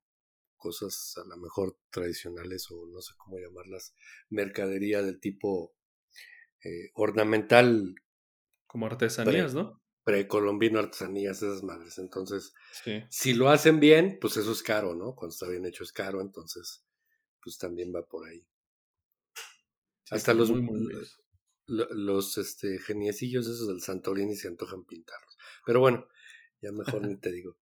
cosas 0.62 1.16
a 1.18 1.28
lo 1.28 1.38
mejor 1.38 1.78
tradicionales 1.90 2.70
o 2.72 2.86
no 2.88 3.02
sé 3.02 3.14
cómo 3.18 3.40
llamarlas, 3.40 3.96
mercadería 4.30 5.02
del 5.02 5.20
tipo 5.20 5.76
eh, 6.64 6.92
ornamental. 6.94 7.96
Como 8.68 8.86
artesanías, 8.86 9.54
¿no? 9.54 9.82
Precolombino, 10.04 10.80
artesanías, 10.80 11.38
esas 11.38 11.64
madres. 11.64 11.98
Entonces, 11.98 12.54
si 13.10 13.34
lo 13.34 13.50
hacen 13.50 13.80
bien, 13.80 14.18
pues 14.22 14.38
eso 14.38 14.52
es 14.52 14.64
caro, 14.64 14.96
¿no? 14.96 15.16
Cuando 15.16 15.34
está 15.34 15.48
bien 15.48 15.66
hecho 15.66 15.84
es 15.84 15.92
caro, 15.92 16.22
entonces, 16.22 16.86
pues 17.44 17.58
también 17.58 17.92
va 17.94 18.06
por 18.06 18.28
ahí. 18.28 18.46
Hasta 20.10 20.34
los, 20.34 20.52
los 21.68 22.38
este, 22.38 22.80
geniecillos 22.80 23.48
esos 23.48 23.68
del 23.68 23.82
Santorini 23.82 24.36
se 24.36 24.48
antojan 24.48 24.86
pintarlos. 24.86 25.38
Pero 25.66 25.80
bueno, 25.80 26.08
ya 26.62 26.72
mejor 26.72 27.02
ni 27.08 27.18
te 27.18 27.32
digo. 27.32 27.58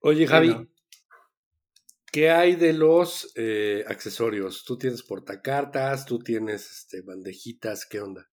Oye, 0.00 0.28
Javi, 0.28 0.54
¿qué 2.12 2.30
hay 2.30 2.54
de 2.54 2.72
los 2.72 3.32
eh, 3.34 3.84
accesorios? 3.88 4.64
¿Tú 4.64 4.78
tienes 4.78 5.02
portacartas? 5.02 6.06
¿Tú 6.06 6.20
tienes 6.20 6.70
este, 6.70 7.02
bandejitas? 7.02 7.84
¿Qué 7.84 8.00
onda? 8.00 8.30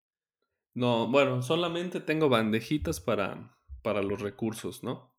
No, 0.75 1.09
bueno, 1.09 1.41
solamente 1.41 2.01
tengo 2.01 2.29
bandejitas 2.29 3.01
para, 3.01 3.57
para 3.81 4.03
los 4.03 4.21
recursos, 4.21 4.83
¿no? 4.83 5.15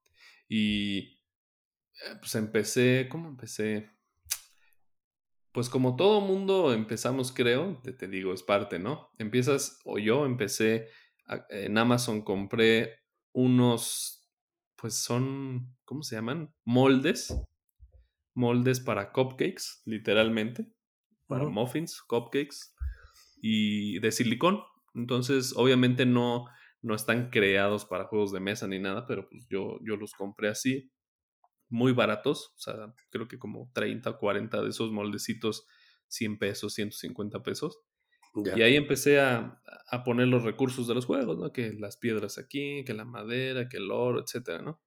Y 0.48 0.98
eh, 0.98 2.16
pues 2.20 2.36
empecé, 2.36 3.08
¿cómo 3.10 3.28
empecé? 3.28 3.90
Pues 5.50 5.68
como 5.68 5.96
todo 5.96 6.20
mundo 6.20 6.72
empezamos, 6.72 7.32
creo, 7.32 7.80
te, 7.82 7.92
te 7.92 8.06
digo, 8.06 8.32
es 8.32 8.44
parte, 8.44 8.78
¿no? 8.78 9.10
Empiezas, 9.18 9.80
o 9.84 9.98
yo 9.98 10.26
empecé 10.26 10.86
en 11.48 11.76
Amazon, 11.76 12.22
compré 12.22 13.00
unos 13.32 14.15
pues 14.76 14.94
son, 14.94 15.76
¿cómo 15.84 16.02
se 16.02 16.16
llaman? 16.16 16.54
Moldes. 16.64 17.34
Moldes 18.34 18.80
para 18.80 19.12
cupcakes, 19.12 19.82
literalmente. 19.84 20.70
Para 21.26 21.44
muffins, 21.48 22.02
cupcakes. 22.02 22.74
Y 23.40 23.98
de 24.00 24.12
silicón. 24.12 24.60
Entonces, 24.94 25.54
obviamente 25.56 26.06
no, 26.06 26.46
no 26.82 26.94
están 26.94 27.30
creados 27.30 27.84
para 27.84 28.04
juegos 28.04 28.32
de 28.32 28.40
mesa 28.40 28.66
ni 28.66 28.78
nada, 28.78 29.06
pero 29.06 29.28
pues 29.28 29.46
yo, 29.48 29.78
yo 29.82 29.96
los 29.96 30.12
compré 30.12 30.48
así. 30.48 30.90
Muy 31.68 31.92
baratos. 31.92 32.52
O 32.56 32.58
sea, 32.58 32.94
creo 33.10 33.28
que 33.28 33.38
como 33.38 33.70
30 33.74 34.10
o 34.10 34.18
40 34.18 34.62
de 34.62 34.68
esos 34.68 34.92
moldecitos, 34.92 35.66
100 36.08 36.38
pesos, 36.38 36.74
150 36.74 37.42
pesos. 37.42 37.80
Y 38.56 38.62
ahí 38.62 38.76
empecé 38.76 39.20
a, 39.20 39.62
poner 40.04 40.28
los 40.28 40.42
recursos 40.42 40.86
de 40.86 40.94
los 40.94 41.06
juegos, 41.06 41.38
¿no? 41.38 41.52
Que 41.52 41.72
las 41.72 41.96
piedras 41.96 42.38
aquí, 42.38 42.84
que 42.84 42.92
la 42.92 43.04
madera, 43.04 43.68
que 43.68 43.78
el 43.78 43.90
oro, 43.90 44.20
etcétera, 44.20 44.62
¿no? 44.62 44.80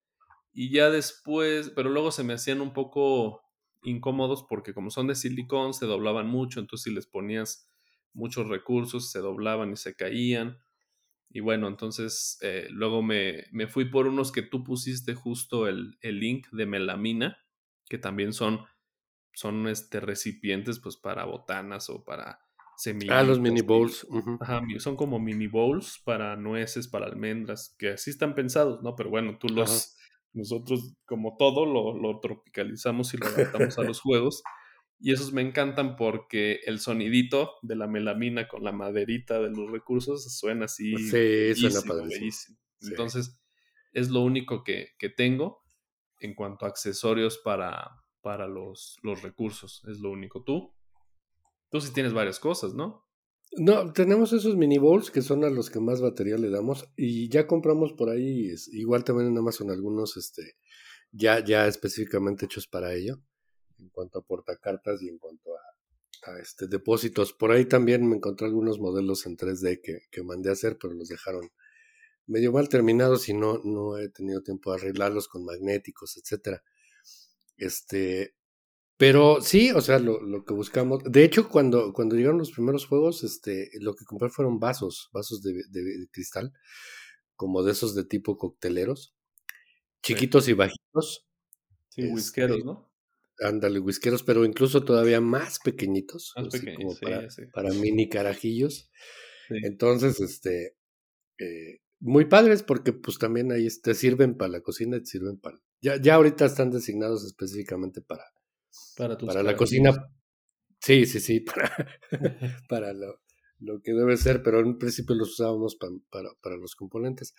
Y 0.52 0.72
ya 0.72 0.90
después, 0.90 1.72
pero 1.76 1.90
luego 1.90 2.12
se 2.12 2.24
me 2.24 2.34
hacían 2.34 2.62
un 2.62 2.74
poco 2.74 3.42
incómodos 3.84 4.46
porque 4.48 4.74
como 4.74 4.90
son 4.90 5.08
de 5.08 5.16
silicón 5.16 5.74
se 5.74 5.86
doblaban 5.86 6.28
mucho, 6.28 6.60
entonces 6.60 6.84
si 6.84 6.94
les 6.94 7.08
ponías 7.08 7.70
muchos 8.14 8.48
recursos 8.48 9.12
se 9.12 9.20
doblaban 9.20 9.72
y 9.72 9.78
se 9.78 9.96
caían. 9.96 10.60
Y 11.30 11.42
bueno, 11.42 11.68
entonces 11.68 12.40
eh, 12.42 12.68
luego 12.72 13.02
me, 13.04 13.46
me, 13.52 13.68
fui 13.68 13.86
por 13.86 14.08
unos 14.08 14.32
que 14.32 14.42
tú 14.42 14.64
pusiste 14.64 15.14
justo 15.14 15.68
el, 15.68 15.98
el 16.02 16.20
link 16.20 16.48
de 16.52 16.66
melamina, 16.66 17.38
que 17.88 18.00
también 18.00 18.34
son, 18.34 18.66
son 19.34 19.68
este, 19.68 20.00
recipientes 20.00 20.80
pues 20.80 20.98
para 20.98 21.26
botanas 21.26 21.90
o 21.90 22.04
para 22.04 22.49
Ah, 23.10 23.24
los 23.24 23.40
mini 23.40 23.62
bowls. 23.62 24.08
Ajá, 24.40 24.62
son 24.78 24.96
como 24.96 25.20
mini 25.20 25.48
bowls 25.48 26.02
para 26.06 26.36
nueces, 26.38 26.88
para 26.88 27.08
almendras, 27.08 27.76
que 27.78 27.90
así 27.90 28.10
están 28.10 28.36
pensados, 28.36 28.82
¿no? 28.82 28.96
Pero 28.96 29.10
bueno, 29.10 29.38
tú 29.38 29.50
los, 29.50 29.98
nosotros 30.34 30.96
como 31.06 31.36
todo 31.38 31.66
lo, 31.66 32.20
tropicalizamos 32.22 33.14
y 33.14 33.18
lo 33.18 33.28
adaptamos 33.28 33.78
a 33.78 33.84
los 33.84 34.00
juegos. 34.00 34.44
Y 35.02 35.14
esos 35.14 35.32
me 35.34 35.42
encantan 35.42 35.96
porque 35.96 36.60
el 36.66 36.80
sonidito 36.80 37.56
de 37.62 37.76
la 37.76 37.88
melamina 37.88 38.48
con 38.48 38.64
la 38.64 38.72
maderita 38.72 39.40
de 39.40 39.50
los 39.50 39.72
recursos 39.72 40.38
suena 40.38 40.66
así. 40.66 40.94
Sí, 40.98 41.56
suena 41.56 42.04
bellísimo. 42.04 42.58
Entonces, 42.82 43.42
es 43.92 44.10
lo 44.10 44.22
único 44.22 44.64
que, 44.64 44.90
que, 44.98 45.10
tengo 45.10 45.64
en 46.20 46.34
cuanto 46.34 46.66
a 46.66 46.70
accesorios 46.70 47.38
para, 47.38 48.04
para 48.22 48.48
los, 48.48 48.98
los 49.02 49.22
recursos. 49.22 49.84
Es 49.90 50.00
lo 50.00 50.12
único. 50.12 50.44
¿Tú? 50.44 50.74
Tú 51.70 51.82
sí 51.82 51.92
tienes 51.94 52.14
varias 52.14 52.40
cosas, 52.40 52.74
¿no? 52.74 53.06
No, 53.58 53.92
tenemos 53.94 54.32
esos 54.34 54.56
mini 54.56 54.78
bowls 54.78 55.10
que 55.10 55.22
son 55.22 55.44
a 55.44 55.50
los 55.50 55.70
que 55.70 55.80
más 55.80 56.02
batería 56.02 56.38
le 56.38 56.50
damos 56.50 56.88
y 56.96 57.30
ya 57.30 57.48
compramos 57.48 57.94
por 57.94 58.10
ahí, 58.10 58.54
igual 58.74 59.04
también 59.04 59.30
en 59.30 59.38
Amazon 59.38 59.72
algunos 59.72 60.18
este, 60.18 60.56
ya, 61.12 61.44
ya 61.44 61.68
específicamente 61.68 62.46
hechos 62.46 62.68
para 62.68 62.94
ello, 62.94 63.20
en 63.80 63.90
cuanto 63.90 64.20
a 64.20 64.22
portacartas 64.22 65.02
y 65.02 65.10
en 65.10 65.18
cuanto 65.18 65.52
a, 65.56 66.32
a 66.32 66.40
este, 66.40 66.68
depósitos. 66.68 67.34
Por 67.34 67.52
ahí 67.52 67.66
también 67.66 68.08
me 68.08 68.18
encontré 68.18 68.46
algunos 68.46 68.80
modelos 68.80 69.26
en 69.26 69.36
3D 69.36 69.82
que, 69.82 70.02
que 70.12 70.24
mandé 70.24 70.50
a 70.50 70.54
hacer, 70.54 70.78
pero 70.80 70.94
los 70.94 71.08
dejaron 71.08 71.50
medio 72.28 72.52
mal 72.52 72.70
terminados 72.70 73.28
y 73.30 73.34
no, 73.34 73.60
no 73.64 73.98
he 73.98 74.10
tenido 74.10 74.42
tiempo 74.44 74.72
de 74.72 74.78
arreglarlos 74.78 75.28
con 75.28 75.44
magnéticos, 75.44 76.18
etcétera. 76.18 76.64
Este, 77.58 78.36
pero 79.00 79.40
sí, 79.40 79.72
o 79.72 79.80
sea, 79.80 79.98
lo, 79.98 80.20
lo, 80.20 80.44
que 80.44 80.54
buscamos. 80.54 81.02
De 81.06 81.24
hecho, 81.24 81.48
cuando, 81.48 81.94
cuando 81.94 82.18
llegaron 82.18 82.38
los 82.38 82.52
primeros 82.52 82.86
juegos, 82.86 83.24
este, 83.24 83.70
lo 83.80 83.96
que 83.96 84.04
compré 84.04 84.28
fueron 84.28 84.60
vasos, 84.60 85.10
vasos 85.14 85.42
de, 85.42 85.54
de, 85.54 86.10
cristal, 86.12 86.52
como 87.38 87.64
de 87.64 87.72
esos 87.72 87.96
de 87.96 88.04
tipo 88.04 88.38
cocteleros, 88.38 89.16
chiquitos 90.04 90.50
y 90.50 90.54
bajitos. 90.54 91.26
Sí, 91.88 92.02
este, 92.02 92.14
whiskeros, 92.14 92.66
¿no? 92.66 92.92
Ándale, 93.40 93.80
whiskeros, 93.80 94.24
pero 94.24 94.44
incluso 94.44 94.84
todavía 94.84 95.22
más 95.22 95.60
pequeñitos, 95.60 96.34
más 96.36 96.60
como 96.60 96.94
para, 97.00 97.26
para, 97.54 97.70
mini 97.70 98.10
carajillos. 98.10 98.92
Entonces, 99.50 100.20
este, 100.20 100.76
eh, 101.38 101.80
muy 102.02 102.26
padres 102.26 102.64
porque 102.64 102.92
pues 102.92 103.18
también 103.18 103.54
ahí 103.54 103.66
te 103.82 103.94
sirven 103.94 104.36
para 104.36 104.52
la 104.52 104.62
cocina 104.62 104.98
y 104.98 105.00
te 105.00 105.06
sirven 105.06 105.38
para... 105.38 105.62
Ya, 105.80 105.96
ya 106.02 106.16
ahorita 106.16 106.46
están 106.46 106.70
designados 106.70 107.24
específicamente 107.24 108.02
para, 108.02 108.26
para, 108.98 109.44
la 109.44 109.56
cocina. 109.56 109.92
Sí, 110.80 111.06
sí, 111.06 111.20
sí, 111.20 111.40
para, 111.42 112.00
para 112.68 112.94
lo, 112.94 113.22
lo, 113.60 113.82
que 113.82 113.94
debe 113.94 114.18
ser, 114.18 114.42
pero 114.44 114.60
en 114.60 114.78
principio 114.78 115.16
los 115.16 115.32
usábamos 115.32 115.76
para, 115.76 116.30
para, 116.42 116.58
los 116.58 116.76
componentes. 116.76 117.34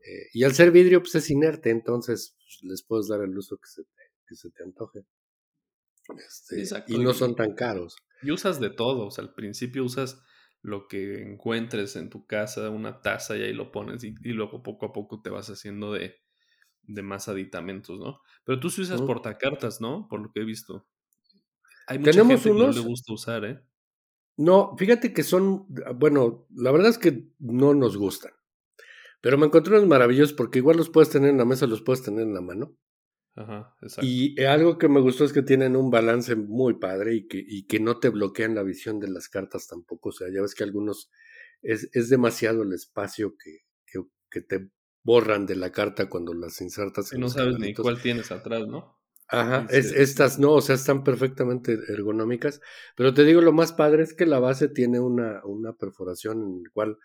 Eh, 0.00 0.28
y 0.32 0.44
al 0.44 0.54
ser 0.54 0.70
vidrio, 0.70 1.00
pues 1.00 1.14
es 1.16 1.30
inerte, 1.30 1.70
entonces 1.70 2.36
pues, 2.38 2.58
les 2.62 2.82
puedes 2.82 3.08
dar 3.08 3.22
el 3.22 3.36
uso 3.36 3.56
que 3.56 3.68
se 3.68 3.82
te, 3.84 4.02
que 4.26 4.34
se 4.36 4.50
te 4.50 4.62
antoje. 4.62 5.04
Este, 6.18 6.62
y 6.88 6.98
no 6.98 7.14
son 7.14 7.34
tan 7.34 7.54
caros. 7.54 7.96
Y 8.22 8.30
usas 8.30 8.60
de 8.60 8.70
todo, 8.70 9.06
o 9.06 9.10
sea, 9.10 9.24
al 9.24 9.34
principio 9.34 9.84
usas 9.84 10.22
lo 10.64 10.88
que 10.88 11.22
encuentres 11.22 11.94
en 11.96 12.08
tu 12.08 12.26
casa, 12.26 12.70
una 12.70 13.02
taza 13.02 13.36
y 13.36 13.42
ahí 13.42 13.52
lo 13.52 13.70
pones 13.70 14.02
y, 14.02 14.14
luego 14.22 14.62
poco 14.62 14.86
a 14.86 14.92
poco 14.92 15.20
te 15.20 15.28
vas 15.28 15.50
haciendo 15.50 15.92
de, 15.92 16.16
de 16.86 17.02
más 17.02 17.28
aditamentos, 17.28 17.98
¿no? 17.98 18.20
Pero 18.44 18.60
tú 18.60 18.70
sí 18.70 18.82
usas 18.82 19.02
portacartas, 19.02 19.80
¿no? 19.80 20.06
Por 20.08 20.20
lo 20.20 20.32
que 20.32 20.40
he 20.40 20.44
visto. 20.44 20.86
Hay 21.86 21.98
mucha 21.98 22.12
Tenemos 22.12 22.42
gente 22.42 22.50
unos... 22.50 22.74
que 22.74 22.80
no 22.80 22.82
le 22.82 22.88
gusta 22.88 23.12
usar, 23.12 23.44
¿eh? 23.44 23.60
No, 24.36 24.74
fíjate 24.76 25.12
que 25.12 25.22
son, 25.22 25.66
bueno, 25.96 26.46
la 26.54 26.72
verdad 26.72 26.90
es 26.90 26.98
que 26.98 27.28
no 27.38 27.74
nos 27.74 27.96
gustan. 27.96 28.32
Pero 29.20 29.38
me 29.38 29.46
encontré 29.46 29.76
unos 29.76 29.88
maravillosos 29.88 30.34
porque 30.34 30.58
igual 30.58 30.76
los 30.76 30.90
puedes 30.90 31.10
tener 31.10 31.30
en 31.30 31.38
la 31.38 31.44
mesa, 31.44 31.66
los 31.66 31.82
puedes 31.82 32.02
tener 32.02 32.22
en 32.22 32.34
la 32.34 32.40
mano. 32.40 32.76
Ajá, 33.36 33.74
exacto. 33.80 34.06
Y 34.06 34.40
algo 34.44 34.76
que 34.78 34.88
me 34.88 35.00
gustó 35.00 35.24
es 35.24 35.32
que 35.32 35.42
tienen 35.42 35.76
un 35.76 35.90
balance 35.90 36.36
muy 36.36 36.74
padre 36.74 37.14
y 37.14 37.26
que, 37.26 37.42
y 37.46 37.66
que 37.66 37.80
no 37.80 37.98
te 37.98 38.10
bloquean 38.10 38.54
la 38.54 38.62
visión 38.62 39.00
de 39.00 39.08
las 39.08 39.28
cartas 39.28 39.66
tampoco. 39.66 40.10
O 40.10 40.12
sea, 40.12 40.28
ya 40.32 40.42
ves 40.42 40.54
que 40.54 40.64
algunos 40.64 41.10
es, 41.62 41.88
es 41.92 42.08
demasiado 42.10 42.62
el 42.62 42.72
espacio 42.72 43.36
que, 43.36 43.60
que, 44.30 44.40
te 44.40 44.68
borran 45.04 45.46
de 45.46 45.54
la 45.54 45.70
carta 45.70 46.08
cuando 46.08 46.34
las 46.34 46.60
insertas. 46.60 47.12
No 47.12 47.28
sabes 47.28 47.58
ni 47.58 47.74
cuál 47.74 48.00
tienes 48.00 48.32
atrás, 48.32 48.66
¿no? 48.66 48.98
Ajá, 49.28 49.66
es, 49.70 49.92
estas 49.92 50.38
no, 50.38 50.52
o 50.52 50.60
sea, 50.60 50.74
están 50.74 51.02
perfectamente 51.02 51.78
ergonómicas, 51.88 52.60
pero 52.94 53.14
te 53.14 53.24
digo, 53.24 53.40
lo 53.40 53.52
más 53.52 53.72
padre 53.72 54.02
es 54.02 54.12
que 54.12 54.26
la 54.26 54.38
base 54.38 54.68
tiene 54.68 55.00
una, 55.00 55.40
una 55.44 55.72
perforación 55.72 56.42
en 56.42 56.62
la 56.64 56.70
cual, 56.72 56.98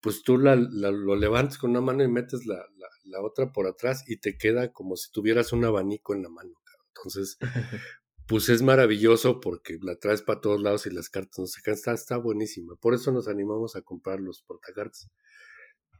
pues 0.00 0.22
tú 0.22 0.36
la, 0.36 0.54
lo 0.54 1.16
levantas 1.16 1.56
con 1.58 1.70
una 1.70 1.80
mano 1.80 2.04
y 2.04 2.08
metes 2.08 2.44
la, 2.44 2.62
la, 3.04 3.22
otra 3.22 3.52
por 3.52 3.66
atrás 3.66 4.04
y 4.06 4.18
te 4.18 4.36
queda 4.36 4.70
como 4.70 4.96
si 4.96 5.10
tuvieras 5.10 5.52
un 5.52 5.64
abanico 5.64 6.14
en 6.14 6.22
la 6.22 6.28
mano. 6.28 6.52
Entonces, 6.94 7.38
pues 8.28 8.50
es 8.50 8.60
maravilloso 8.60 9.40
porque 9.40 9.78
la 9.80 9.96
traes 9.96 10.20
para 10.20 10.40
todos 10.40 10.60
lados 10.60 10.86
y 10.86 10.90
las 10.90 11.08
cartas 11.08 11.38
no 11.38 11.46
se 11.46 11.62
caen, 11.62 11.76
está, 11.76 11.92
está 11.94 12.16
buenísima. 12.18 12.76
Por 12.76 12.92
eso 12.94 13.12
nos 13.12 13.28
animamos 13.28 13.76
a 13.76 13.82
comprar 13.82 14.20
los 14.20 14.42
portacartas. 14.42 15.10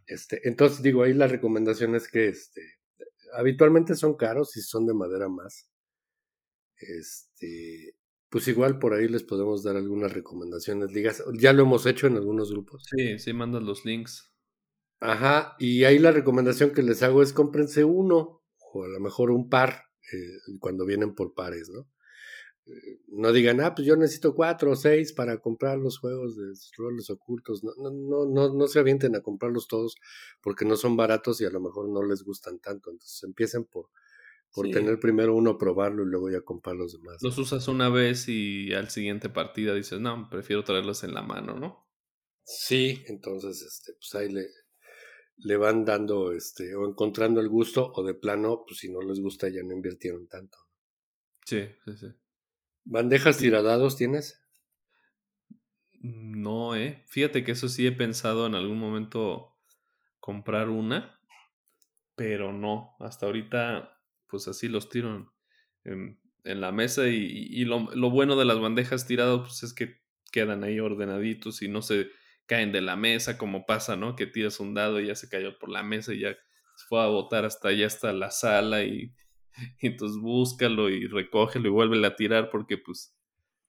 Este, 0.06 0.48
entonces 0.48 0.82
digo, 0.82 1.02
ahí 1.02 1.12
la 1.12 1.26
recomendación 1.26 1.94
es 1.94 2.08
que 2.08 2.28
este, 2.28 2.62
habitualmente 3.32 3.94
son 3.94 4.16
caros 4.16 4.56
y 4.56 4.60
son 4.60 4.86
de 4.86 4.94
madera 4.94 5.28
más. 5.28 5.68
Este, 6.78 7.96
pues 8.28 8.48
igual 8.48 8.78
por 8.78 8.94
ahí 8.94 9.08
les 9.08 9.22
podemos 9.22 9.62
dar 9.62 9.76
algunas 9.76 10.12
recomendaciones. 10.12 10.90
Digas, 10.90 11.24
ya 11.38 11.52
lo 11.52 11.62
hemos 11.62 11.86
hecho 11.86 12.06
en 12.06 12.16
algunos 12.16 12.50
grupos. 12.50 12.84
Sí, 12.94 13.18
sí, 13.18 13.32
mandas 13.32 13.62
los 13.62 13.84
links. 13.84 14.32
Ajá, 15.00 15.56
y 15.58 15.84
ahí 15.84 15.98
la 15.98 16.10
recomendación 16.10 16.72
que 16.72 16.82
les 16.82 17.02
hago 17.02 17.22
es 17.22 17.32
cómprense 17.32 17.84
uno 17.84 18.42
o 18.72 18.84
a 18.84 18.88
lo 18.88 19.00
mejor 19.00 19.30
un 19.30 19.48
par 19.48 19.84
eh, 20.12 20.54
cuando 20.58 20.86
vienen 20.86 21.14
por 21.14 21.34
pares, 21.34 21.68
¿no? 21.68 21.86
No 23.08 23.32
digan, 23.32 23.60
ah, 23.60 23.74
pues 23.74 23.86
yo 23.86 23.96
necesito 23.96 24.34
cuatro 24.34 24.72
o 24.72 24.76
seis 24.76 25.12
para 25.12 25.38
comprar 25.38 25.78
los 25.78 25.98
juegos 25.98 26.36
de 26.36 26.52
roles 26.76 27.08
ocultos. 27.10 27.62
No, 27.62 27.72
no, 27.76 28.26
no, 28.26 28.52
no, 28.52 28.66
se 28.66 28.80
avienten 28.80 29.14
a 29.14 29.20
comprarlos 29.20 29.68
todos 29.68 29.96
porque 30.42 30.64
no 30.64 30.76
son 30.76 30.96
baratos 30.96 31.40
y 31.40 31.44
a 31.44 31.50
lo 31.50 31.60
mejor 31.60 31.88
no 31.88 32.02
les 32.02 32.24
gustan 32.24 32.58
tanto. 32.58 32.90
Entonces 32.90 33.22
empiecen 33.22 33.64
por, 33.64 33.90
por 34.52 34.68
tener 34.70 34.98
primero 34.98 35.34
uno, 35.34 35.58
probarlo 35.58 36.02
y 36.02 36.06
luego 36.06 36.30
ya 36.30 36.40
comprar 36.40 36.76
los 36.76 36.92
demás. 36.92 37.22
Los 37.22 37.38
usas 37.38 37.68
una 37.68 37.88
vez 37.88 38.28
y 38.28 38.72
al 38.74 38.90
siguiente 38.90 39.28
partida 39.28 39.74
dices, 39.74 40.00
no, 40.00 40.28
prefiero 40.28 40.64
traerlos 40.64 41.04
en 41.04 41.14
la 41.14 41.22
mano, 41.22 41.58
¿no? 41.58 41.86
Sí, 42.42 43.02
entonces, 43.06 43.62
este, 43.62 43.92
pues 43.94 44.14
ahí 44.14 44.32
le, 44.32 44.46
le 45.38 45.56
van 45.56 45.84
dando, 45.84 46.32
este, 46.32 46.74
o 46.74 46.88
encontrando 46.88 47.40
el 47.40 47.48
gusto, 47.48 47.92
o 47.94 48.04
de 48.04 48.14
plano, 48.14 48.64
pues 48.66 48.80
si 48.80 48.90
no 48.90 49.00
les 49.02 49.20
gusta 49.20 49.48
ya 49.48 49.62
no 49.62 49.74
invirtieron 49.74 50.26
tanto. 50.28 50.58
Sí, 51.44 51.68
sí, 51.84 51.96
sí. 51.96 52.06
¿Bandejas 52.86 53.38
tiradados 53.38 53.96
tienes? 53.96 54.40
No, 56.00 56.76
eh. 56.76 57.02
Fíjate 57.08 57.42
que 57.42 57.52
eso 57.52 57.68
sí 57.68 57.84
he 57.84 57.90
pensado 57.90 58.46
en 58.46 58.54
algún 58.54 58.78
momento 58.78 59.56
comprar 60.20 60.68
una, 60.68 61.20
pero 62.14 62.52
no. 62.52 62.94
Hasta 63.00 63.26
ahorita, 63.26 64.00
pues 64.28 64.46
así 64.46 64.68
los 64.68 64.88
tiro 64.88 65.34
en, 65.82 66.20
la 66.44 66.70
mesa 66.70 67.08
y, 67.08 67.64
lo, 67.64 67.90
lo, 67.92 68.08
bueno 68.10 68.36
de 68.36 68.44
las 68.44 68.60
bandejas 68.60 69.04
tiradas, 69.04 69.40
pues 69.40 69.64
es 69.64 69.74
que 69.74 70.00
quedan 70.30 70.62
ahí 70.62 70.78
ordenaditos 70.78 71.62
y 71.62 71.68
no 71.68 71.82
se 71.82 72.08
caen 72.46 72.70
de 72.70 72.82
la 72.82 72.94
mesa 72.94 73.36
como 73.36 73.66
pasa, 73.66 73.96
¿no? 73.96 74.14
Que 74.14 74.28
tiras 74.28 74.60
un 74.60 74.74
dado 74.74 75.00
y 75.00 75.08
ya 75.08 75.16
se 75.16 75.28
cayó 75.28 75.58
por 75.58 75.70
la 75.70 75.82
mesa 75.82 76.14
y 76.14 76.20
ya 76.20 76.34
se 76.76 76.86
fue 76.88 77.02
a 77.02 77.06
botar 77.06 77.44
hasta 77.44 77.68
allá, 77.68 77.88
hasta 77.88 78.12
la 78.12 78.30
sala 78.30 78.84
y 78.84 79.12
y 79.80 79.86
entonces 79.86 80.18
búscalo 80.20 80.90
y 80.90 81.06
recógelo 81.06 81.68
y 81.68 81.70
vuélvele 81.70 82.06
a 82.06 82.16
tirar 82.16 82.50
porque 82.50 82.78
pues 82.78 83.16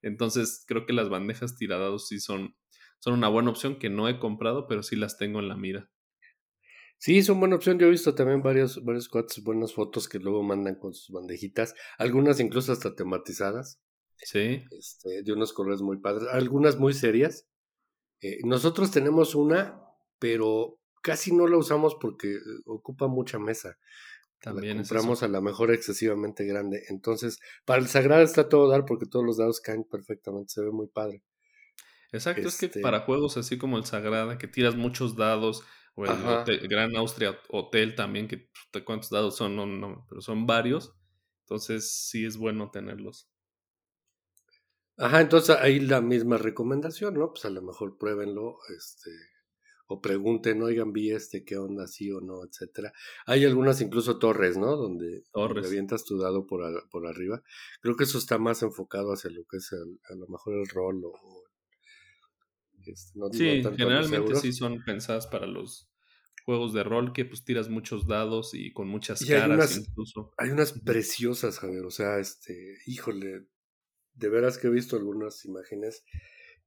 entonces 0.02 0.64
creo 0.68 0.86
que 0.86 0.94
las 0.94 1.10
bandejas 1.10 1.56
tiradados 1.56 2.08
sí 2.08 2.20
son, 2.20 2.56
son 3.00 3.14
una 3.14 3.28
buena 3.28 3.50
opción 3.50 3.80
que 3.80 3.90
no 3.90 4.08
he 4.08 4.20
comprado, 4.20 4.68
pero 4.68 4.84
sí 4.84 4.96
las 4.96 5.18
tengo 5.18 5.40
en 5.40 5.50
la 5.50 5.56
mira. 5.56 5.90
Sí, 7.00 7.22
son 7.22 7.40
buena 7.40 7.56
opción. 7.56 7.78
Yo 7.78 7.88
he 7.88 7.92
visto 7.92 8.16
también 8.16 8.42
varios, 8.42 8.84
varios 8.84 9.08
cuates, 9.08 9.44
buenas 9.44 9.74
fotos 9.74 10.10
que 10.10 10.20
luego 10.20 10.42
mandan 10.44 10.76
con 10.76 10.94
sus 10.94 11.14
bandejitas, 11.14 11.76
algunas 11.98 12.40
incluso 12.40 12.72
hasta 12.72 12.96
tematizadas. 12.96 13.80
Sí. 14.18 14.64
Este, 14.72 15.22
de 15.24 15.34
unos 15.34 15.54
colores 15.54 15.82
muy 15.82 15.98
padres, 15.98 16.28
algunas 16.32 16.78
muy 16.78 16.94
serias. 16.94 17.48
Eh, 18.22 18.40
nosotros 18.44 18.90
tenemos 18.90 19.36
una, 19.36 19.80
pero 20.18 20.80
casi 21.04 21.36
no 21.36 21.48
la 21.48 21.58
usamos 21.58 21.96
porque 22.02 22.34
eh, 22.34 22.40
ocupa 22.66 23.08
mucha 23.08 23.38
mesa. 23.38 23.78
También 24.54 24.78
compramos 24.78 25.24
a 25.24 25.28
la 25.28 25.42
mejor 25.42 25.72
excesivamente 25.72 26.46
grande. 26.46 26.84
Entonces, 26.90 27.40
para 27.66 27.82
el 27.82 27.88
sagrado 27.88 28.24
está 28.24 28.50
todo 28.50 28.70
dar 28.70 28.86
porque 28.86 29.06
todos 29.06 29.26
los 29.26 29.38
dados 29.38 29.62
caen 29.62 29.84
perfectamente, 29.84 30.54
se 30.54 30.62
ve 30.62 30.72
muy 30.72 30.88
padre. 30.88 31.24
Exacto, 32.12 32.48
es 32.48 32.58
que 32.58 32.68
este 32.68 32.80
para 32.82 33.02
juegos 33.02 33.38
así 33.38 33.58
como 33.58 33.78
el 33.78 33.86
Sagrada, 33.86 34.38
que 34.38 34.48
tiras 34.48 34.76
muchos 34.76 35.16
dados, 35.16 35.64
o 35.96 36.06
el 36.06 36.68
Gran 36.68 36.96
Austria 36.96 37.38
Hotel 37.50 37.96
también, 37.96 38.28
que 38.28 38.50
cuántos 38.86 39.10
dados 39.10 39.36
son, 39.36 39.56
no, 39.56 39.66
no, 39.66 40.06
pero 40.08 40.22
son 40.22 40.46
varios. 40.46 40.94
Entonces 41.42 41.92
sí 41.92 42.26
es 42.26 42.38
bueno 42.38 42.70
tenerlos. 42.72 43.30
Ajá, 44.98 45.22
entonces 45.22 45.56
ahí 45.60 45.80
la 45.80 46.02
misma 46.02 46.38
recomendación, 46.38 47.16
¿no? 47.16 47.32
Pues 47.32 47.46
a 47.46 47.50
lo 47.50 47.62
mejor 47.62 47.98
pruébenlo, 47.98 48.58
este, 48.76 49.12
o 49.88 50.02
pregunten, 50.02 50.62
oigan, 50.62 50.92
vi 50.92 51.12
este, 51.12 51.44
qué 51.44 51.58
onda, 51.58 51.88
sí 51.88 52.12
o 52.12 52.20
no, 52.22 52.44
etcétera. 52.44 52.94
Hay 53.26 53.46
algunas 53.46 53.82
incluso 53.82 54.20
torres, 54.20 54.58
¿no? 54.58 54.76
Donde, 54.76 55.24
torres. 55.32 55.66
avientas 55.66 56.04
tu 56.04 56.18
dado 56.18 56.46
por, 56.46 56.62
por 56.90 57.08
arriba. 57.08 57.42
Creo 57.82 57.96
que 57.96 58.04
eso 58.04 58.18
está 58.18 58.38
más 58.38 58.62
enfocado 58.64 59.14
hacia 59.14 59.30
lo 59.30 59.46
que 59.46 59.58
es 59.58 59.72
a 59.74 60.16
lo 60.16 60.28
mejor 60.28 60.56
el 60.56 60.68
rol 60.68 61.04
o... 61.06 61.14
Este, 62.86 63.20
sí, 63.34 63.64
generalmente 63.76 64.36
sí 64.36 64.54
son 64.54 64.82
pensadas 64.86 65.28
para 65.28 65.46
los 65.46 65.90
juegos 66.46 66.72
de 66.72 66.84
rol 66.84 67.12
que 67.12 67.26
pues 67.26 67.44
tiras 67.44 67.68
muchos 67.68 68.08
dados 68.08 68.54
y 68.54 68.72
con 68.72 68.88
muchas 68.88 69.26
caras 69.26 69.78
incluso. 69.78 70.34
Hay 70.38 70.52
unas 70.52 70.72
preciosas, 70.72 71.60
Javier, 71.60 71.84
o 71.84 71.92
sea, 71.92 72.20
este, 72.20 72.78
híjole, 72.86 73.48
de 74.14 74.30
veras 74.30 74.58
que 74.58 74.68
he 74.68 74.70
visto 74.70 74.96
algunas 74.96 75.44
imágenes 75.44 76.06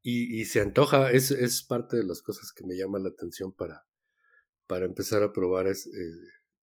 y, 0.03 0.41
y 0.41 0.45
se 0.47 0.61
antoja, 0.61 1.11
es, 1.11 1.31
es, 1.31 1.63
parte 1.63 1.97
de 1.97 2.05
las 2.05 2.23
cosas 2.23 2.53
que 2.53 2.67
me 2.67 2.77
llama 2.77 2.99
la 2.99 3.11
atención 3.11 3.53
para, 3.53 3.87
para 4.67 4.87
empezar 4.87 5.23
a 5.23 5.33
probar, 5.33 5.67
es, 5.67 5.87
eh, 5.87 6.13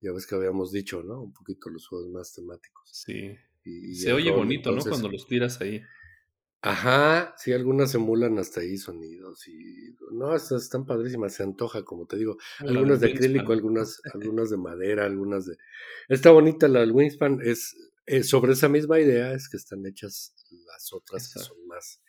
ya 0.02 0.12
ves 0.12 0.26
que 0.26 0.36
habíamos 0.36 0.72
dicho, 0.72 1.04
¿no? 1.04 1.22
Un 1.22 1.34
poquito 1.34 1.70
los 1.70 1.88
juegos 1.88 2.10
más 2.10 2.34
temáticos. 2.34 2.90
Sí. 2.92 3.36
Y, 3.64 3.96
se 3.96 4.14
oye 4.14 4.32
bonito, 4.32 4.72
¿no? 4.72 4.82
Cuando 4.82 5.10
los 5.10 5.28
tiras 5.28 5.60
ahí. 5.62 5.82
Ajá, 6.62 7.36
sí, 7.38 7.54
algunas 7.54 7.94
emulan 7.94 8.40
hasta 8.40 8.62
ahí 8.62 8.78
sonidos 8.78 9.48
y 9.48 9.96
no, 10.12 10.36
estas 10.36 10.64
están 10.64 10.86
padrísimas, 10.88 11.36
se 11.36 11.44
antoja, 11.44 11.84
como 11.84 12.08
te 12.08 12.18
digo, 12.18 12.38
algunas 12.60 13.00
de 13.00 13.12
acrílico, 13.12 13.54
algunas, 13.54 14.02
algunas 14.14 14.50
de 14.50 14.58
madera, 14.58 15.06
algunas 15.06 15.46
de... 15.46 15.56
Está 16.10 16.32
bonita 16.32 16.68
la 16.68 16.80
del 16.80 16.94
Wingspan, 16.94 17.42
es, 17.44 17.76
eh, 18.08 18.24
sobre 18.24 18.54
esa 18.54 18.70
misma 18.70 19.00
idea 19.00 19.34
es 19.34 19.50
que 19.50 19.58
están 19.58 19.86
hechas 19.86 20.34
las 20.66 20.92
otras 20.94 21.32
que 21.32 21.40
son 21.40 21.58
más 21.68 22.02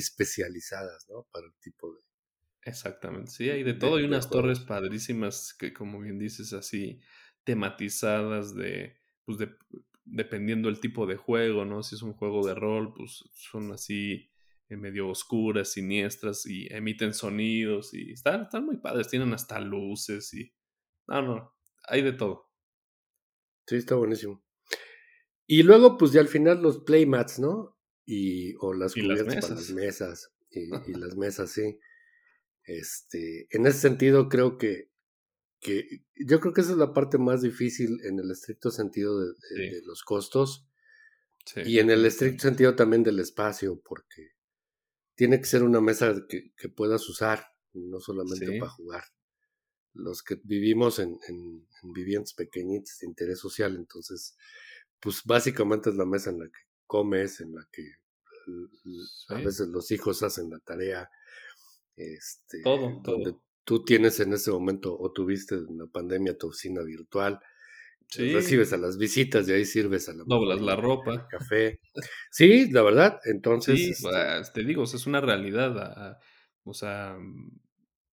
especializadas, 0.00 1.06
¿no? 1.08 1.26
Para 1.32 1.46
el 1.46 1.54
tipo 1.60 1.92
de... 1.92 2.00
Exactamente, 2.62 3.30
sí, 3.30 3.50
hay 3.50 3.62
de 3.62 3.74
todo. 3.74 3.96
Hay 3.96 4.04
unas 4.04 4.30
torres 4.30 4.60
padrísimas 4.60 5.54
que, 5.58 5.72
como 5.72 6.00
bien 6.00 6.18
dices, 6.18 6.52
así 6.52 7.00
tematizadas 7.44 8.54
de, 8.54 8.96
pues 9.24 9.38
de, 9.38 9.54
dependiendo 10.04 10.68
el 10.68 10.80
tipo 10.80 11.06
de 11.06 11.16
juego, 11.16 11.64
¿no? 11.64 11.82
Si 11.82 11.94
es 11.94 12.02
un 12.02 12.14
juego 12.14 12.46
de 12.46 12.54
rol, 12.54 12.94
pues 12.94 13.24
son 13.32 13.72
así 13.72 14.30
eh, 14.68 14.76
medio 14.76 15.08
oscuras, 15.08 15.72
siniestras 15.72 16.46
y 16.46 16.66
emiten 16.72 17.12
sonidos 17.12 17.92
y 17.92 18.12
están, 18.12 18.42
están 18.42 18.64
muy 18.64 18.78
padres, 18.78 19.08
tienen 19.08 19.32
hasta 19.34 19.60
luces 19.60 20.32
y... 20.34 20.52
No, 21.06 21.20
no, 21.20 21.54
hay 21.86 22.00
de 22.00 22.12
todo. 22.12 22.50
Sí, 23.66 23.76
está 23.76 23.94
buenísimo. 23.94 24.42
Y 25.46 25.62
luego, 25.62 25.98
pues 25.98 26.12
ya 26.12 26.20
al 26.20 26.28
final 26.28 26.62
los 26.62 26.78
playmats, 26.78 27.38
¿no? 27.38 27.73
Y, 28.06 28.54
o 28.60 28.74
las 28.74 28.94
cubiertas 28.94 29.46
para 29.46 29.54
las 29.54 29.70
mesas 29.70 30.32
y, 30.50 30.68
las 30.98 31.16
mesas, 31.16 31.50
sí. 31.50 31.78
Este, 32.64 33.46
en 33.50 33.66
ese 33.66 33.78
sentido 33.78 34.28
creo 34.28 34.56
que, 34.56 34.90
que 35.60 36.04
yo 36.14 36.40
creo 36.40 36.54
que 36.54 36.62
esa 36.62 36.72
es 36.72 36.78
la 36.78 36.94
parte 36.94 37.18
más 37.18 37.42
difícil 37.42 38.00
en 38.04 38.18
el 38.18 38.30
estricto 38.30 38.70
sentido 38.70 39.20
de, 39.20 39.82
los 39.84 40.02
costos 40.02 40.66
y 41.56 41.78
en 41.78 41.90
el 41.90 42.06
estricto 42.06 42.42
sentido 42.42 42.74
también 42.74 43.02
del 43.02 43.18
espacio, 43.18 43.80
porque 43.84 44.30
tiene 45.14 45.38
que 45.38 45.46
ser 45.46 45.62
una 45.62 45.80
mesa 45.80 46.14
que, 46.28 46.54
que 46.56 46.68
puedas 46.68 47.06
usar, 47.08 47.46
no 47.74 48.00
solamente 48.00 48.58
para 48.58 48.70
jugar. 48.70 49.04
Los 49.92 50.22
que 50.22 50.40
vivimos 50.42 50.98
en, 50.98 51.18
en, 51.28 51.68
en 51.82 51.92
viviendas 51.92 52.32
pequeñitas 52.32 52.98
de 53.00 53.06
interés 53.06 53.38
social, 53.38 53.76
entonces, 53.76 54.36
pues 55.00 55.20
básicamente 55.24 55.90
es 55.90 55.96
la 55.96 56.06
mesa 56.06 56.30
en 56.30 56.40
la 56.40 56.46
que 56.46 56.60
comes, 56.94 57.40
en 57.40 57.54
la 57.56 57.66
que 57.72 57.82
a 59.30 59.34
veces 59.34 59.66
los 59.68 59.90
hijos 59.90 60.22
hacen 60.22 60.48
la 60.48 60.60
tarea. 60.60 61.10
Este, 61.96 62.62
todo, 62.62 63.00
donde 63.02 63.34
tú 63.64 63.84
tienes 63.84 64.20
en 64.20 64.32
ese 64.32 64.52
momento 64.52 64.96
o 64.96 65.12
tuviste 65.12 65.56
en 65.56 65.78
la 65.78 65.86
pandemia 65.86 66.38
tu 66.38 66.48
oficina 66.48 66.82
virtual. 66.82 67.40
Recibes 68.16 68.72
a 68.72 68.76
las 68.76 68.96
visitas 68.96 69.48
y 69.48 69.52
ahí 69.52 69.64
sirves 69.64 70.08
a 70.08 70.12
la 70.12 70.22
Doblas 70.24 70.60
la 70.60 70.76
ropa. 70.76 71.26
café. 71.28 71.80
Sí, 72.30 72.70
la 72.70 72.82
verdad. 72.82 73.18
Entonces. 73.24 73.76
Sí, 73.76 73.90
este 73.90 74.08
pues, 74.08 74.52
te 74.52 74.62
digo, 74.62 74.84
es 74.84 75.06
una 75.06 75.20
realidad. 75.20 76.18
o 76.62 76.74
sea, 76.74 77.16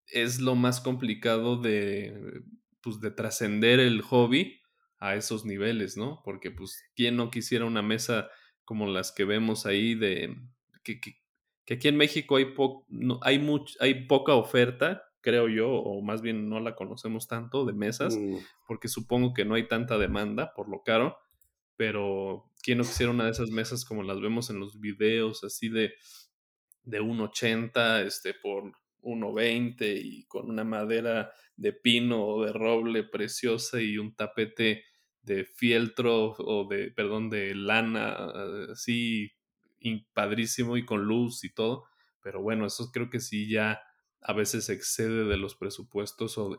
es 0.07 0.39
lo 0.39 0.55
más 0.55 0.81
complicado 0.81 1.61
de, 1.61 2.41
pues, 2.81 2.99
de 2.99 3.11
trascender 3.11 3.79
el 3.79 4.01
hobby 4.01 4.59
a 4.97 5.15
esos 5.15 5.45
niveles, 5.45 5.97
¿no? 5.97 6.21
Porque 6.23 6.49
pues, 6.49 6.81
¿quién 6.95 7.15
no 7.15 7.29
quisiera 7.29 7.65
una 7.65 7.83
mesa 7.83 8.29
como 8.65 8.87
las 8.87 9.11
que 9.11 9.25
vemos 9.25 9.65
ahí 9.65 9.95
de 9.95 10.35
que, 10.83 10.99
aquí 11.73 11.87
en 11.87 11.97
México 11.97 12.35
hay, 12.35 12.53
no, 12.89 13.19
hay, 13.21 13.41
hay 13.79 14.05
poca 14.05 14.35
oferta, 14.35 15.03
creo 15.21 15.47
yo, 15.47 15.71
o 15.71 16.01
más 16.01 16.21
bien 16.21 16.49
no 16.49 16.59
la 16.59 16.75
conocemos 16.75 17.27
tanto 17.27 17.65
de 17.65 17.73
mesas, 17.73 18.17
mm. 18.17 18.37
porque 18.67 18.87
supongo 18.87 19.33
que 19.33 19.45
no 19.45 19.55
hay 19.55 19.67
tanta 19.67 19.97
demanda 19.97 20.53
por 20.53 20.69
lo 20.69 20.83
caro, 20.83 21.17
pero 21.77 22.49
¿quién 22.61 22.77
no 22.77 22.83
quisiera 22.83 23.11
una 23.11 23.25
de 23.25 23.31
esas 23.31 23.49
mesas 23.49 23.85
como 23.85 24.03
las 24.03 24.19
vemos 24.19 24.49
en 24.49 24.59
los 24.59 24.79
videos, 24.79 25.43
así 25.43 25.69
de, 25.69 25.93
de 26.83 27.01
1,80 27.01 28.05
este, 28.05 28.33
por 28.33 28.71
1,20 29.01 30.01
y 30.03 30.25
con 30.25 30.49
una 30.49 30.63
madera 30.63 31.31
de 31.55 31.73
pino 31.73 32.25
o 32.25 32.45
de 32.45 32.53
roble 32.53 33.03
preciosa 33.03 33.81
y 33.81 33.97
un 33.97 34.15
tapete 34.15 34.83
de 35.23 35.45
fieltro 35.45 36.35
o 36.37 36.67
de, 36.67 36.91
perdón, 36.91 37.29
de 37.29 37.55
lana, 37.55 38.15
así 38.71 39.31
padrísimo 40.13 40.77
y 40.77 40.85
con 40.85 41.03
luz 41.03 41.43
y 41.43 41.53
todo. 41.53 41.85
Pero 42.21 42.41
bueno, 42.41 42.65
eso 42.65 42.91
creo 42.91 43.09
que 43.09 43.19
sí 43.19 43.49
ya 43.49 43.81
a 44.21 44.33
veces 44.33 44.69
excede 44.69 45.25
de 45.25 45.37
los 45.37 45.55
presupuestos 45.55 46.37
o, 46.37 46.57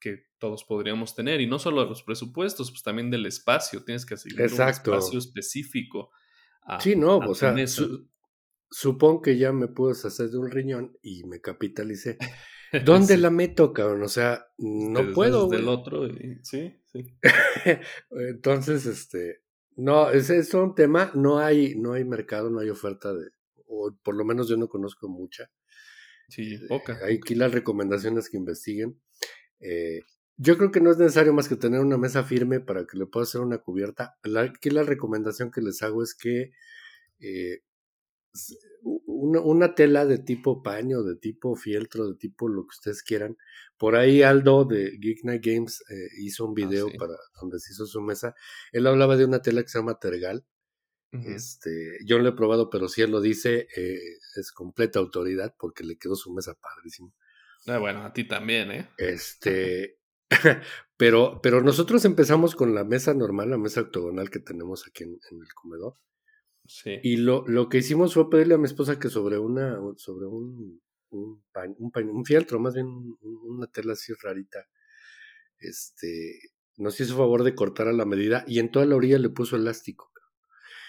que 0.00 0.26
todos 0.38 0.64
podríamos 0.64 1.14
tener. 1.14 1.40
Y 1.40 1.46
no 1.46 1.58
solo 1.58 1.82
de 1.82 1.88
los 1.88 2.02
presupuestos, 2.02 2.70
pues 2.70 2.82
también 2.82 3.10
del 3.10 3.26
espacio. 3.26 3.84
Tienes 3.84 4.06
que 4.06 4.14
asignar 4.14 4.52
un 4.52 4.60
espacio 4.68 5.18
específico. 5.18 6.10
A, 6.62 6.80
sí, 6.80 6.96
no, 6.96 7.18
o 7.18 7.34
sea, 7.34 7.54
supongo 8.70 9.22
que 9.22 9.38
ya 9.38 9.52
me 9.52 9.68
puedes 9.68 10.04
hacer 10.04 10.30
de 10.30 10.38
un 10.38 10.50
riñón 10.50 10.96
y 11.02 11.24
me 11.24 11.40
capitalicé. 11.40 12.18
¿Dónde 12.84 13.16
la 13.16 13.30
meto, 13.30 13.72
cabrón? 13.72 14.02
O 14.02 14.08
sea, 14.08 14.46
no 14.58 15.12
puedo. 15.12 15.48
Del 15.48 15.68
otro, 15.68 16.08
sí, 16.42 16.74
sí. 16.84 17.06
Entonces, 18.10 18.86
este, 18.86 19.42
no, 19.76 20.10
ese 20.10 20.38
es 20.38 20.52
un 20.54 20.74
tema, 20.74 21.10
no 21.14 21.38
hay, 21.38 21.74
no 21.76 21.92
hay 21.92 22.04
mercado, 22.04 22.50
no 22.50 22.60
hay 22.60 22.70
oferta 22.70 23.14
de, 23.14 23.30
o 23.66 23.96
por 24.02 24.16
lo 24.16 24.24
menos 24.24 24.48
yo 24.48 24.56
no 24.56 24.68
conozco 24.68 25.08
mucha. 25.08 25.50
Sí, 26.28 26.54
eh, 26.54 26.60
poca. 26.68 26.98
Hay 27.04 27.16
aquí 27.16 27.34
las 27.34 27.52
recomendaciones 27.52 28.28
que 28.28 28.36
investiguen. 28.36 29.00
Eh, 29.60 30.00
yo 30.36 30.56
creo 30.56 30.70
que 30.70 30.80
no 30.80 30.90
es 30.90 30.98
necesario 30.98 31.32
más 31.32 31.48
que 31.48 31.56
tener 31.56 31.80
una 31.80 31.98
mesa 31.98 32.22
firme 32.22 32.60
para 32.60 32.86
que 32.86 32.96
le 32.96 33.06
pueda 33.06 33.24
hacer 33.24 33.40
una 33.40 33.58
cubierta. 33.58 34.16
aquí 34.22 34.70
la 34.70 34.82
recomendación 34.82 35.50
que 35.50 35.60
les 35.60 35.82
hago 35.82 36.02
es 36.02 36.14
que 36.14 36.52
eh, 37.20 37.62
una, 39.18 39.74
tela 39.74 40.06
de 40.06 40.18
tipo 40.18 40.62
paño, 40.62 41.02
de 41.02 41.16
tipo 41.16 41.56
fieltro, 41.56 42.08
de 42.08 42.16
tipo 42.16 42.48
lo 42.48 42.62
que 42.62 42.74
ustedes 42.74 43.02
quieran. 43.02 43.36
Por 43.76 43.96
ahí 43.96 44.22
Aldo 44.22 44.64
de 44.64 44.96
Geek 44.98 45.24
Night 45.24 45.44
Games 45.44 45.82
eh, 45.90 46.08
hizo 46.18 46.44
un 46.46 46.52
ah, 46.52 46.54
video 46.66 46.88
para 46.98 47.14
donde 47.40 47.58
se 47.58 47.72
hizo 47.72 47.86
su 47.86 48.00
mesa. 48.00 48.34
Él 48.72 48.86
hablaba 48.86 49.16
de 49.16 49.24
una 49.24 49.42
tela 49.42 49.62
que 49.62 49.68
se 49.68 49.78
llama 49.78 49.98
Tergal. 49.98 50.44
Este, 51.10 51.98
yo 52.04 52.18
no 52.18 52.24
lo 52.24 52.28
he 52.30 52.36
probado, 52.36 52.68
pero 52.68 52.86
si 52.86 53.00
él 53.00 53.10
lo 53.10 53.22
dice, 53.22 53.66
eh, 53.74 53.98
es 54.36 54.52
completa 54.52 54.98
autoridad 54.98 55.54
porque 55.58 55.82
le 55.82 55.96
quedó 55.96 56.16
su 56.16 56.34
mesa 56.34 56.54
padrísima. 56.54 57.10
Ah, 57.66 57.78
bueno, 57.78 58.02
a 58.04 58.12
ti 58.12 58.24
también, 58.24 58.70
¿eh? 58.70 58.90
Este, 58.98 59.98
pero, 60.98 61.40
pero 61.42 61.62
nosotros 61.62 62.04
empezamos 62.04 62.54
con 62.54 62.74
la 62.74 62.84
mesa 62.84 63.14
normal, 63.14 63.48
la 63.48 63.56
mesa 63.56 63.80
octogonal 63.80 64.28
que 64.28 64.38
tenemos 64.38 64.86
aquí 64.86 65.04
en 65.04 65.18
el 65.30 65.54
comedor. 65.54 65.94
Y 67.02 67.16
lo, 67.16 67.46
lo 67.46 67.68
que 67.68 67.78
hicimos 67.78 68.14
fue 68.14 68.28
pedirle 68.28 68.54
a 68.54 68.58
mi 68.58 68.66
esposa 68.66 68.98
que 68.98 69.08
sobre 69.08 69.38
una, 69.38 69.78
sobre 69.96 70.26
un, 70.26 70.80
un, 71.10 71.42
un, 71.78 72.24
fieltro, 72.24 72.60
más 72.60 72.74
bien 72.74 72.86
una 73.20 73.66
tela 73.66 73.94
así 73.94 74.12
rarita, 74.22 74.68
este, 75.58 76.38
nos 76.76 77.00
hizo 77.00 77.16
favor 77.16 77.42
de 77.42 77.54
cortar 77.54 77.88
a 77.88 77.92
la 77.92 78.04
medida 78.04 78.44
y 78.46 78.58
en 78.58 78.70
toda 78.70 78.86
la 78.86 78.96
orilla 78.96 79.18
le 79.18 79.30
puso 79.30 79.56
elástico. 79.56 80.12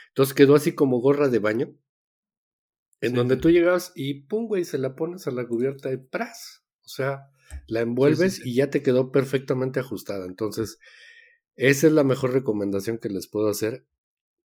Entonces 0.10 0.34
quedó 0.34 0.56
así 0.56 0.74
como 0.74 1.00
gorra 1.00 1.30
de 1.30 1.40
baño, 1.40 1.76
en 3.02 3.14
donde 3.14 3.38
tú 3.38 3.50
llegas 3.50 3.94
y 3.96 4.26
pum, 4.26 4.48
güey, 4.48 4.66
se 4.66 4.78
la 4.78 4.96
pones 4.96 5.28
a 5.28 5.32
la 5.32 5.48
cubierta 5.48 5.92
y 5.92 5.98
pras. 5.98 6.64
O 6.84 6.90
sea, 6.90 7.30
la 7.68 7.82
envuelves 7.82 8.46
y 8.46 8.56
ya 8.56 8.70
te 8.70 8.82
quedó 8.82 9.12
perfectamente 9.12 9.80
ajustada. 9.80 10.26
Entonces, 10.26 10.80
esa 11.56 11.88
es 11.88 11.94
la 11.94 12.04
mejor 12.04 12.34
recomendación 12.34 12.98
que 12.98 13.10
les 13.10 13.28
puedo 13.28 13.50
hacer 13.50 13.86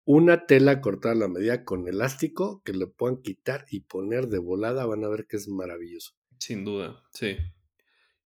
una 0.05 0.45
tela 0.45 0.81
cortada 0.81 1.13
a 1.13 1.17
la 1.17 1.27
medida 1.27 1.63
con 1.63 1.87
elástico 1.87 2.61
que 2.63 2.73
le 2.73 2.87
puedan 2.87 3.21
quitar 3.21 3.65
y 3.69 3.81
poner 3.81 4.27
de 4.27 4.39
volada, 4.39 4.85
van 4.85 5.03
a 5.03 5.09
ver 5.09 5.27
que 5.27 5.37
es 5.37 5.47
maravilloso. 5.47 6.13
Sin 6.39 6.65
duda, 6.65 7.03
sí. 7.13 7.37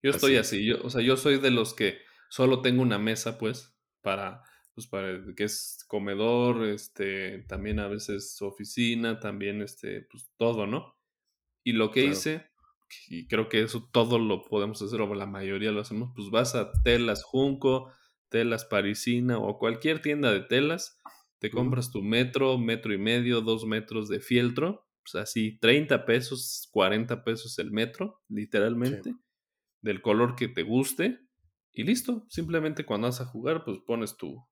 Yo 0.02 0.10
estoy 0.10 0.36
así, 0.36 0.64
yo, 0.64 0.76
o 0.82 0.90
sea, 0.90 1.02
yo 1.02 1.16
soy 1.16 1.38
de 1.38 1.50
los 1.50 1.74
que 1.74 1.98
solo 2.28 2.62
tengo 2.62 2.82
una 2.82 2.98
mesa, 2.98 3.38
pues, 3.38 3.76
para, 4.02 4.42
pues, 4.74 4.86
para 4.86 5.20
que 5.34 5.44
es 5.44 5.84
comedor, 5.88 6.64
este, 6.64 7.40
también 7.48 7.80
a 7.80 7.88
veces 7.88 8.40
oficina, 8.40 9.20
también, 9.20 9.62
este, 9.62 10.02
pues, 10.02 10.30
todo, 10.36 10.66
¿no? 10.66 10.96
Y 11.64 11.72
lo 11.72 11.90
que 11.90 12.04
hice, 12.04 12.46
y 13.08 13.26
creo 13.26 13.48
que 13.48 13.62
eso 13.62 13.88
todo 13.92 14.18
lo 14.18 14.42
podemos 14.42 14.80
hacer, 14.80 15.00
o 15.00 15.14
la 15.14 15.26
mayoría 15.26 15.72
lo 15.72 15.80
hacemos, 15.80 16.12
pues 16.14 16.30
vas 16.30 16.54
a 16.54 16.70
telas 16.84 17.24
Junco, 17.24 17.92
telas 18.28 18.64
Parisina 18.64 19.38
o 19.38 19.58
cualquier 19.58 20.00
tienda 20.00 20.30
de 20.30 20.40
telas 20.40 21.00
te 21.38 21.50
compras 21.50 21.90
tu 21.90 22.02
metro, 22.02 22.58
metro 22.58 22.92
y 22.94 22.98
medio, 22.98 23.40
dos 23.40 23.66
metros 23.66 24.08
de 24.08 24.20
fieltro, 24.20 24.86
pues 25.02 25.22
así, 25.22 25.58
30 25.58 26.04
pesos, 26.04 26.68
40 26.72 27.24
pesos 27.24 27.58
el 27.58 27.70
metro, 27.70 28.22
literalmente, 28.28 29.14
del 29.82 30.00
color 30.02 30.34
que 30.34 30.48
te 30.48 30.62
guste, 30.62 31.20
y 31.72 31.84
listo. 31.84 32.24
Simplemente 32.28 32.86
cuando 32.86 33.08
vas 33.08 33.20
a 33.20 33.26
jugar, 33.26 33.62
pues 33.64 33.78
pones 33.86 34.16
tu, 34.16 34.42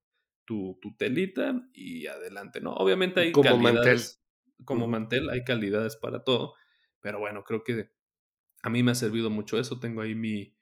tu, 0.45 0.79
tu 0.83 0.95
telita 0.97 1.67
y 1.73 2.07
adelante, 2.07 2.61
¿no? 2.61 2.75
Obviamente 2.75 3.21
hay 3.21 3.33
como 3.33 3.49
calidades, 3.49 4.23
mantel. 4.23 4.67
como 4.67 4.89
mantel, 4.89 5.31
hay 5.31 5.43
calidades 5.43 5.97
para 5.97 6.23
todo, 6.23 6.55
pero 7.01 7.19
bueno, 7.19 7.43
creo 7.43 7.65
que 7.65 7.91
a 8.63 8.71
mí 8.71 8.83
me 8.83 8.93
ha 8.93 8.95
servido 8.95 9.31
mucho 9.31 9.59
eso. 9.59 9.81
Tengo 9.81 10.03
ahí 10.03 10.15
mi, 10.15 10.54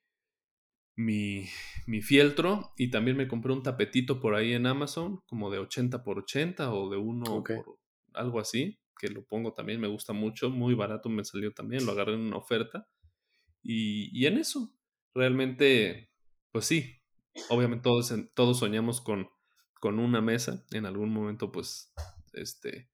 mi, 0.97 1.47
mi, 1.87 2.03
fieltro 2.03 2.73
y 2.77 2.91
también 2.91 3.17
me 3.17 3.29
compré 3.29 3.53
un 3.53 3.63
tapetito 3.63 4.21
por 4.21 4.35
ahí 4.35 4.53
en 4.53 4.67
Amazon, 4.67 5.23
como 5.27 5.51
de 5.51 5.59
80 5.59 6.03
por 6.05 6.19
80 6.19 6.73
o 6.73 6.91
de 6.91 6.97
uno 6.97 7.43
por 7.43 7.79
algo 8.15 8.41
así, 8.41 8.79
que 8.99 9.09
lo 9.09 9.25
pongo 9.25 9.55
también, 9.55 9.81
me 9.81 9.89
gusta 9.89 10.13
mucho, 10.13 10.51
muy 10.51 10.75
barato 10.75 11.09
me 11.09 11.25
salió 11.25 11.53
también, 11.53 11.87
lo 11.87 11.93
agarré 11.93 12.15
en 12.15 12.21
una 12.21 12.37
oferta. 12.37 12.89
Y, 13.63 14.11
y 14.19 14.27
en 14.27 14.39
eso, 14.39 14.75
realmente, 15.15 16.11
pues 16.51 16.67
sí, 16.67 17.01
obviamente 17.49 17.85
todos, 17.85 18.13
todos 18.35 18.59
soñamos 18.59 19.01
con, 19.01 19.29
con 19.81 19.99
una 19.99 20.21
mesa, 20.21 20.65
en 20.73 20.87
algún 20.87 21.11
momento 21.11 21.51
pues, 21.51 21.93
este, 22.33 22.91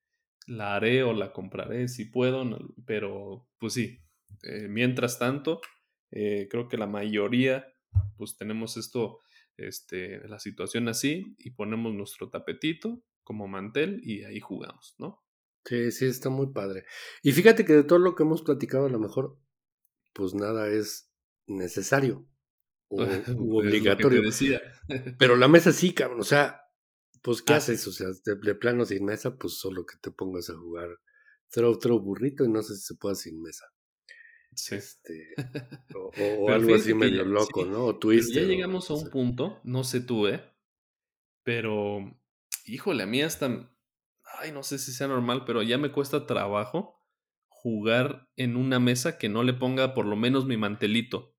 la 0.46 0.76
haré 0.76 1.02
o 1.02 1.12
la 1.12 1.32
compraré 1.32 1.88
si 1.88 2.06
puedo, 2.06 2.44
pero 2.86 3.48
pues 3.58 3.74
sí, 3.74 4.00
eh, 4.42 4.68
mientras 4.68 5.18
tanto, 5.18 5.60
eh, 6.10 6.48
creo 6.50 6.68
que 6.68 6.78
la 6.78 6.86
mayoría 6.86 7.66
pues 8.16 8.36
tenemos 8.36 8.76
esto, 8.76 9.20
este, 9.56 10.26
la 10.28 10.38
situación 10.38 10.88
así 10.88 11.34
y 11.38 11.50
ponemos 11.50 11.94
nuestro 11.94 12.30
tapetito 12.30 13.02
como 13.22 13.48
mantel 13.48 14.00
y 14.02 14.24
ahí 14.24 14.40
jugamos, 14.40 14.94
¿no? 14.98 15.22
Sí, 15.64 15.92
sí, 15.92 16.06
está 16.06 16.30
muy 16.30 16.52
padre. 16.52 16.84
Y 17.22 17.32
fíjate 17.32 17.64
que 17.64 17.74
de 17.74 17.84
todo 17.84 17.98
lo 17.98 18.14
que 18.14 18.22
hemos 18.22 18.42
platicado, 18.42 18.86
a 18.86 18.90
lo 18.90 18.98
mejor, 18.98 19.38
pues 20.14 20.34
nada 20.34 20.68
es 20.68 21.12
necesario 21.46 22.26
o 22.88 23.02
obligatorio. 23.58 24.22
Pero 25.18 25.36
la 25.36 25.48
mesa 25.48 25.72
sí, 25.72 25.92
cabrón, 25.92 26.20
o 26.20 26.24
sea, 26.24 26.62
pues 27.22 27.42
¿qué 27.42 27.52
ah, 27.52 27.56
haces? 27.56 27.86
O 27.86 27.92
sea, 27.92 28.08
de, 28.24 28.54
plano 28.54 28.84
sin 28.84 29.04
mesa, 29.04 29.36
pues 29.36 29.58
solo 29.58 29.84
que 29.84 29.96
te 30.00 30.10
pongas 30.10 30.48
a 30.50 30.56
jugar 30.56 30.88
otro 31.64 31.98
burrito 31.98 32.44
y 32.44 32.48
no 32.48 32.62
sé 32.62 32.76
si 32.76 32.82
se 32.82 32.94
puede 32.94 33.16
sin 33.16 33.40
mesa. 33.42 33.66
Este, 34.52 35.34
o, 35.94 36.50
algo 36.50 36.74
así 36.74 36.92
medio 36.94 37.24
loco, 37.24 37.64
¿no? 37.64 37.84
O 37.84 37.98
twister. 37.98 38.42
Ya 38.42 38.48
llegamos 38.48 38.90
a 38.90 38.94
un 38.94 39.08
punto, 39.10 39.60
no 39.64 39.84
sé 39.84 40.00
tú, 40.00 40.26
¿eh? 40.26 40.42
Pero, 41.44 42.18
híjole, 42.66 43.04
a 43.04 43.06
mí 43.06 43.22
hasta, 43.22 43.70
ay, 44.38 44.52
no 44.52 44.62
sé 44.62 44.78
si 44.78 44.92
sea 44.92 45.06
normal, 45.06 45.44
pero 45.46 45.62
ya 45.62 45.78
me 45.78 45.92
cuesta 45.92 46.26
trabajo 46.26 46.98
jugar 47.48 48.28
en 48.36 48.56
una 48.56 48.78
mesa 48.78 49.18
que 49.18 49.28
no 49.28 49.42
le 49.42 49.52
ponga 49.52 49.94
por 49.94 50.06
lo 50.06 50.16
menos 50.16 50.46
mi 50.46 50.56
mantelito. 50.56 51.34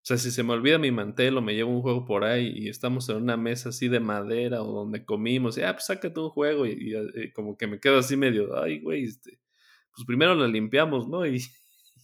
O 0.00 0.06
sea, 0.08 0.16
si 0.16 0.30
se 0.30 0.42
me 0.42 0.54
olvida 0.54 0.78
mi 0.78 0.90
mantel 0.90 1.36
o 1.36 1.42
me 1.42 1.54
llevo 1.54 1.70
un 1.70 1.82
juego 1.82 2.06
por 2.06 2.24
ahí 2.24 2.52
y 2.54 2.68
estamos 2.68 3.08
en 3.08 3.16
una 3.16 3.36
mesa 3.36 3.68
así 3.70 3.88
de 3.88 4.00
madera 4.00 4.62
o 4.62 4.72
donde 4.72 5.04
comimos, 5.04 5.58
y, 5.58 5.62
ah, 5.62 5.74
pues 5.74 5.86
sácate 5.86 6.18
un 6.18 6.30
juego 6.30 6.66
y, 6.66 6.70
y 6.72 6.94
eh, 6.94 7.32
como 7.34 7.56
que 7.56 7.66
me 7.66 7.78
quedo 7.78 7.98
así 7.98 8.16
medio, 8.16 8.56
ay, 8.62 8.80
güey, 8.80 9.04
este, 9.04 9.38
pues 9.98 10.06
primero 10.06 10.34
lo 10.34 10.46
limpiamos, 10.46 11.08
¿no? 11.08 11.26
Y, 11.26 11.42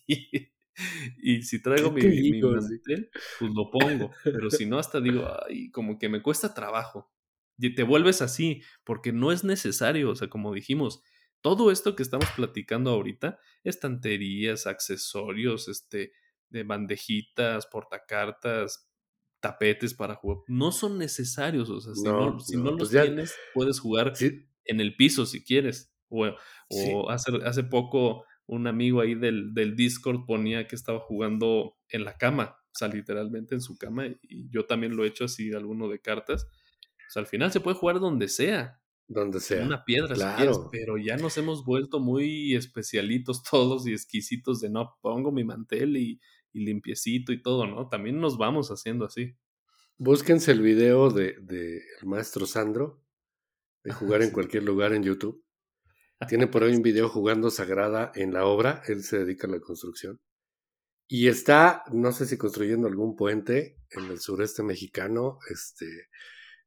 y, 0.07 1.42
si 1.42 1.62
traigo 1.62 1.90
mi, 1.90 2.02
mi 2.02 2.40
mantel, 2.40 3.11
pues 3.38 3.52
lo 3.52 3.70
pongo. 3.70 4.11
Pero 4.22 4.50
si 4.50 4.66
no, 4.66 4.78
hasta 4.78 5.00
digo, 5.00 5.26
ay, 5.48 5.70
como 5.70 5.98
que 5.98 6.09
me 6.09 6.22
cuesta 6.22 6.55
trabajo. 6.55 7.12
Y 7.59 7.74
te 7.74 7.84
vuelves 7.84 8.22
así, 8.22 8.62
porque 8.82 9.12
no 9.12 9.30
es 9.30 9.44
necesario. 9.44 10.11
O 10.11 10.16
sea, 10.16 10.28
como 10.28 10.52
dijimos, 10.52 11.02
todo 11.40 11.70
esto 11.70 11.94
que 11.94 12.02
estamos 12.02 12.28
platicando 12.34 12.90
ahorita, 12.90 13.38
estanterías, 13.62 14.66
accesorios, 14.66 15.68
este, 15.68 16.12
de 16.48 16.62
bandejitas, 16.64 17.66
portacartas, 17.66 18.88
tapetes 19.40 19.94
para 19.94 20.14
jugar. 20.14 20.38
No 20.48 20.72
son 20.72 20.98
necesarios, 20.98 21.68
o 21.68 21.80
sea, 21.80 21.94
si 21.94 22.02
no, 22.02 22.40
si 22.40 22.57
no, 22.57 22.76
pues 22.76 22.92
los 22.92 23.02
tienes, 23.02 23.34
puedes 23.52 23.78
jugar 23.78 24.14
en 24.64 24.80
el 24.80 24.96
piso 24.96 25.26
si 25.26 25.44
quieres. 25.44 25.92
O, 26.09 26.26
o 26.70 27.11
hace, 27.11 27.32
hace 27.44 27.64
poco 27.64 28.24
un 28.47 28.66
amigo 28.66 29.01
ahí 29.01 29.14
del, 29.14 29.55
del, 29.55 29.76
Discord 29.76 30.26
ponía 30.26 30.66
que 30.66 30.76
estaba 30.76 31.01
jugando 31.01 31.76
en 31.88 32.05
la 32.05 32.16
cama, 32.16 32.57
o 32.59 32.74
sea, 32.74 32.88
literalmente 32.88 33.55
en 33.55 33.61
su 33.61 33.78
cama, 33.78 34.07
y 34.22 34.49
yo 34.51 34.66
también 34.66 34.97
lo 34.97 35.05
he 35.05 35.09
hecho 35.09 35.24
así, 35.24 35.53
alguno 35.53 35.88
de 35.88 36.01
cartas. 36.01 36.47
O 37.09 37.11
sea, 37.11 37.20
al 37.20 37.26
final 37.26 37.53
se 37.53 37.61
puede 37.61 37.76
jugar 37.76 38.01
donde 38.01 38.28
sea. 38.28 38.80
Donde 39.07 39.40
sea. 39.40 39.64
Una 39.64 39.84
piedra, 39.84 40.14
si 40.14 40.36
quieres, 40.36 40.59
pero 40.72 40.97
ya 40.97 41.16
nos 41.16 41.36
hemos 41.36 41.64
vuelto 41.64 42.01
muy 42.01 42.55
especialitos 42.55 43.42
todos 43.51 43.86
y 43.86 43.92
exquisitos 43.92 44.61
de 44.61 44.70
no, 44.70 44.97
pongo 45.01 45.30
mi 45.30 45.45
mantel 45.45 45.97
y, 45.97 46.20
y 46.53 46.64
limpiecito 46.64 47.32
y 47.32 47.42
todo, 47.42 47.66
¿no? 47.66 47.88
También 47.88 48.20
nos 48.20 48.38
vamos 48.38 48.70
haciendo 48.70 49.05
así. 49.05 49.36
Búsquense 49.97 50.53
el 50.53 50.61
video 50.61 51.11
de, 51.11 51.36
de 51.40 51.78
el 52.01 52.07
maestro 52.07 52.47
Sandro, 52.47 53.05
de 53.84 53.92
jugar 53.92 54.22
en 54.22 54.30
cualquier 54.30 54.64
lugar 54.64 54.92
en 54.92 55.05
YouTube. 55.05 55.43
Tiene 56.29 56.47
por 56.47 56.62
ahí 56.62 56.75
un 56.75 56.83
video 56.83 57.09
jugando 57.09 57.51
Sagrada 57.51 58.12
en 58.14 58.33
la 58.33 58.47
obra, 58.47 58.83
él 58.87 59.03
se 59.03 59.18
dedica 59.18 59.47
a 59.47 59.51
la 59.51 59.61
construcción. 59.61 60.20
Y 61.07 61.29
está, 61.29 61.85
no 61.93 62.12
sé 62.12 62.27
si 62.27 62.39
construyendo 62.39 62.87
algún 62.87 63.14
puente 63.16 63.79
en 63.91 64.05
el 64.05 64.20
sureste 64.20 64.62
mexicano, 64.62 65.39
este, 65.51 66.09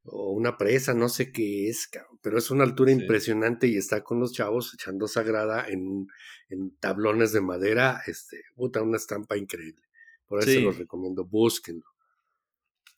o 0.04 0.32
una 0.32 0.58
presa, 0.58 0.94
no 0.94 1.10
sé 1.10 1.32
qué 1.32 1.70
es, 1.70 1.90
pero 2.22 2.38
es 2.38 2.52
una 2.52 2.64
altura 2.64 2.92
impresionante 2.92 3.68
y 3.68 3.78
está 3.78 4.04
con 4.04 4.20
los 4.20 4.34
chavos 4.34 4.74
echando 4.74 5.08
Sagrada 5.08 5.68
en, 5.68 6.08
en 6.50 6.78
tablones 6.78 7.32
de 7.34 7.42
madera, 7.42 8.02
este, 8.06 8.44
puta, 8.56 8.82
una 8.82 8.98
estampa 8.98 9.38
increíble. 9.38 9.84
Por 10.26 10.40
eso 10.40 10.52
se 10.52 10.62
los 10.62 10.78
recomiendo, 10.78 11.26
búsquenlo. 11.26 11.86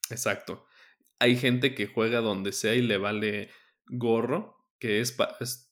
Exacto. 0.10 0.66
Hay 1.20 1.36
gente 1.38 1.76
que 1.76 1.88
juega 1.88 2.22
donde 2.22 2.52
sea 2.52 2.76
y 2.76 2.82
le 2.82 2.98
vale 2.98 3.50
gorro 3.88 4.59
que 4.80 5.02
es, 5.02 5.18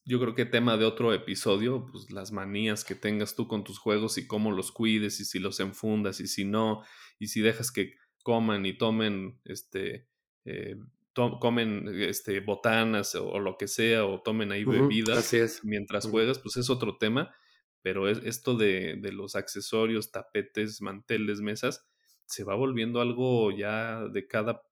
yo 0.05 0.20
creo 0.20 0.36
que 0.36 0.45
tema 0.45 0.76
de 0.76 0.86
otro 0.86 1.14
episodio, 1.14 1.86
pues 1.89 2.12
las 2.12 2.32
manías 2.32 2.84
que 2.84 2.93
tengas 2.93 3.36
tú 3.36 3.47
con 3.47 3.64
tus 3.64 3.80
juegos 3.80 4.18
y 4.18 4.28
cómo 4.28 4.51
los 4.51 4.72
cuides 4.72 5.20
y 5.22 5.26
si 5.26 5.39
los 5.39 5.60
enfundas 5.62 6.20
y 6.20 6.28
si 6.28 6.43
no, 6.43 6.84
y 7.18 7.28
si 7.28 7.41
dejas 7.41 7.72
que 7.72 7.95
coman 8.22 8.66
y 8.66 8.78
tomen, 8.78 9.39
este, 9.45 10.10
eh, 10.43 10.76
comen 11.14 11.88
este, 12.01 12.41
botanas 12.41 13.16
o, 13.16 13.39
lo 13.39 13.58
que 13.58 13.70
sea, 13.70 14.05
o 14.05 14.22
tomen 14.22 14.51
ahí 14.51 14.66
bebidas 14.66 15.34
mientras 15.64 16.08
juegas, 16.08 16.39
pues 16.39 16.58
es 16.58 16.70
otro 16.70 16.97
tema, 16.97 17.34
pero 17.82 18.10
es, 18.10 18.20
esto 18.26 18.55
de, 18.55 18.97
de 18.97 19.14
los 19.14 19.38
accesorios, 19.38 20.12
tapetes, 20.12 20.82
manteles, 20.82 21.39
mesas, 21.39 21.88
se 22.26 22.43
va 22.43 22.55
volviendo 22.55 22.99
algo 22.99 23.51
ya 23.51 24.03
de 24.10 24.28
cada 24.28 24.66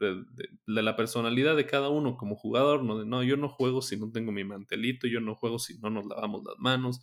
de, 0.00 0.24
la 0.66 0.96
personalidad 0.96 1.56
de 1.56 1.66
cada 1.66 1.88
uno 1.88 2.16
como 2.16 2.36
jugador, 2.36 2.82
no 2.84 2.98
de 2.98 3.06
no, 3.06 3.22
yo 3.22 3.36
no 3.36 3.48
juego 3.48 3.82
si 3.82 3.96
no 3.96 4.10
tengo 4.10 4.32
mi 4.32 4.44
mantelito, 4.44 5.06
yo 5.06 5.20
no 5.20 5.34
juego 5.34 5.58
si 5.58 5.78
no 5.78 5.90
nos 5.90 6.06
lavamos 6.06 6.42
las 6.44 6.56
manos. 6.58 6.98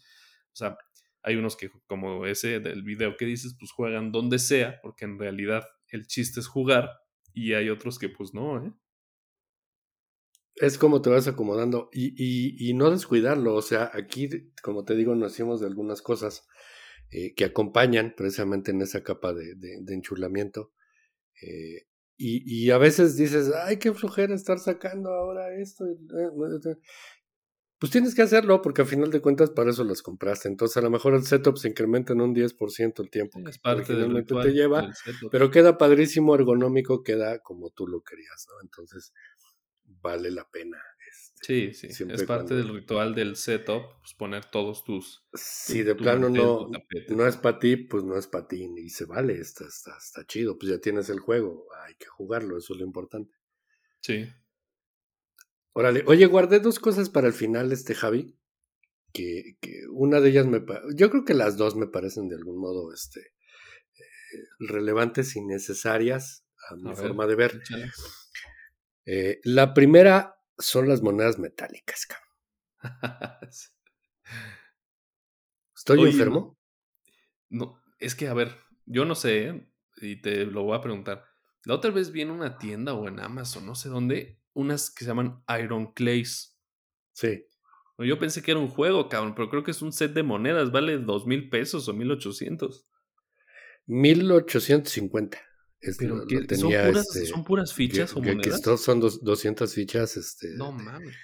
O 0.53 0.55
sea, 0.55 0.77
hay 1.23 1.35
unos 1.35 1.55
que, 1.55 1.69
como 1.87 2.25
ese 2.25 2.59
del 2.59 2.83
video 2.83 3.17
que 3.17 3.25
dices, 3.25 3.55
pues 3.57 3.71
juegan 3.71 4.11
donde 4.11 4.39
sea, 4.39 4.79
porque 4.81 5.05
en 5.05 5.19
realidad 5.19 5.63
el 5.89 6.07
chiste 6.07 6.39
es 6.39 6.47
jugar, 6.47 6.89
y 7.33 7.53
hay 7.53 7.69
otros 7.69 7.99
que 7.99 8.09
pues 8.09 8.33
no, 8.33 8.65
¿eh? 8.65 8.73
Es 10.55 10.77
como 10.77 11.01
te 11.01 11.09
vas 11.09 11.27
acomodando 11.27 11.89
y, 11.93 12.13
y, 12.17 12.69
y 12.69 12.73
no 12.73 12.91
descuidarlo, 12.91 13.55
o 13.55 13.61
sea, 13.61 13.89
aquí, 13.93 14.29
como 14.61 14.83
te 14.83 14.95
digo, 14.95 15.15
nos 15.15 15.31
hacemos 15.31 15.61
de 15.61 15.67
algunas 15.67 16.01
cosas 16.01 16.45
eh, 17.09 17.33
que 17.35 17.43
acompañan 17.45 18.13
precisamente 18.15 18.71
en 18.71 18.81
esa 18.81 19.03
capa 19.03 19.33
de, 19.33 19.55
de, 19.55 19.93
enchulamiento. 19.93 20.71
Eh, 21.41 21.87
y, 22.24 22.69
a 22.72 22.78
veces 22.78 23.17
dices, 23.17 23.51
ay, 23.65 23.78
qué 23.78 23.93
flojera 23.93 24.36
estar 24.36 24.59
sacando 24.59 25.09
ahora 25.09 25.53
esto. 25.55 25.86
Eh, 25.86 26.76
pues 27.80 27.91
tienes 27.91 28.13
que 28.13 28.22
hacerlo 28.22 28.61
porque 28.61 28.84
al 28.84 28.88
final 28.88 29.09
de 29.09 29.22
cuentas 29.22 29.49
para 29.49 29.72
eso 29.72 29.84
las 29.84 30.03
compraste. 30.03 30.47
Entonces 30.47 30.78
a 30.78 30.82
lo 30.82 30.91
mejor 30.91 31.15
el 31.15 31.24
setup 31.24 31.57
se 31.57 31.69
incrementa 31.69 32.13
en 32.13 32.22
un 32.22 32.36
10% 32.36 33.01
el 33.01 33.09
tiempo 33.09 33.39
es 33.49 33.57
parte 33.57 33.95
del 33.95 34.24
te 34.24 34.53
lleva, 34.53 34.88
pero 35.32 35.49
queda 35.49 35.80
padrísimo, 35.80 36.36
ergonómico, 36.36 37.01
queda 37.01 37.39
como 37.39 37.72
tú 37.72 37.88
lo 37.88 38.01
querías, 38.01 38.45
¿no? 38.49 38.61
Entonces 38.61 39.13
vale 39.84 40.30
la 40.30 40.47
pena 40.47 40.78
Sí, 41.41 41.74
sí, 41.74 41.88
es 41.88 42.24
parte 42.24 42.53
del 42.53 42.70
ritual 42.70 43.16
del 43.16 43.36
setup, 43.36 43.99
pues 43.99 44.14
poner 44.14 44.45
todos 44.45 44.84
tus... 44.84 45.26
Si 45.34 45.82
de 45.82 45.95
plano 45.95 46.30
no, 46.30 46.70
no 47.09 47.28
es 47.28 47.36
para 47.36 47.57
ti, 47.57 47.78
pues 47.78 48.03
no 48.03 48.16
es 48.16 48.28
para 48.28 48.47
ti, 48.47 48.72
y 48.78 48.89
se 48.89 49.05
vale, 49.05 49.39
está, 49.39 49.66
está, 49.66 49.97
está 49.97 50.24
chido, 50.28 50.59
pues 50.59 50.72
ya 50.72 50.80
tienes 50.80 51.09
el 51.09 51.20
juego, 51.20 51.66
hay 51.84 51.95
que 51.95 52.05
jugarlo, 52.05 52.59
eso 52.59 52.74
es 52.74 52.80
lo 52.80 52.86
importante. 52.86 53.36
Sí. 54.01 54.28
Órale, 55.74 56.03
oye, 56.05 56.28
guardé 56.28 56.59
dos 56.59 56.80
cosas 56.80 57.09
para 57.09 57.28
el 57.28 57.34
final, 57.34 57.72
este 57.72 57.95
Javi, 57.95 58.38
que, 59.12 59.57
que 59.59 59.88
una 59.89 60.20
de 60.20 60.30
ellas 60.30 60.45
me... 60.45 60.64
Yo 60.95 61.09
creo 61.09 61.26
que 61.26 61.34
las 61.34 61.57
dos 61.57 61.76
me 61.76 61.88
parecen 61.88 62.30
de 62.30 62.36
algún 62.36 62.59
modo 62.59 62.93
este, 62.93 63.20
eh, 63.20 64.43
relevantes 64.59 65.36
y 65.36 65.41
necesarias 65.43 66.45
a 66.70 66.76
mi 66.76 66.95
forma 66.95 67.26
de 67.26 67.36
ver. 67.36 67.64
Eh, 69.05 69.39
la 69.43 69.74
primera 69.74 70.36
son 70.58 70.88
las 70.88 71.02
monedas 71.02 71.39
metálicas, 71.39 72.08
¿Estoy 75.76 76.10
enfermo? 76.10 76.60
No, 77.49 77.82
es 77.99 78.16
que, 78.16 78.28
a 78.28 78.34
ver, 78.34 78.56
yo 78.86 79.06
no 79.06 79.16
sé, 79.16 79.47
¿eh? 79.47 79.68
y 79.97 80.22
te 80.22 80.45
lo 80.45 80.64
voy 80.64 80.78
a 80.78 80.82
preguntar. 80.82 81.26
La 81.64 81.76
otra 81.76 81.91
vez 81.91 82.12
vi 82.12 82.22
en 82.22 82.32
una 82.32 82.58
tienda 82.58 82.93
o 82.93 83.08
en 83.08 83.20
Amazon, 83.20 83.66
no 83.66 83.76
sé 83.76 83.89
dónde, 83.89 84.39
unas 84.54 84.89
que 84.89 85.04
se 85.04 85.10
llaman 85.10 85.43
Iron 85.60 85.93
Clays. 85.93 86.60
Sí. 87.14 87.45
Yo 87.99 88.18
pensé 88.18 88.41
que 88.41 88.52
era 88.52 88.60
un 88.60 88.68
juego, 88.68 89.10
cabrón, 89.10 89.36
pero 89.36 89.49
creo 89.49 89.64
que 89.64 89.72
es 89.72 89.82
un 89.82 89.91
set 89.91 90.14
de 90.14 90.24
monedas, 90.24 90.72
vale 90.72 90.97
dos 90.97 91.28
mil 91.28 91.49
pesos 91.49 91.88
o 91.88 91.93
mil 91.93 92.10
ochocientos. 92.12 92.88
Mil 93.86 94.32
ochocientos 94.32 94.97
pero 95.97 96.17
¿son, 96.17 96.27
puras, 96.69 97.07
este, 97.07 97.25
¿son, 97.25 97.43
puras, 97.43 97.73
fichas 97.73 98.15
o 98.15 98.21
monedas? 98.21 98.61
son 98.82 98.99
dos, 98.99 99.23
200 99.23 99.73
fichas. 99.73 100.15
Este, 100.17 100.49
no 100.55 100.71
mames. 100.71 101.15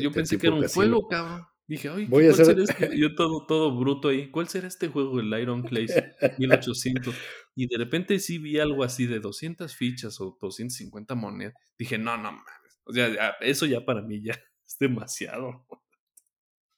yo 0.00 0.12
pensé 0.12 0.38
que 0.38 0.46
era 0.46 0.56
un 0.56 0.68
juego, 0.68 1.08
cabrón. 1.08 1.46
Dije, 1.68 1.88
ay, 1.88 2.06
Voy 2.06 2.24
¿cuál 2.26 2.46
será 2.46 2.62
este? 2.62 2.96
Yo 2.96 3.16
todo, 3.16 3.44
todo 3.44 3.76
bruto 3.76 4.08
ahí. 4.08 4.30
¿Cuál 4.30 4.48
será 4.48 4.68
este 4.68 4.86
juego, 4.86 5.18
el 5.18 5.36
Iron 5.40 5.64
Clays 5.64 5.92
1800? 6.38 7.12
Y 7.56 7.66
de 7.66 7.76
repente 7.76 8.20
sí 8.20 8.38
vi 8.38 8.60
algo 8.60 8.84
así 8.84 9.06
de 9.06 9.18
200 9.18 9.74
fichas 9.74 10.20
o 10.20 10.38
250 10.40 11.14
monedas. 11.16 11.54
Dije, 11.76 11.98
no, 11.98 12.16
no 12.16 12.30
mames. 12.30 12.80
O 12.84 12.92
sea, 12.92 13.34
eso 13.40 13.66
ya 13.66 13.84
para 13.84 14.02
mí 14.02 14.22
ya 14.22 14.32
es 14.66 14.76
demasiado. 14.78 15.66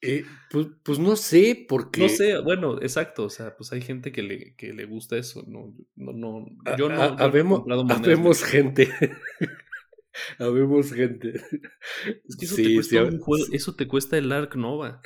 Eh, 0.00 0.24
pues, 0.50 0.68
pues, 0.84 0.98
no 0.98 1.16
sé, 1.16 1.66
porque. 1.68 2.02
No 2.02 2.08
sé, 2.08 2.38
bueno, 2.38 2.80
exacto. 2.80 3.24
O 3.24 3.30
sea, 3.30 3.56
pues 3.56 3.72
hay 3.72 3.80
gente 3.80 4.12
que 4.12 4.22
le, 4.22 4.54
que 4.54 4.72
le 4.72 4.84
gusta 4.84 5.16
eso. 5.16 5.42
No, 5.46 5.74
no, 5.96 6.12
no 6.12 6.46
yo 6.76 6.88
no. 6.88 7.02
habemos, 7.02 7.64
habemos 7.90 8.44
gente. 8.44 8.88
habemos 10.38 10.92
gente. 10.92 11.34
Es 12.28 12.36
que 12.36 12.44
eso, 12.44 12.56
te 12.56 12.74
cuesta 12.74 13.04
un 13.04 13.18
juego, 13.18 13.44
eso 13.52 13.74
te 13.74 13.88
cuesta 13.88 14.18
el 14.18 14.30
Ark 14.30 14.54
Nova. 14.54 15.02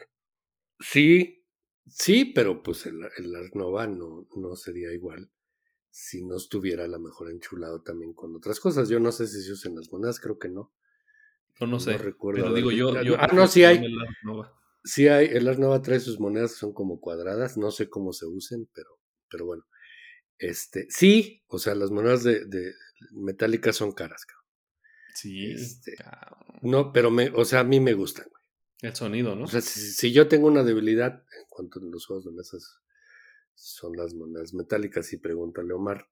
Sí, 0.78 1.47
sí, 1.86 2.26
pero 2.26 2.62
pues 2.62 2.84
el, 2.86 3.01
el 3.16 3.34
Ark 3.34 3.55
Nova 3.55 3.86
no, 3.86 4.28
no 4.36 4.57
sería 4.57 4.93
igual 4.93 5.30
si 5.93 6.24
no 6.24 6.36
estuviera 6.36 6.84
a 6.84 6.88
lo 6.88 6.99
mejor 6.99 7.30
enchulado 7.30 7.82
también 7.82 8.14
con 8.14 8.34
otras 8.34 8.59
cosas. 8.59 8.88
Yo 8.88 8.99
no 8.99 9.12
sé 9.12 9.26
si 9.26 9.43
se 9.43 9.53
usan 9.53 9.76
las 9.76 9.93
monedas, 9.93 10.18
creo 10.18 10.38
que 10.38 10.49
no. 10.49 10.72
No, 11.61 11.66
no 11.66 11.78
sé. 11.78 11.99
recuerdo 11.99 12.43
pero 12.43 12.55
digo 12.55 12.72
yo, 12.72 13.03
yo. 13.03 13.16
Ah, 13.18 13.28
no, 13.32 13.47
sí 13.47 13.62
hay. 13.62 13.78
Sí 14.84 15.08
hay, 15.08 15.26
el 15.26 15.48
Ars 15.48 15.58
Nova 15.58 15.80
trae 15.82 16.00
sus 16.00 16.18
monedas 16.18 16.52
que 16.52 16.58
son 16.58 16.72
como 16.72 17.00
cuadradas, 17.00 17.56
no 17.56 17.70
sé 17.70 17.88
cómo 17.88 18.12
se 18.12 18.26
usen, 18.26 18.68
pero, 18.74 18.98
pero 19.30 19.46
bueno. 19.46 19.64
Este, 20.38 20.86
sí, 20.90 21.44
o 21.46 21.58
sea, 21.58 21.74
las 21.74 21.90
monedas 21.90 22.24
de, 22.24 22.44
de 22.46 22.72
metálicas 23.12 23.76
son 23.76 23.92
caras, 23.92 24.24
cabrón. 24.24 24.42
Sí. 25.14 25.52
Este, 25.52 25.94
no, 26.62 26.92
pero 26.92 27.10
me, 27.10 27.30
o 27.30 27.44
sea, 27.44 27.60
a 27.60 27.64
mí 27.64 27.80
me 27.80 27.94
gustan, 27.94 28.26
güey. 28.30 28.42
El 28.82 28.96
sonido, 28.96 29.36
¿no? 29.36 29.44
O 29.44 29.46
sea, 29.46 29.60
si, 29.60 30.12
yo 30.12 30.26
tengo 30.26 30.48
una 30.48 30.64
debilidad 30.64 31.12
en 31.12 31.46
cuanto 31.48 31.78
a 31.78 31.82
los 31.84 32.06
juegos 32.06 32.24
de 32.24 32.32
mesas 32.32 32.80
son 33.54 33.96
las 33.96 34.14
monedas 34.14 34.54
metálicas, 34.54 35.12
y 35.12 35.18
pregúntale 35.18 35.72
Omar. 35.72 36.08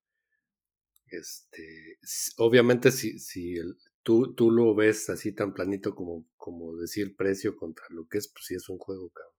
Este, 1.09 1.99
obviamente 2.37 2.93
si, 2.93 3.19
si 3.19 3.57
el, 3.57 3.77
tú, 4.05 4.35
tú 4.35 4.53
lo 4.53 4.77
ves 4.77 5.11
así 5.11 5.33
tan 5.33 5.53
planito 5.53 5.97
como, 5.97 6.30
como 6.41 6.77
decir 6.77 7.15
precio 7.17 7.55
contra 7.55 7.85
lo 7.91 8.09
que 8.09 8.19
es, 8.19 8.29
pues 8.29 8.47
sí 8.47 8.55
es 8.55 8.69
un 8.69 8.79
juego, 8.79 9.11
cabrón. 9.11 9.35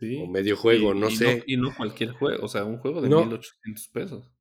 Sí. 0.00 0.18
O 0.22 0.26
medio 0.28 0.56
juego, 0.56 0.94
no 0.94 1.10
sé. 1.10 1.44
y 1.46 1.56
no 1.56 1.74
cualquier 1.76 2.12
juego, 2.12 2.44
o 2.44 2.48
sea, 2.48 2.64
un 2.64 2.78
juego 2.78 3.02
de 3.02 3.08
1800 3.08 3.88
pesos. 3.88 4.32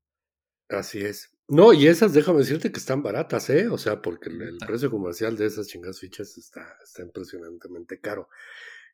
Así 0.70 0.99
es. 0.99 1.30
No, 1.47 1.74
y 1.74 1.88
esas 1.88 2.13
déjame 2.13 2.39
decirte 2.39 2.72
que 2.72 2.80
están 2.80 3.03
baratas, 3.03 3.49
¿eh? 3.49 3.68
O 3.70 3.78
sea, 3.78 4.01
porque 4.01 4.30
el, 4.30 4.57
precio 4.65 4.91
comercial 4.91 5.38
de 5.38 5.45
esas 5.45 5.68
chingadas 5.68 5.99
fichas 5.99 6.38
está, 6.38 6.78
está 6.84 7.03
impresionantemente 7.03 7.99
caro. 7.99 8.30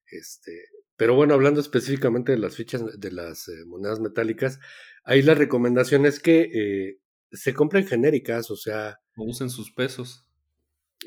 Este, 0.05 0.65
pero 0.95 1.15
bueno, 1.15 1.33
hablando 1.33 1.59
específicamente 1.59 2.31
de 2.31 2.37
las 2.37 2.55
fichas 2.55 2.83
de 2.99 3.11
las 3.11 3.47
eh, 3.47 3.65
monedas 3.65 3.99
metálicas, 3.99 4.59
ahí 5.03 5.21
la 5.21 5.33
recomendación 5.33 6.05
es 6.05 6.19
que 6.19 6.41
eh, 6.53 6.99
se 7.31 7.53
compran 7.53 7.87
genéricas, 7.87 8.51
o 8.51 8.55
sea. 8.55 8.99
O 9.17 9.25
usen 9.25 9.49
sus 9.49 9.71
pesos. 9.71 10.25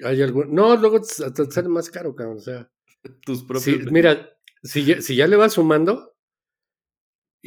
Hay 0.05 0.22
algún. 0.22 0.55
No, 0.55 0.76
luego 0.76 1.01
te 1.01 1.51
sale 1.51 1.68
más 1.68 1.90
caro, 1.90 2.14
cabrón. 2.14 2.38
O 2.38 2.40
sea. 2.40 2.70
Tus 3.24 3.44
propios. 3.44 3.90
mira, 3.92 4.36
si 4.62 4.84
ya, 4.84 5.01
si 5.01 5.16
ya 5.16 5.26
le 5.26 5.36
vas 5.36 5.55
sumando, 5.55 6.16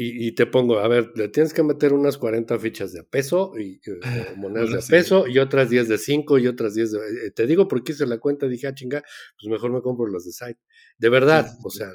y, 0.02 0.32
te 0.32 0.46
pongo, 0.46 0.80
a 0.80 0.88
ver, 0.88 1.12
le 1.16 1.28
tienes 1.28 1.54
que 1.54 1.62
meter 1.62 1.92
unas 1.92 2.18
40 2.18 2.58
fichas 2.58 2.94
de 2.94 3.04
peso 3.04 3.52
y 3.60 3.82
eh, 3.86 4.34
monedas 4.38 4.72
de 4.72 4.96
peso 4.96 5.28
y 5.28 5.40
otras 5.40 5.70
10 5.70 5.90
de 5.90 5.98
5 5.98 6.40
y 6.40 6.48
otras 6.48 6.74
10 6.74 6.92
de... 6.92 7.00
Eh, 7.00 7.32
te 7.32 7.46
digo 7.46 7.68
porque 7.68 7.92
hice 7.92 8.06
la 8.06 8.18
cuenta, 8.18 8.48
dije, 8.48 8.68
ah, 8.68 8.74
chinga, 8.74 9.04
pues 9.38 9.52
mejor 9.52 9.74
me 9.74 9.82
compro 9.82 10.08
las 10.08 10.24
de 10.24 10.32
site. 10.32 10.60
De 10.98 11.10
verdad, 11.10 11.52
o 11.66 11.70
sea... 11.70 11.90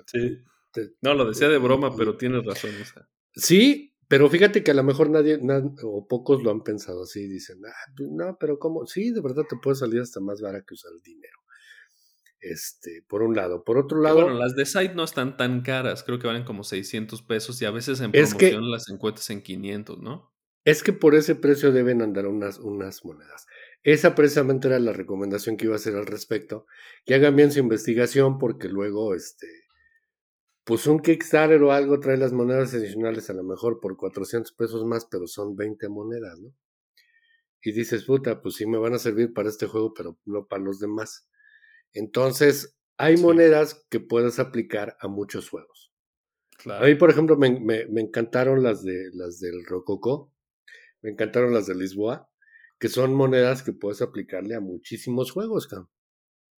no, 1.00 1.14
lo 1.14 1.24
decía 1.26 1.48
de 1.48 1.56
broma, 1.56 1.96
pero 1.96 2.18
tienes 2.18 2.44
razón. 2.44 2.72
Sí, 3.32 3.93
pero 4.14 4.30
fíjate 4.30 4.62
que 4.62 4.70
a 4.70 4.74
lo 4.74 4.84
mejor 4.84 5.10
nadie, 5.10 5.40
o 5.82 6.06
pocos 6.06 6.40
lo 6.40 6.52
han 6.52 6.62
pensado 6.62 7.02
así, 7.02 7.26
dicen, 7.26 7.58
ah, 7.66 7.92
pues 7.96 8.08
no, 8.12 8.36
pero 8.38 8.60
¿cómo? 8.60 8.86
Sí, 8.86 9.10
de 9.10 9.20
verdad 9.20 9.42
te 9.48 9.56
puede 9.56 9.74
salir 9.74 10.00
hasta 10.00 10.20
más 10.20 10.40
barato 10.40 10.66
que 10.68 10.74
usar 10.74 10.92
el 10.94 11.02
dinero. 11.02 11.36
Este, 12.38 13.04
por 13.08 13.24
un 13.24 13.34
lado. 13.34 13.64
Por 13.64 13.76
otro 13.76 14.00
lado. 14.00 14.22
bueno, 14.22 14.38
las 14.38 14.54
de 14.54 14.66
site 14.66 14.94
no 14.94 15.02
están 15.02 15.36
tan 15.36 15.62
caras. 15.62 16.04
Creo 16.04 16.20
que 16.20 16.28
valen 16.28 16.44
como 16.44 16.62
600 16.62 17.22
pesos 17.22 17.60
y 17.60 17.64
a 17.64 17.72
veces 17.72 18.00
en 18.02 18.12
promoción 18.12 18.70
las 18.70 18.88
encuentras 18.88 19.28
en 19.30 19.42
500, 19.42 19.98
¿no? 19.98 20.32
Es 20.64 20.84
que 20.84 20.92
por 20.92 21.16
ese 21.16 21.34
precio 21.34 21.72
deben 21.72 22.00
andar 22.00 22.28
unas, 22.28 22.60
unas 22.60 23.04
monedas. 23.04 23.46
Esa 23.82 24.14
precisamente 24.14 24.68
era 24.68 24.78
la 24.78 24.92
recomendación 24.92 25.56
que 25.56 25.64
iba 25.64 25.74
a 25.74 25.78
hacer 25.78 25.96
al 25.96 26.06
respecto. 26.06 26.66
Que 27.04 27.14
hagan 27.14 27.34
bien 27.34 27.50
su 27.50 27.58
investigación 27.58 28.38
porque 28.38 28.68
luego, 28.68 29.16
este, 29.16 29.63
pues 30.64 30.86
un 30.86 31.00
Kickstarter 31.00 31.62
o 31.62 31.72
algo 31.72 32.00
trae 32.00 32.16
las 32.16 32.32
monedas 32.32 32.74
adicionales 32.74 33.28
a 33.28 33.34
lo 33.34 33.44
mejor 33.44 33.80
por 33.80 33.96
400 33.96 34.52
pesos 34.52 34.84
más, 34.86 35.06
pero 35.10 35.26
son 35.26 35.56
20 35.56 35.88
monedas, 35.90 36.40
¿no? 36.40 36.54
Y 37.62 37.72
dices, 37.72 38.04
puta, 38.04 38.42
pues 38.42 38.56
sí 38.56 38.66
me 38.66 38.78
van 38.78 38.94
a 38.94 38.98
servir 38.98 39.32
para 39.32 39.48
este 39.48 39.66
juego, 39.66 39.94
pero 39.94 40.18
no 40.26 40.46
para 40.46 40.62
los 40.62 40.80
demás. 40.80 41.28
Entonces, 41.92 42.76
hay 42.98 43.16
monedas 43.16 43.86
que 43.90 44.00
puedes 44.00 44.38
aplicar 44.38 44.96
a 45.00 45.08
muchos 45.08 45.48
juegos. 45.48 45.92
A 46.66 46.84
mí, 46.84 46.94
por 46.94 47.10
ejemplo, 47.10 47.36
me, 47.36 47.48
encantaron 47.96 48.62
las, 48.62 48.82
de, 48.84 49.10
las 49.12 49.40
del 49.40 49.64
Rococó, 49.66 50.32
me 51.02 51.10
encantaron 51.10 51.52
las 51.52 51.66
de 51.66 51.74
Lisboa, 51.74 52.30
que 52.78 52.88
son 52.88 53.14
monedas 53.14 53.62
que 53.62 53.72
puedes 53.72 54.02
aplicarle 54.02 54.54
a 54.54 54.60
muchísimos 54.60 55.30
juegos, 55.30 55.68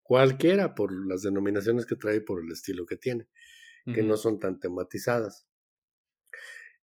cualquiera, 0.02 0.76
por 0.76 0.92
las 1.08 1.22
denominaciones 1.22 1.86
que 1.86 1.96
trae 1.96 2.18
y 2.18 2.20
por 2.22 2.44
el 2.44 2.52
estilo 2.52 2.86
que 2.86 2.98
tiene, 2.98 3.28
que 3.86 4.04
no 4.04 4.18
son 4.18 4.40
tan 4.40 4.60
tematizadas. 4.60 5.48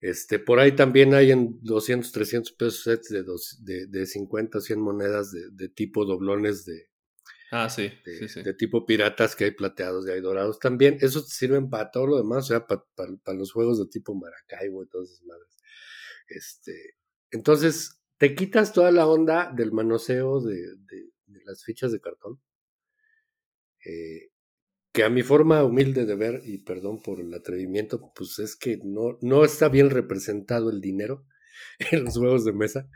Este, 0.00 0.38
por 0.38 0.58
ahí 0.58 0.72
también 0.72 1.14
hay 1.14 1.30
en 1.30 1.58
200, 1.62 2.10
300 2.10 2.52
pesos 2.52 2.82
sets 2.82 3.08
de, 3.08 3.22
dos, 3.22 3.64
de, 3.64 3.86
de 3.86 4.06
50, 4.06 4.60
100 4.60 4.80
monedas 4.80 5.30
de, 5.30 5.50
de 5.50 5.68
tipo 5.68 6.04
doblones 6.04 6.64
de, 6.64 6.92
Ah, 7.54 7.68
sí 7.68 7.92
de, 8.06 8.42
de, 8.42 8.54
tipo 8.54 8.86
piratas 8.86 9.36
que 9.36 9.44
hay 9.44 9.50
plateados 9.50 10.06
y 10.06 10.10
hay 10.10 10.22
dorados 10.22 10.58
también. 10.58 10.96
Eso 11.02 11.20
sirven 11.20 11.68
para 11.68 11.90
todo 11.90 12.06
lo 12.06 12.16
demás, 12.16 12.44
o 12.44 12.48
sea, 12.48 12.66
para, 12.66 12.82
los 13.36 13.52
juegos 13.52 13.78
de 13.78 13.88
tipo 13.88 14.14
Maracaibo 14.14 14.82
y 14.82 14.88
todas 14.88 15.10
esas 15.10 15.22
madres. 15.24 15.54
Este, 16.28 16.96
entonces, 17.30 18.00
te 18.16 18.34
quitas 18.34 18.72
toda 18.72 18.90
la 18.90 19.06
onda 19.06 19.52
del 19.54 19.70
manoseo 19.70 20.40
de, 20.40 20.64
las 21.44 21.62
fichas 21.62 21.92
de 21.92 22.00
cartón. 22.00 22.40
Eh, 23.84 24.30
que 24.92 25.04
a 25.04 25.08
mi 25.08 25.22
forma 25.22 25.64
humilde 25.64 26.04
de 26.04 26.14
ver, 26.14 26.42
y 26.44 26.58
perdón 26.58 27.00
por 27.02 27.20
el 27.20 27.32
atrevimiento, 27.32 28.12
pues 28.14 28.38
es 28.38 28.56
que 28.56 28.78
no, 28.84 29.18
no 29.22 29.44
está 29.44 29.68
bien 29.68 29.90
representado 29.90 30.70
el 30.70 30.80
dinero 30.80 31.26
en 31.90 32.04
los 32.04 32.16
juegos 32.16 32.44
de 32.44 32.52
mesa. 32.52 32.88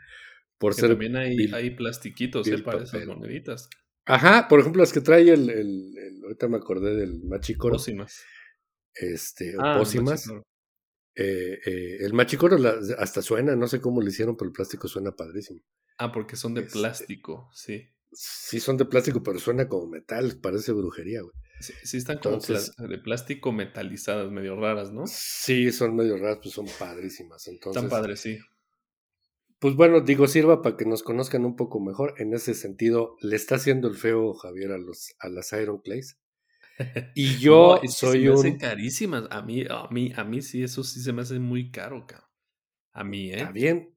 Por 0.57 0.73
ser 0.73 0.89
también 0.89 1.15
hay, 1.15 1.51
hay 1.53 1.71
plastiquitos 1.71 2.47
¿eh? 2.47 2.57
para 2.59 2.83
esas 2.83 3.05
moneditas. 3.05 3.69
Ajá, 4.05 4.47
por 4.47 4.59
ejemplo, 4.59 4.81
las 4.81 4.93
que 4.93 5.01
trae 5.01 5.29
el, 5.29 5.49
el, 5.49 6.21
ahorita 6.23 6.47
me 6.47 6.57
acordé 6.57 6.95
del 6.95 7.23
Machicoro. 7.23 7.73
Pósimas. 7.73 8.23
Este, 8.93 9.55
ah, 9.59 9.75
Pósimas. 9.77 10.29
Eh, 11.15 11.59
eh, 11.65 11.97
el 11.99 12.13
Machicoro 12.13 12.57
hasta 12.97 13.21
suena, 13.21 13.55
no 13.55 13.67
sé 13.67 13.81
cómo 13.81 14.01
lo 14.01 14.07
hicieron, 14.07 14.37
pero 14.37 14.47
el 14.47 14.53
plástico 14.53 14.87
suena 14.87 15.11
padrísimo. 15.11 15.61
Ah, 15.97 16.11
porque 16.11 16.35
son 16.35 16.53
de 16.53 16.61
este, 16.61 16.73
plástico, 16.73 17.49
sí. 17.53 17.89
Sí, 18.11 18.59
son 18.59 18.77
de 18.77 18.85
plástico, 18.85 19.21
pero 19.21 19.39
suena 19.39 19.67
como 19.67 19.87
metal, 19.87 20.39
parece 20.41 20.71
brujería, 20.71 21.21
güey. 21.21 21.33
Sí, 21.59 21.97
están 21.97 22.19
como 22.19 22.37
de 22.37 22.97
plástico 22.99 23.51
metalizadas, 23.51 24.31
medio 24.31 24.55
raras, 24.55 24.91
¿no? 24.91 25.03
Sí, 25.07 25.71
son 25.71 25.95
medio 25.95 26.17
raras, 26.17 26.39
pues 26.41 26.53
son 26.53 26.67
padrísimas. 26.77 27.47
Entonces, 27.47 27.83
Están 27.83 27.89
padres, 27.89 28.19
sí 28.19 28.37
pues 29.59 29.75
bueno, 29.75 30.01
digo, 30.01 30.27
sirva 30.27 30.61
para 30.61 30.77
que 30.77 30.85
nos 30.85 31.01
conozcan 31.01 31.43
un 31.43 31.55
poco 31.55 31.79
mejor. 31.79 32.13
En 32.17 32.33
ese 32.33 32.53
sentido, 32.53 33.15
le 33.21 33.35
está 33.35 33.55
haciendo 33.55 33.87
el 33.87 33.95
feo 33.95 34.33
Javier 34.33 34.71
a 34.71 34.77
los 34.77 35.15
a 35.19 35.29
las 35.29 35.51
Iron 35.53 35.79
Clays. 35.79 36.19
Y 37.15 37.37
yo 37.39 37.79
soy 37.87 38.21
se 38.21 38.29
me 38.29 38.33
hacen 38.33 38.57
carísimas. 38.57 39.23
A 39.31 39.41
mí, 39.41 39.63
a 39.67 39.87
mí, 39.89 40.13
a 40.15 40.23
mí 40.23 40.41
sí, 40.41 40.61
eso 40.61 40.83
sí 40.83 41.01
se 41.01 41.11
me 41.11 41.23
hace 41.23 41.39
muy 41.39 41.71
caro, 41.71 42.05
cabrón. 42.05 42.29
A 42.93 43.03
mí, 43.03 43.31
¿eh? 43.31 43.37
Está 43.37 43.51
bien. 43.51 43.96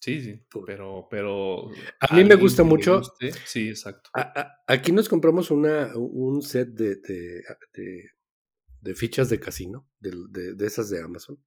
Sí, 0.00 0.20
sí, 0.22 0.40
pero, 0.66 1.06
pero. 1.10 1.68
A 2.00 2.16
mí 2.16 2.24
me 2.24 2.34
gusta 2.36 2.62
mucho. 2.64 3.02
sí, 3.44 3.68
exacto. 3.68 4.10
aquí 4.66 4.92
nos 4.92 5.08
compramos 5.08 5.50
una, 5.50 5.92
un 5.94 6.42
set 6.42 6.68
de, 6.68 6.96
de, 6.96 7.42
de, 8.80 8.94
fichas 8.94 9.28
de 9.28 9.38
casino, 9.38 9.86
de, 10.00 10.54
de, 10.54 10.66
esas 10.66 10.88
de 10.90 11.02
Amazon 11.02 11.38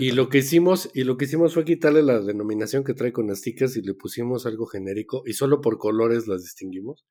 y 0.00 0.12
lo 0.12 0.28
que 0.28 0.38
hicimos, 0.38 0.90
y 0.94 1.04
lo 1.04 1.16
que 1.16 1.26
hicimos 1.26 1.54
fue 1.54 1.64
quitarle 1.64 2.02
la 2.02 2.20
denominación 2.20 2.82
que 2.82 2.94
trae 2.94 3.12
con 3.12 3.34
stickers 3.34 3.76
y 3.76 3.82
le 3.82 3.94
pusimos 3.94 4.46
algo 4.46 4.66
genérico 4.66 5.22
y 5.26 5.34
solo 5.34 5.60
por 5.60 5.78
colores 5.78 6.26
las 6.26 6.42
distinguimos. 6.42 7.06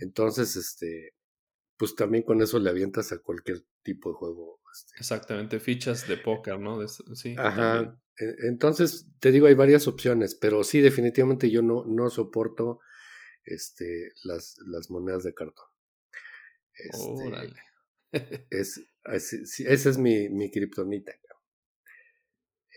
Entonces, 0.00 0.56
este, 0.56 1.14
pues 1.80 1.94
también 1.94 2.24
con 2.24 2.42
eso 2.42 2.58
le 2.58 2.68
avientas 2.68 3.10
a 3.10 3.22
cualquier 3.22 3.64
tipo 3.82 4.10
de 4.10 4.14
juego. 4.16 4.60
Este. 4.70 4.98
Exactamente, 4.98 5.60
fichas 5.60 6.06
de 6.06 6.18
póker, 6.18 6.60
¿no? 6.60 6.86
sí. 6.86 7.34
Ajá. 7.38 7.98
E, 8.18 8.48
entonces, 8.48 9.06
te 9.18 9.32
digo, 9.32 9.46
hay 9.46 9.54
varias 9.54 9.88
opciones, 9.88 10.34
pero 10.34 10.62
sí, 10.62 10.82
definitivamente 10.82 11.50
yo 11.50 11.62
no, 11.62 11.86
no 11.86 12.10
soporto 12.10 12.80
este, 13.44 14.12
las, 14.24 14.58
las 14.66 14.90
monedas 14.90 15.24
de 15.24 15.32
cartón. 15.32 15.64
Este, 16.74 18.44
es, 18.50 18.78
esa 19.66 19.90
es 19.90 19.96
mi, 19.96 20.28
mi 20.28 20.50
kriptonita. 20.50 21.12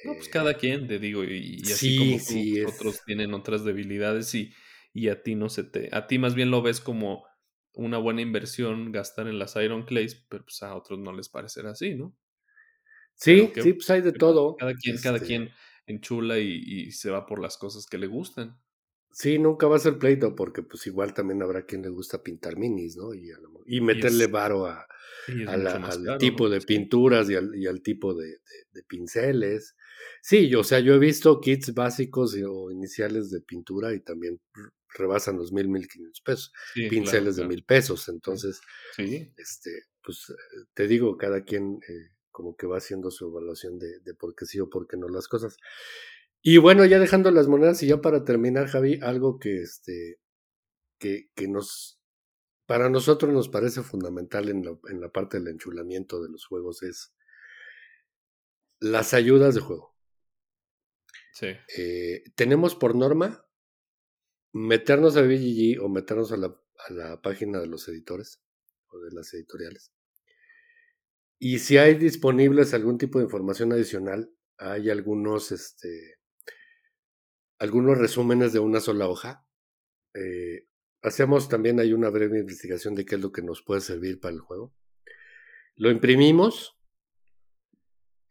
No, 0.05 0.13
pues 0.13 0.29
cada 0.29 0.53
quien, 0.53 0.87
te 0.87 0.97
digo, 0.97 1.25
y, 1.25 1.61
así 1.63 1.97
como 1.97 2.17
tú, 2.25 2.69
otros 2.69 3.03
tienen 3.05 3.33
otras 3.33 3.65
debilidades 3.65 4.33
y, 4.33 4.53
y 4.93 5.09
a 5.09 5.21
ti 5.23 5.35
no 5.35 5.49
se 5.49 5.65
te, 5.65 5.89
a 5.91 6.07
ti 6.07 6.19
más 6.19 6.35
bien 6.35 6.51
lo 6.51 6.61
ves 6.61 6.79
como 6.79 7.25
una 7.75 7.97
buena 7.97 8.21
inversión 8.21 8.91
gastar 8.91 9.27
en 9.27 9.39
las 9.39 9.55
Iron 9.55 9.83
Clays, 9.83 10.15
pero 10.29 10.43
pues 10.43 10.61
a 10.63 10.75
otros 10.75 10.99
no 10.99 11.11
les 11.13 11.29
parecerá 11.29 11.71
así, 11.71 11.95
¿no? 11.95 12.15
Sí, 13.15 13.51
sí, 13.55 13.73
pues 13.73 13.89
hay 13.89 14.01
de 14.01 14.11
todo. 14.11 14.55
Cada 14.57 14.73
quien, 14.73 14.97
cada 14.97 15.17
este 15.17 15.27
quien 15.27 15.49
enchula 15.85 16.39
y, 16.39 16.63
y, 16.65 16.91
se 16.91 17.09
va 17.09 17.25
por 17.25 17.39
las 17.39 17.57
cosas 17.57 17.85
que 17.85 17.97
le 17.97 18.07
gustan. 18.07 18.57
Sí, 19.11 19.37
nunca 19.37 19.67
va 19.67 19.75
a 19.75 19.79
ser 19.79 19.99
pleito, 19.99 20.35
porque 20.35 20.63
pues 20.63 20.87
igual 20.87 21.13
también 21.13 21.43
habrá 21.43 21.65
quien 21.65 21.83
le 21.83 21.89
gusta 21.89 22.23
pintar 22.23 22.57
minis, 22.57 22.97
¿no? 22.97 23.13
Y, 23.13 23.31
y 23.67 23.81
meterle 23.81 24.25
varo 24.25 24.65
a, 24.65 24.87
al 25.47 26.17
tipo 26.17 26.49
de 26.49 26.61
pinturas 26.61 27.29
y 27.29 27.35
al, 27.35 27.55
y 27.55 27.67
al 27.67 27.81
tipo 27.83 28.15
de, 28.15 28.39
de, 28.71 28.83
pinceles. 28.83 29.75
Sí, 30.21 30.49
yo, 30.49 30.61
o 30.61 30.63
sea, 30.63 30.79
yo 30.79 30.95
he 30.95 30.99
visto 30.99 31.39
kits 31.39 31.75
básicos 31.75 32.35
o 32.43 32.71
iniciales 32.71 33.29
de 33.29 33.41
pintura 33.41 33.93
y 33.93 33.99
también 33.99 34.41
rebasan 34.93 35.37
los 35.37 35.51
mil, 35.51 35.69
mil 35.69 35.87
quinientos 35.87 36.21
pesos. 36.21 36.53
pinceles 36.73 37.35
de 37.35 37.45
mil 37.45 37.63
pesos. 37.63 38.09
Entonces, 38.09 38.61
este, 38.97 39.85
pues 40.01 40.29
eh, 40.29 40.65
te 40.73 40.87
digo, 40.87 41.17
cada 41.17 41.43
quien 41.43 41.79
eh, 41.87 42.11
como 42.31 42.55
que 42.55 42.67
va 42.67 42.77
haciendo 42.77 43.11
su 43.11 43.27
evaluación 43.27 43.79
de, 43.79 43.99
de 43.99 44.13
por 44.13 44.35
qué 44.35 44.45
sí 44.45 44.59
o 44.59 44.69
por 44.69 44.87
qué 44.87 44.97
no 44.97 45.07
las 45.07 45.27
cosas. 45.27 45.57
Y 46.41 46.57
bueno, 46.57 46.85
ya 46.85 46.99
dejando 46.99 47.31
las 47.31 47.47
monedas 47.47 47.81
y 47.83 47.87
ya 47.87 48.01
para 48.01 48.25
terminar, 48.25 48.67
Javi, 48.67 48.99
algo 49.01 49.39
que 49.39 49.61
este 49.61 50.19
que, 50.99 51.29
que 51.35 51.47
nos 51.47 52.01
para 52.65 52.89
nosotros 52.89 53.33
nos 53.33 53.49
parece 53.49 53.81
fundamental 53.81 54.49
en 54.49 54.63
la, 54.63 54.77
en 54.89 55.01
la 55.01 55.11
parte 55.11 55.37
del 55.37 55.49
enchulamiento 55.49 56.21
de 56.21 56.29
los 56.29 56.45
juegos 56.45 56.81
es 56.83 57.13
las 58.79 59.13
ayudas 59.13 59.55
de 59.55 59.61
juego. 59.61 59.95
Sí. 61.33 61.47
Eh, 61.77 62.23
tenemos 62.35 62.75
por 62.75 62.95
norma 62.95 63.45
meternos 64.53 65.17
a 65.17 65.21
BGG 65.21 65.81
o 65.81 65.89
meternos 65.89 66.31
a 66.31 66.37
la, 66.37 66.55
a 66.87 66.93
la 66.93 67.21
página 67.21 67.59
de 67.59 67.67
los 67.67 67.87
editores 67.89 68.41
o 68.87 68.99
de 68.99 69.11
las 69.11 69.33
editoriales. 69.33 69.91
Y 71.39 71.59
si 71.59 71.77
hay 71.77 71.95
disponibles 71.95 72.73
algún 72.73 72.97
tipo 72.97 73.19
de 73.19 73.25
información 73.25 73.73
adicional, 73.73 74.31
hay 74.57 74.89
algunos 74.89 75.51
este, 75.51 76.19
algunos 77.63 77.97
resúmenes 77.97 78.53
de 78.53 78.59
una 78.59 78.79
sola 78.79 79.07
hoja. 79.07 79.45
Eh, 80.13 80.67
hacemos 81.01 81.49
también 81.49 81.79
hay 81.79 81.93
una 81.93 82.09
breve 82.09 82.39
investigación 82.39 82.95
de 82.95 83.05
qué 83.05 83.15
es 83.15 83.21
lo 83.21 83.31
que 83.31 83.41
nos 83.41 83.61
puede 83.61 83.81
servir 83.81 84.19
para 84.19 84.33
el 84.33 84.41
juego. 84.41 84.73
Lo 85.75 85.89
imprimimos, 85.89 86.77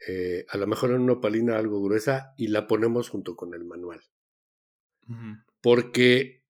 eh, 0.06 0.44
a 0.48 0.56
lo 0.56 0.66
mejor 0.66 0.90
en 0.90 1.00
una 1.00 1.20
palina 1.20 1.58
algo 1.58 1.82
gruesa, 1.82 2.34
y 2.36 2.48
la 2.48 2.66
ponemos 2.66 3.08
junto 3.08 3.34
con 3.34 3.54
el 3.54 3.64
manual. 3.64 4.02
Porque, 5.62 6.42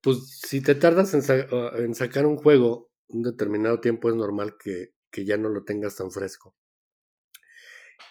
pues, 0.00 0.40
si 0.46 0.60
te 0.60 0.74
tardas 0.74 1.14
en, 1.14 1.94
sacar 1.94 2.26
un 2.26 2.36
juego 2.36 2.90
un 3.08 3.22
determinado 3.22 3.80
tiempo, 3.80 4.08
es 4.08 4.16
normal 4.16 4.56
que, 4.58 4.92
ya 5.24 5.36
no 5.36 5.48
lo 5.48 5.64
tengas 5.64 5.96
tan 5.96 6.10
fresco. 6.10 6.56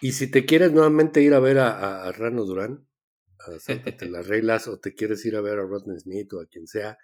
Y 0.00 0.12
si 0.12 0.30
te 0.30 0.44
quieres 0.46 0.72
nuevamente 0.72 1.22
ir 1.22 1.34
a 1.34 1.40
ver 1.40 1.58
a, 1.58 2.10
Rano 2.12 2.44
Durán, 2.44 2.86
a 3.38 3.58
Sáltate 3.58 4.06
las 4.06 4.26
reglas, 4.26 4.68
o 4.68 4.78
te 4.78 4.94
quieres 4.94 5.24
ir 5.26 5.36
a 5.36 5.42
ver 5.42 5.58
a 5.58 5.66
Rodney 5.66 5.98
Smith 6.00 6.32
o 6.32 6.40
a 6.40 6.46
quien 6.46 6.66
sea, 6.66 6.98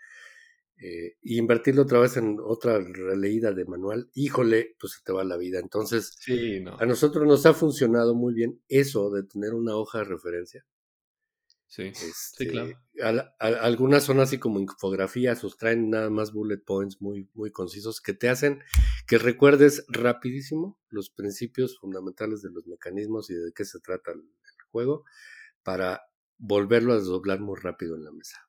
eh, 0.83 1.17
y 1.21 1.39
invertirlo 1.39 1.83
otra 1.83 2.01
vez 2.01 2.17
en 2.17 2.39
otra 2.43 2.79
releída 2.79 3.53
de 3.53 3.67
manual, 3.67 4.11
híjole, 4.15 4.77
pues 4.81 4.95
se 4.95 5.05
te 5.05 5.13
va 5.13 5.25
la 5.25 5.37
vida. 5.37 5.59
Entonces, 5.59 6.17
a 6.79 6.87
nosotros 6.87 7.27
nos 7.27 7.45
ha 7.45 7.53
funcionado 7.53 8.15
muy 8.15 8.33
bien 8.33 8.63
eso 8.69 9.11
de 9.11 9.25
tener 9.25 9.53
una 9.53 9.77
hoja 9.77 9.99
de 9.99 10.05
referencia. 10.05 10.65
Sí, 11.71 11.93
sí 11.95 12.47
claro. 12.47 12.69
Este, 12.69 13.31
algunas 13.39 14.03
son 14.03 14.19
así 14.19 14.39
como 14.39 14.59
infografías, 14.59 15.45
os 15.45 15.57
traen 15.57 15.89
nada 15.89 16.11
más 16.11 16.33
bullet 16.33 16.59
points 16.59 17.01
muy, 17.01 17.31
muy 17.33 17.53
concisos 17.53 18.01
que 18.01 18.13
te 18.13 18.29
hacen 18.29 18.61
que 19.07 19.19
recuerdes 19.19 19.85
rapidísimo 19.89 20.81
los 20.89 21.11
principios 21.11 21.79
fundamentales 21.79 22.43
de 22.43 22.51
los 22.51 22.67
mecanismos 22.67 23.31
y 23.31 23.35
de 23.35 23.53
qué 23.55 23.65
se 23.65 23.79
trata 23.79 24.11
el 24.11 24.23
juego 24.73 25.05
para 25.63 26.03
volverlo 26.39 26.93
a 26.93 26.97
desdoblar 26.97 27.39
muy 27.41 27.57
rápido 27.61 27.95
en 27.95 28.05
la 28.05 28.13
mesa. 28.13 28.41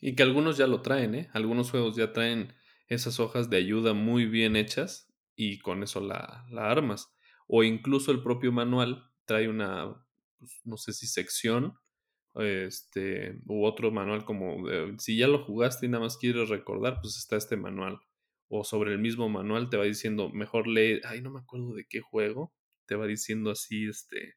Y 0.00 0.14
que 0.14 0.22
algunos 0.22 0.56
ya 0.56 0.68
lo 0.68 0.80
traen, 0.82 1.14
¿eh? 1.16 1.30
Algunos 1.32 1.72
juegos 1.72 1.96
ya 1.96 2.12
traen 2.12 2.54
esas 2.86 3.18
hojas 3.18 3.50
de 3.50 3.56
ayuda 3.56 3.94
muy 3.94 4.26
bien 4.26 4.54
hechas 4.56 5.12
y 5.34 5.58
con 5.58 5.82
eso 5.82 6.00
la, 6.00 6.46
la 6.50 6.70
armas. 6.70 7.12
O 7.48 7.64
incluso 7.64 8.12
el 8.12 8.22
propio 8.22 8.52
manual 8.52 9.10
trae 9.24 9.48
una, 9.48 10.06
pues, 10.38 10.60
no 10.64 10.76
sé 10.76 10.92
si 10.92 11.06
sección, 11.06 11.74
este, 12.36 13.38
u 13.46 13.64
otro 13.64 13.90
manual 13.90 14.24
como, 14.24 14.64
si 14.98 15.16
ya 15.16 15.28
lo 15.28 15.44
jugaste 15.44 15.86
y 15.86 15.88
nada 15.88 16.04
más 16.04 16.16
quieres 16.16 16.48
recordar, 16.48 17.00
pues 17.00 17.16
está 17.16 17.36
este 17.36 17.56
manual. 17.56 17.98
O 18.48 18.62
sobre 18.64 18.92
el 18.92 18.98
mismo 18.98 19.28
manual 19.28 19.70
te 19.70 19.76
va 19.76 19.84
diciendo, 19.84 20.30
mejor 20.30 20.68
lee, 20.68 21.00
ay, 21.04 21.22
no 21.22 21.30
me 21.30 21.40
acuerdo 21.40 21.74
de 21.74 21.86
qué 21.88 22.00
juego, 22.00 22.52
te 22.86 22.94
va 22.94 23.06
diciendo 23.06 23.50
así, 23.50 23.88
este, 23.88 24.36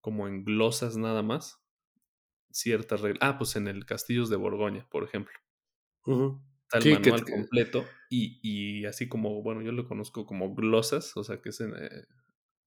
como 0.00 0.28
en 0.28 0.44
glosas 0.44 0.96
nada 0.96 1.22
más 1.22 1.60
ciertas 2.50 3.00
reglas. 3.00 3.18
Ah, 3.22 3.38
pues 3.38 3.56
en 3.56 3.68
el 3.68 3.86
Castillos 3.86 4.30
de 4.30 4.36
Borgoña, 4.36 4.86
por 4.90 5.04
ejemplo. 5.04 5.34
Está 6.72 6.78
el 6.78 7.00
manual 7.00 7.24
completo 7.24 7.84
y, 8.08 8.84
así 8.86 9.08
como, 9.08 9.42
bueno, 9.42 9.62
yo 9.62 9.72
lo 9.72 9.86
conozco 9.86 10.26
como 10.26 10.54
glosas, 10.54 11.16
o 11.16 11.24
sea 11.24 11.40
que 11.40 11.50
es 11.50 11.60
eh, 11.60 12.06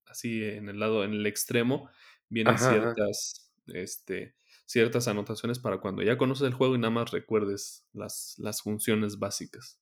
así 0.06 0.44
en 0.44 0.70
el 0.70 0.80
lado, 0.80 1.04
en 1.04 1.14
el 1.14 1.26
extremo, 1.26 1.90
vienen 2.30 2.58
ciertas, 2.58 3.54
este, 3.68 4.36
ciertas 4.66 5.08
anotaciones 5.08 5.60
para 5.60 5.80
cuando 5.80 6.02
ya 6.02 6.18
conoces 6.18 6.48
el 6.48 6.54
juego 6.54 6.76
y 6.76 6.80
nada 6.80 6.92
más 6.92 7.12
recuerdes 7.12 7.86
las, 7.94 8.36
las 8.38 8.62
funciones 8.62 9.20
básicas. 9.20 9.80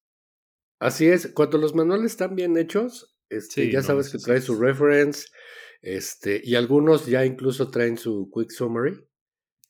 Así 0.80 1.08
es, 1.08 1.32
cuando 1.34 1.58
los 1.58 1.76
manuales 1.76 2.12
están 2.12 2.36
bien 2.36 2.58
hechos, 2.58 3.16
este, 3.30 3.72
ya 3.72 3.84
sabes 3.84 4.10
que 4.10 4.18
trae 4.18 4.42
su 4.42 4.60
reference, 4.60 5.28
este, 5.82 6.42
y 6.44 6.56
algunos 6.56 7.06
ya 7.06 7.26
incluso 7.26 7.70
traen 7.70 7.98
su 7.98 8.30
quick 8.34 8.50
summary. 8.50 9.00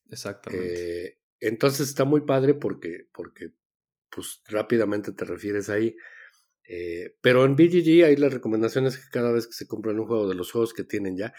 Exactamente. 0.09 1.05
Eh, 1.05 1.20
entonces 1.39 1.89
está 1.89 2.05
muy 2.05 2.22
padre 2.22 2.53
porque, 2.53 3.07
porque 3.14 3.51
pues 4.09 4.41
rápidamente 4.47 5.12
te 5.12 5.26
refieres 5.26 5.70
ahí. 5.70 5.95
Eh, 6.68 7.18
pero 7.22 7.43
en 7.43 7.55
BGG 7.55 8.05
hay 8.05 8.16
las 8.16 8.34
recomendaciones 8.34 8.97
que 8.97 9.09
cada 9.12 9.32
vez 9.32 9.47
que 9.47 9.53
se 9.53 9.68
compran 9.68 9.99
un 9.99 10.07
juego 10.07 10.30
de 10.30 10.36
los 10.36 10.51
juegos 10.51 10.74
que 10.74 10.84
tienen 10.84 11.18
ya, 11.18 11.34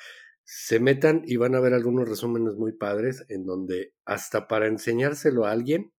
se 0.44 0.80
metan 0.80 1.22
y 1.26 1.36
van 1.36 1.54
a 1.54 1.60
ver 1.60 1.74
algunos 1.74 2.08
resúmenes 2.08 2.54
muy 2.54 2.72
padres 2.72 3.24
en 3.28 3.44
donde 3.44 3.94
hasta 4.04 4.48
para 4.48 4.66
enseñárselo 4.66 5.46
a 5.46 5.52
alguien 5.52 5.92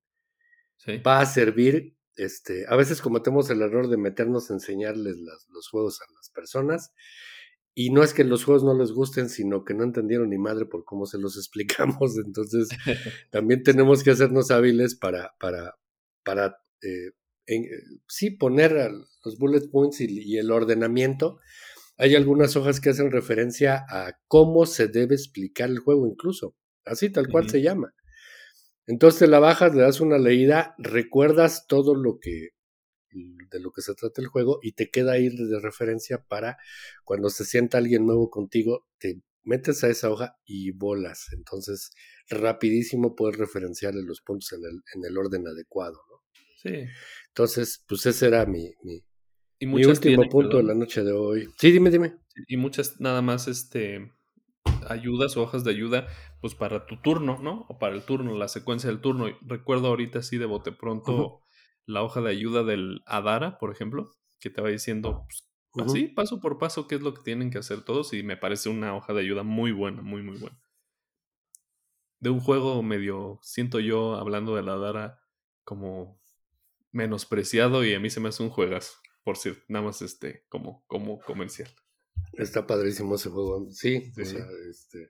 va 1.05 1.19
a 1.19 1.25
servir. 1.25 1.95
Este, 2.15 2.65
a 2.67 2.75
veces 2.75 3.01
cometemos 3.01 3.49
el 3.49 3.61
error 3.61 3.89
de 3.89 3.97
meternos 3.97 4.51
a 4.51 4.53
enseñarles 4.53 5.17
los 5.49 5.67
juegos 5.69 5.99
a 6.01 6.05
las 6.15 6.29
personas 6.29 6.91
y 7.75 7.89
no 7.89 8.03
es 8.03 8.13
que 8.13 8.23
los 8.23 8.43
juegos 8.43 8.63
no 8.63 8.77
les 8.77 8.91
gusten, 8.91 9.29
sino 9.29 9.63
que 9.63 9.73
no 9.73 9.83
entendieron 9.83 10.29
ni 10.29 10.37
madre 10.37 10.65
por 10.65 10.85
cómo 10.85 11.05
se 11.05 11.17
los 11.17 11.37
explicamos. 11.37 12.17
Entonces, 12.17 12.69
también 13.31 13.63
tenemos 13.63 14.03
que 14.03 14.11
hacernos 14.11 14.51
hábiles 14.51 14.95
para, 14.95 15.33
para, 15.39 15.75
para 16.23 16.57
eh, 16.81 17.11
eh, 17.47 17.69
sí 18.07 18.31
poner 18.31 18.91
los 19.25 19.37
bullet 19.37 19.69
points 19.71 20.01
y, 20.01 20.37
el 20.37 20.51
ordenamiento. 20.51 21.39
Hay 21.97 22.15
algunas 22.15 22.55
hojas 22.55 22.79
que 22.79 22.89
hacen 22.89 23.11
referencia 23.11 23.85
a 23.89 24.19
cómo 24.27 24.65
se 24.65 24.87
debe 24.87 25.15
explicar 25.15 25.69
el 25.69 25.79
juego, 25.79 26.07
incluso. 26.07 26.55
Así 26.85 27.09
tal 27.09 27.27
cual 27.29 27.49
se 27.49 27.61
llama. 27.61 27.93
Entonces 28.85 29.29
la 29.29 29.39
bajas, 29.39 29.73
le 29.73 29.81
das 29.81 30.01
una 30.01 30.17
leída, 30.17 30.75
recuerdas 30.77 31.65
todo 31.67 31.95
lo 31.95 32.19
que 32.19 32.49
de 33.13 33.59
lo 33.59 33.71
que 33.71 33.83
se 33.83 33.93
trata 33.93 34.21
el 34.21 34.27
juego 34.27 34.59
y 34.61 34.73
te 34.73 34.89
queda 34.89 35.13
ahí 35.13 35.29
de 35.29 35.59
referencia 35.59 36.23
para 36.23 36.57
cuando 37.03 37.29
se 37.29 37.45
sienta 37.45 37.77
alguien 37.77 38.07
nuevo 38.07 38.31
contigo, 38.31 38.87
te 38.97 39.21
metes 39.43 39.83
a 39.83 39.89
esa 39.89 40.09
hoja 40.09 40.37
y 40.45 40.71
bolas. 40.71 41.27
Entonces, 41.33 41.91
rapidísimo 42.27 43.15
puedes 43.15 43.37
referenciarle 43.37 44.01
los 44.03 44.21
puntos 44.21 44.51
en 44.53 44.63
el, 44.65 44.81
en 44.95 45.05
el 45.05 45.17
orden 45.17 45.47
adecuado, 45.47 46.01
¿no? 46.09 46.23
Sí. 46.57 46.85
Entonces, 47.27 47.83
pues 47.87 48.05
ese 48.05 48.27
era 48.27 48.45
mi, 48.45 48.73
mi, 48.83 49.03
mi 49.65 49.85
último 49.85 50.23
punto 50.29 50.57
de 50.57 50.63
la 50.63 50.73
noche 50.73 51.03
de 51.03 51.11
hoy. 51.11 51.49
Sí, 51.57 51.71
dime, 51.71 51.89
dime. 51.89 52.15
Y 52.47 52.57
muchas 52.57 52.99
nada 52.99 53.21
más 53.21 53.47
este 53.47 54.11
ayudas 54.89 55.37
o 55.37 55.43
hojas 55.43 55.63
de 55.63 55.71
ayuda 55.71 56.07
pues 56.41 56.55
para 56.55 56.85
tu 56.85 57.01
turno, 57.01 57.39
¿no? 57.41 57.65
O 57.69 57.79
para 57.79 57.95
el 57.95 58.03
turno, 58.03 58.35
la 58.37 58.47
secuencia 58.47 58.89
del 58.89 59.01
turno. 59.01 59.27
Recuerdo 59.41 59.87
ahorita 59.87 60.19
así 60.19 60.37
de 60.37 60.45
bote 60.45 60.71
pronto 60.71 61.41
la 61.85 62.03
hoja 62.03 62.21
de 62.21 62.29
ayuda 62.29 62.63
del 62.63 63.01
Adara, 63.05 63.57
por 63.57 63.71
ejemplo, 63.71 64.11
que 64.39 64.49
te 64.49 64.61
va 64.61 64.69
diciendo 64.69 65.25
pues, 65.71 65.87
así, 65.87 66.07
paso 66.07 66.39
por 66.39 66.57
paso, 66.57 66.87
qué 66.87 66.95
es 66.95 67.01
lo 67.01 67.13
que 67.13 67.23
tienen 67.23 67.49
que 67.49 67.57
hacer 67.57 67.83
todos 67.83 68.13
y 68.13 68.23
me 68.23 68.37
parece 68.37 68.69
una 68.69 68.95
hoja 68.95 69.13
de 69.13 69.21
ayuda 69.21 69.43
muy 69.43 69.71
buena, 69.71 70.01
muy, 70.01 70.21
muy 70.21 70.37
buena. 70.37 70.59
De 72.19 72.29
un 72.29 72.39
juego 72.39 72.81
medio, 72.83 73.39
siento 73.41 73.79
yo, 73.79 74.15
hablando 74.15 74.55
de 74.55 74.63
la 74.63 74.73
Adara, 74.73 75.19
como 75.63 76.21
menospreciado 76.91 77.83
y 77.83 77.93
a 77.93 77.99
mí 77.99 78.09
se 78.09 78.19
me 78.19 78.29
hace 78.29 78.43
un 78.43 78.49
juegazo, 78.49 78.97
por 79.23 79.37
cierto, 79.37 79.61
nada 79.67 79.85
más 79.85 80.01
este, 80.01 80.45
como, 80.49 80.83
como 80.87 81.19
comercial. 81.19 81.69
Está 82.33 82.65
padrísimo 82.65 83.15
ese 83.15 83.29
juego, 83.29 83.67
sí, 83.71 84.11
este, 84.17 85.09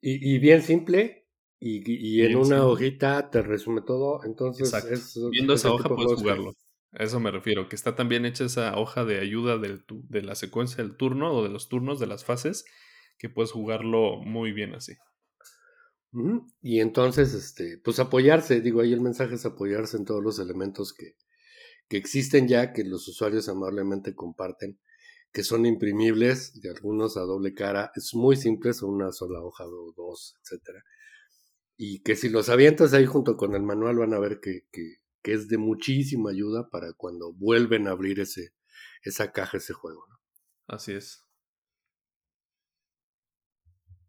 y, 0.00 0.34
y 0.34 0.38
bien 0.38 0.62
simple, 0.62 1.22
y, 1.64 2.22
en 2.22 2.36
una 2.36 2.66
hojita 2.66 3.30
te 3.30 3.40
resume 3.40 3.82
todo. 3.82 4.24
Entonces, 4.24 5.16
viendo 5.30 5.54
esa 5.54 5.70
hoja 5.70 5.88
puedes 5.88 6.18
jugarlo. 6.18 6.56
A 6.90 7.04
eso 7.04 7.20
me 7.20 7.30
refiero, 7.30 7.68
que 7.68 7.76
está 7.76 7.94
también 7.94 8.26
hecha 8.26 8.44
esa 8.44 8.76
hoja 8.76 9.04
de 9.04 9.20
ayuda 9.20 9.58
del, 9.58 9.84
de 9.88 10.22
la 10.22 10.34
secuencia 10.34 10.82
del 10.82 10.96
turno 10.96 11.32
o 11.32 11.42
de 11.42 11.48
los 11.48 11.68
turnos, 11.68 12.00
de 12.00 12.08
las 12.08 12.24
fases, 12.24 12.64
que 13.16 13.30
puedes 13.30 13.52
jugarlo 13.52 14.16
muy 14.18 14.52
bien 14.52 14.74
así. 14.74 14.94
Y 16.60 16.80
entonces, 16.80 17.32
este, 17.32 17.78
pues 17.78 18.00
apoyarse, 18.00 18.60
digo, 18.60 18.80
ahí 18.80 18.92
el 18.92 19.00
mensaje 19.00 19.36
es 19.36 19.46
apoyarse 19.46 19.96
en 19.96 20.04
todos 20.04 20.22
los 20.22 20.40
elementos 20.40 20.92
que, 20.92 21.14
que 21.88 21.96
existen 21.96 22.48
ya, 22.48 22.72
que 22.72 22.84
los 22.84 23.06
usuarios 23.08 23.48
amablemente 23.48 24.14
comparten, 24.14 24.78
que 25.32 25.42
son 25.42 25.66
imprimibles, 25.66 26.60
de 26.60 26.70
algunos 26.70 27.16
a 27.16 27.20
doble 27.20 27.54
cara, 27.54 27.90
es 27.96 28.14
muy 28.14 28.36
simple, 28.36 28.72
son 28.74 28.90
una 28.90 29.12
sola 29.12 29.40
hoja 29.40 29.64
o 29.66 29.92
dos, 29.96 30.36
etcétera 30.42 30.82
y 31.84 32.00
que 32.04 32.14
si 32.14 32.28
los 32.28 32.48
avientas 32.48 32.94
ahí 32.94 33.06
junto 33.06 33.36
con 33.36 33.56
el 33.56 33.62
manual 33.62 33.96
van 33.96 34.14
a 34.14 34.20
ver 34.20 34.38
que, 34.38 34.68
que, 34.70 35.00
es 35.24 35.48
de 35.48 35.58
muchísima 35.58 36.30
ayuda 36.30 36.70
para 36.70 36.92
cuando 36.92 37.32
vuelven 37.32 37.88
a 37.88 37.90
abrir 37.90 38.20
ese, 38.20 38.54
esa 39.02 39.32
caja, 39.32 39.56
ese 39.56 39.72
juego. 39.72 40.06
¿no? 40.08 40.20
Así 40.68 40.92
es. 40.92 41.26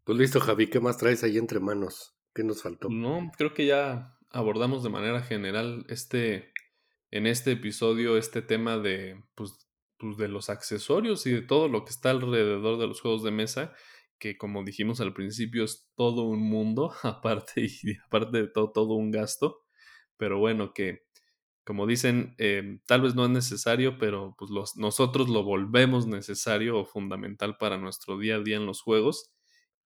Pues 0.04 0.16
listo, 0.16 0.38
Javi, 0.38 0.68
¿qué 0.68 0.78
más 0.78 0.98
traes 0.98 1.24
ahí 1.24 1.36
entre 1.36 1.58
manos? 1.58 2.16
¿Qué 2.32 2.44
nos 2.44 2.62
faltó? 2.62 2.88
No, 2.90 3.32
creo 3.36 3.54
que 3.54 3.66
ya 3.66 4.16
abordamos 4.30 4.84
de 4.84 4.90
manera 4.90 5.20
general 5.22 5.84
este, 5.88 6.52
en 7.14 7.26
este 7.26 7.52
episodio, 7.52 8.16
este 8.16 8.42
tema 8.42 8.78
de, 8.78 9.22
pues, 9.34 9.68
pues 9.98 10.16
de 10.16 10.28
los 10.28 10.50
accesorios 10.50 11.26
y 11.26 11.30
de 11.30 11.42
todo 11.42 11.68
lo 11.68 11.84
que 11.84 11.90
está 11.90 12.10
alrededor 12.10 12.78
de 12.78 12.88
los 12.88 13.00
juegos 13.00 13.22
de 13.22 13.30
mesa 13.30 13.72
que 14.18 14.38
como 14.38 14.64
dijimos 14.64 15.00
al 15.00 15.12
principio 15.14 15.64
es 15.64 15.90
todo 15.96 16.22
un 16.22 16.40
mundo, 16.40 16.92
aparte 17.02 17.62
y 17.66 17.96
aparte 18.06 18.38
de 18.38 18.48
todo, 18.48 18.72
todo 18.72 18.94
un 18.94 19.10
gasto, 19.10 19.62
pero 20.16 20.38
bueno, 20.38 20.72
que 20.72 21.04
como 21.64 21.86
dicen, 21.86 22.34
em, 22.38 22.80
tal 22.86 23.02
vez 23.02 23.14
no 23.14 23.24
es 23.24 23.30
necesario, 23.30 23.98
pero 23.98 24.34
pues 24.38 24.50
los, 24.50 24.76
nosotros 24.76 25.28
lo 25.28 25.44
volvemos 25.44 26.06
necesario 26.06 26.78
o 26.78 26.84
fundamental 26.84 27.56
para 27.58 27.78
nuestro 27.78 28.18
día 28.18 28.36
a 28.36 28.40
día 28.40 28.56
en 28.56 28.66
los 28.66 28.82
juegos 28.82 29.32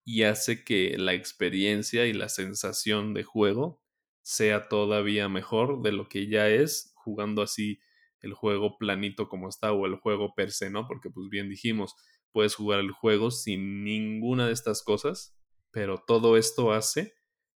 y 0.05 0.23
hace 0.23 0.63
que 0.63 0.97
la 0.97 1.13
experiencia 1.13 2.05
y 2.05 2.13
la 2.13 2.29
sensación 2.29 3.13
de 3.13 3.23
juego 3.23 3.81
sea 4.21 4.67
todavía 4.69 5.29
mejor 5.29 5.81
de 5.81 5.93
lo 5.93 6.09
que 6.09 6.27
ya 6.27 6.49
es 6.49 6.88
jugando 6.99 7.41
así 7.41 7.79
el 8.21 8.33
juego 8.33 8.77
planito 8.77 9.29
como 9.29 9.49
está 9.49 9.71
o 9.71 9.85
el 9.85 9.95
juego 9.95 10.33
per 10.35 10.51
se, 10.51 10.69
¿no? 10.69 10.87
Porque 10.87 11.09
pues 11.09 11.29
bien 11.29 11.49
dijimos, 11.49 11.95
puedes 12.31 12.55
jugar 12.55 12.79
el 12.79 12.91
juego 12.91 13.31
sin 13.31 13.83
ninguna 13.83 14.47
de 14.47 14.53
estas 14.53 14.83
cosas, 14.83 15.35
pero 15.71 16.03
todo 16.05 16.37
esto 16.37 16.71
hace 16.71 17.13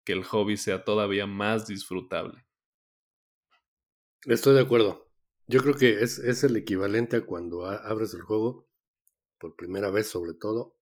que 0.04 0.14
el 0.14 0.24
hobby 0.24 0.58
sea 0.58 0.84
todavía 0.84 1.28
más 1.28 1.68
disfrutable. 1.68 2.46
Estoy 4.26 4.56
de 4.56 4.62
acuerdo. 4.62 5.10
Yo 5.48 5.62
creo 5.62 5.76
que 5.76 6.02
es, 6.04 6.20
es 6.20 6.44
el 6.44 6.56
equivalente 6.58 7.18
a 7.18 7.26
cuando 7.26 7.66
abres 7.66 8.14
el 8.14 8.22
juego, 8.22 8.68
por 9.40 9.56
primera 9.56 9.90
vez 9.90 10.08
sobre 10.08 10.34
todo, 10.34 10.78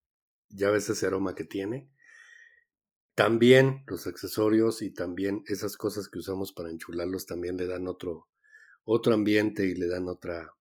ya 0.50 0.72
ves 0.72 0.90
ese 0.90 1.06
aroma 1.06 1.36
que 1.36 1.46
tiene. 1.46 1.90
También 3.16 3.84
los 3.88 4.08
accesorios 4.08 4.82
y 4.82 4.94
también 4.94 5.44
esas 5.48 5.78
cosas 5.78 6.10
que 6.10 6.20
usamos 6.20 6.54
para 6.54 6.70
enchularlos 6.70 7.26
también 7.26 7.58
le 7.58 7.66
dan 7.66 7.88
otro, 7.88 8.30
otro 8.90 9.14
ambiente 9.14 9.66
y 9.66 9.76
le 9.76 9.88
dan 9.88 10.08
otra, 10.08 10.54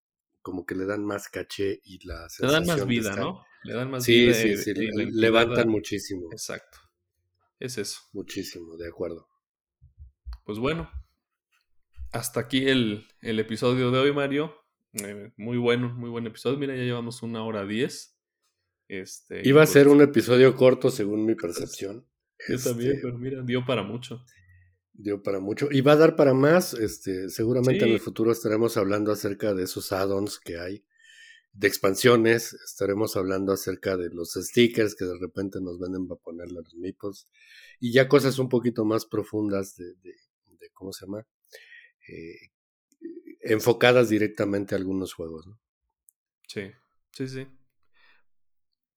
como 0.43 0.66
que 0.66 0.74
le 0.74 0.85
dan 0.85 1.05
más 1.05 1.28
caché 1.28 1.81
y 1.85 2.05
la 2.07 2.27
Le 2.40 2.48
dan 2.48 2.66
más 2.66 2.86
vida, 2.86 3.15
¿no? 3.15 3.44
Le 3.62 3.74
dan 3.74 3.89
más 3.90 4.05
vida. 4.05 4.35
Sí, 4.35 4.57
sí, 4.57 4.74
sí, 4.74 4.74
levantan 4.74 5.69
muchísimo. 5.69 6.28
Exacto. 6.32 6.78
Es 7.61 7.78
eso. 7.78 8.01
Muchísimo, 8.12 8.77
de 8.77 8.89
acuerdo. 8.89 9.28
Pues 10.44 10.59
bueno, 10.59 10.90
hasta 12.11 12.40
aquí 12.40 12.69
el, 12.69 13.07
episodio 13.20 13.93
de 13.93 14.01
hoy, 14.01 14.12
Mario. 14.12 14.57
Eh, 14.94 15.32
muy 15.36 15.57
bueno, 15.57 15.94
muy 15.94 16.11
buen 16.11 16.27
episodio. 16.27 16.59
Mira, 16.59 16.74
ya 16.74 16.82
llevamos 16.82 17.23
una 17.23 17.44
hora 17.44 17.65
diez. 17.65 18.19
Este, 18.89 19.47
Iba 19.48 19.62
a 19.62 19.66
ser 19.66 19.85
pues 19.85 19.94
un 19.97 20.03
episodio 20.03 20.57
corto 20.57 20.90
según 20.90 21.24
mi 21.24 21.36
percepción. 21.36 22.05
Yo 22.48 22.59
también, 22.59 22.93
este 22.93 23.03
pero 23.03 23.19
mira, 23.19 23.43
dio 23.43 23.65
para 23.65 23.85
mucho. 23.85 24.24
Dio 24.98 25.23
para 25.23 25.40
mucho. 25.40 25.68
Y 25.70 25.81
va 25.82 25.93
a 25.93 25.97
dar 25.97 26.16
para 26.16 26.35
más. 26.35 26.74
Este, 26.74 27.28
seguramente 27.28 27.85
en 27.85 27.93
el 27.93 28.01
futuro 28.01 28.32
estaremos 28.32 28.77
hablando 28.77 29.12
acerca 29.12 29.55
de 29.55 29.64
esos 29.64 29.93
add-ons 29.93 30.39
que 30.39 30.59
hay, 30.59 30.85
de 31.52 31.68
expansiones. 31.68 32.55
Estaremos 32.55 33.16
hablando 33.16 33.52
acerca 33.52 33.97
de 33.97 34.10
los 34.10 34.32
stickers 34.35 34.94
que 34.94 35.05
de 35.05 35.18
repente 35.18 35.60
nos 35.60 35.78
venden 35.78 36.09
para 36.09 36.20
ponerle 36.20 36.59
a 36.59 36.62
los 36.62 36.74
mipos. 36.74 37.28
Y 37.78 37.93
ya 37.93 38.09
cosas 38.09 38.39
un 38.39 38.48
poquito 38.48 38.85
más 38.85 39.05
profundas 39.05 39.77
de, 39.77 39.94
de, 40.02 40.14
de 40.59 40.70
¿cómo 40.73 40.93
se 40.93 41.06
llama? 41.06 41.27
Eh, 42.09 42.52
enfocadas 43.40 44.09
directamente 44.09 44.74
a 44.74 44.78
algunos 44.78 45.12
juegos. 45.12 45.47
¿no? 45.47 45.60
Sí, 46.48 46.70
sí, 47.12 47.28
sí. 47.28 47.47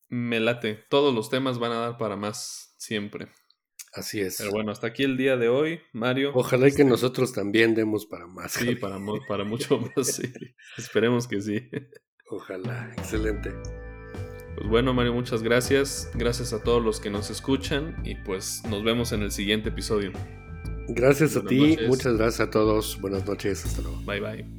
Me 0.07 0.39
late. 0.39 0.85
Todos 0.89 1.13
los 1.13 1.30
temas 1.30 1.59
van 1.59 1.71
a 1.71 1.80
dar 1.80 1.97
para 1.97 2.15
más 2.15 2.73
siempre. 2.77 3.27
Así 3.94 4.20
es. 4.22 4.38
Pero 4.38 4.52
bueno, 4.52 4.72
hasta 4.72 4.88
aquí 4.88 5.03
el 5.03 5.18
día 5.18 5.38
de 5.38 5.49
hoy, 5.49 5.80
Mario. 5.94 6.32
Ojalá 6.36 6.68
y 6.68 6.72
que 6.72 6.82
este 6.82 6.86
nosotros 6.86 7.34
también 7.34 7.76
demos 7.76 8.06
para 8.06 8.28
más. 8.28 8.52
Sí, 8.53 8.76
para, 8.76 8.99
para 9.28 9.44
mucho 9.44 9.80
más, 9.95 10.07
sí. 10.07 10.32
Esperemos 10.78 11.28
que 11.28 11.41
sí. 11.41 11.70
Ojalá, 12.30 12.94
excelente. 12.98 13.52
Pues 14.56 14.70
bueno, 14.70 14.94
Mario, 14.94 15.14
muchas 15.14 15.41
gracias. 15.41 16.11
Gracias 16.14 16.53
a 16.53 16.61
todos 16.61 16.84
los 16.84 16.99
que 16.99 17.10
nos 17.10 17.30
escuchan 17.30 17.95
y 18.03 18.16
pues 18.16 18.61
nos 18.70 18.84
vemos 18.84 19.11
en 19.11 19.24
el 19.24 19.32
siguiente 19.32 19.70
episodio. 19.70 20.11
Gracias 20.90 21.36
a 21.36 21.45
ti, 21.45 21.78
muchas 21.88 22.18
gracias 22.18 22.48
a 22.48 22.52
todos. 22.52 22.99
Buenas 22.99 23.26
noches, 23.26 23.66
hasta 23.66 23.82
luego. 23.82 24.02
Bye 24.06 24.20
bye. 24.20 24.59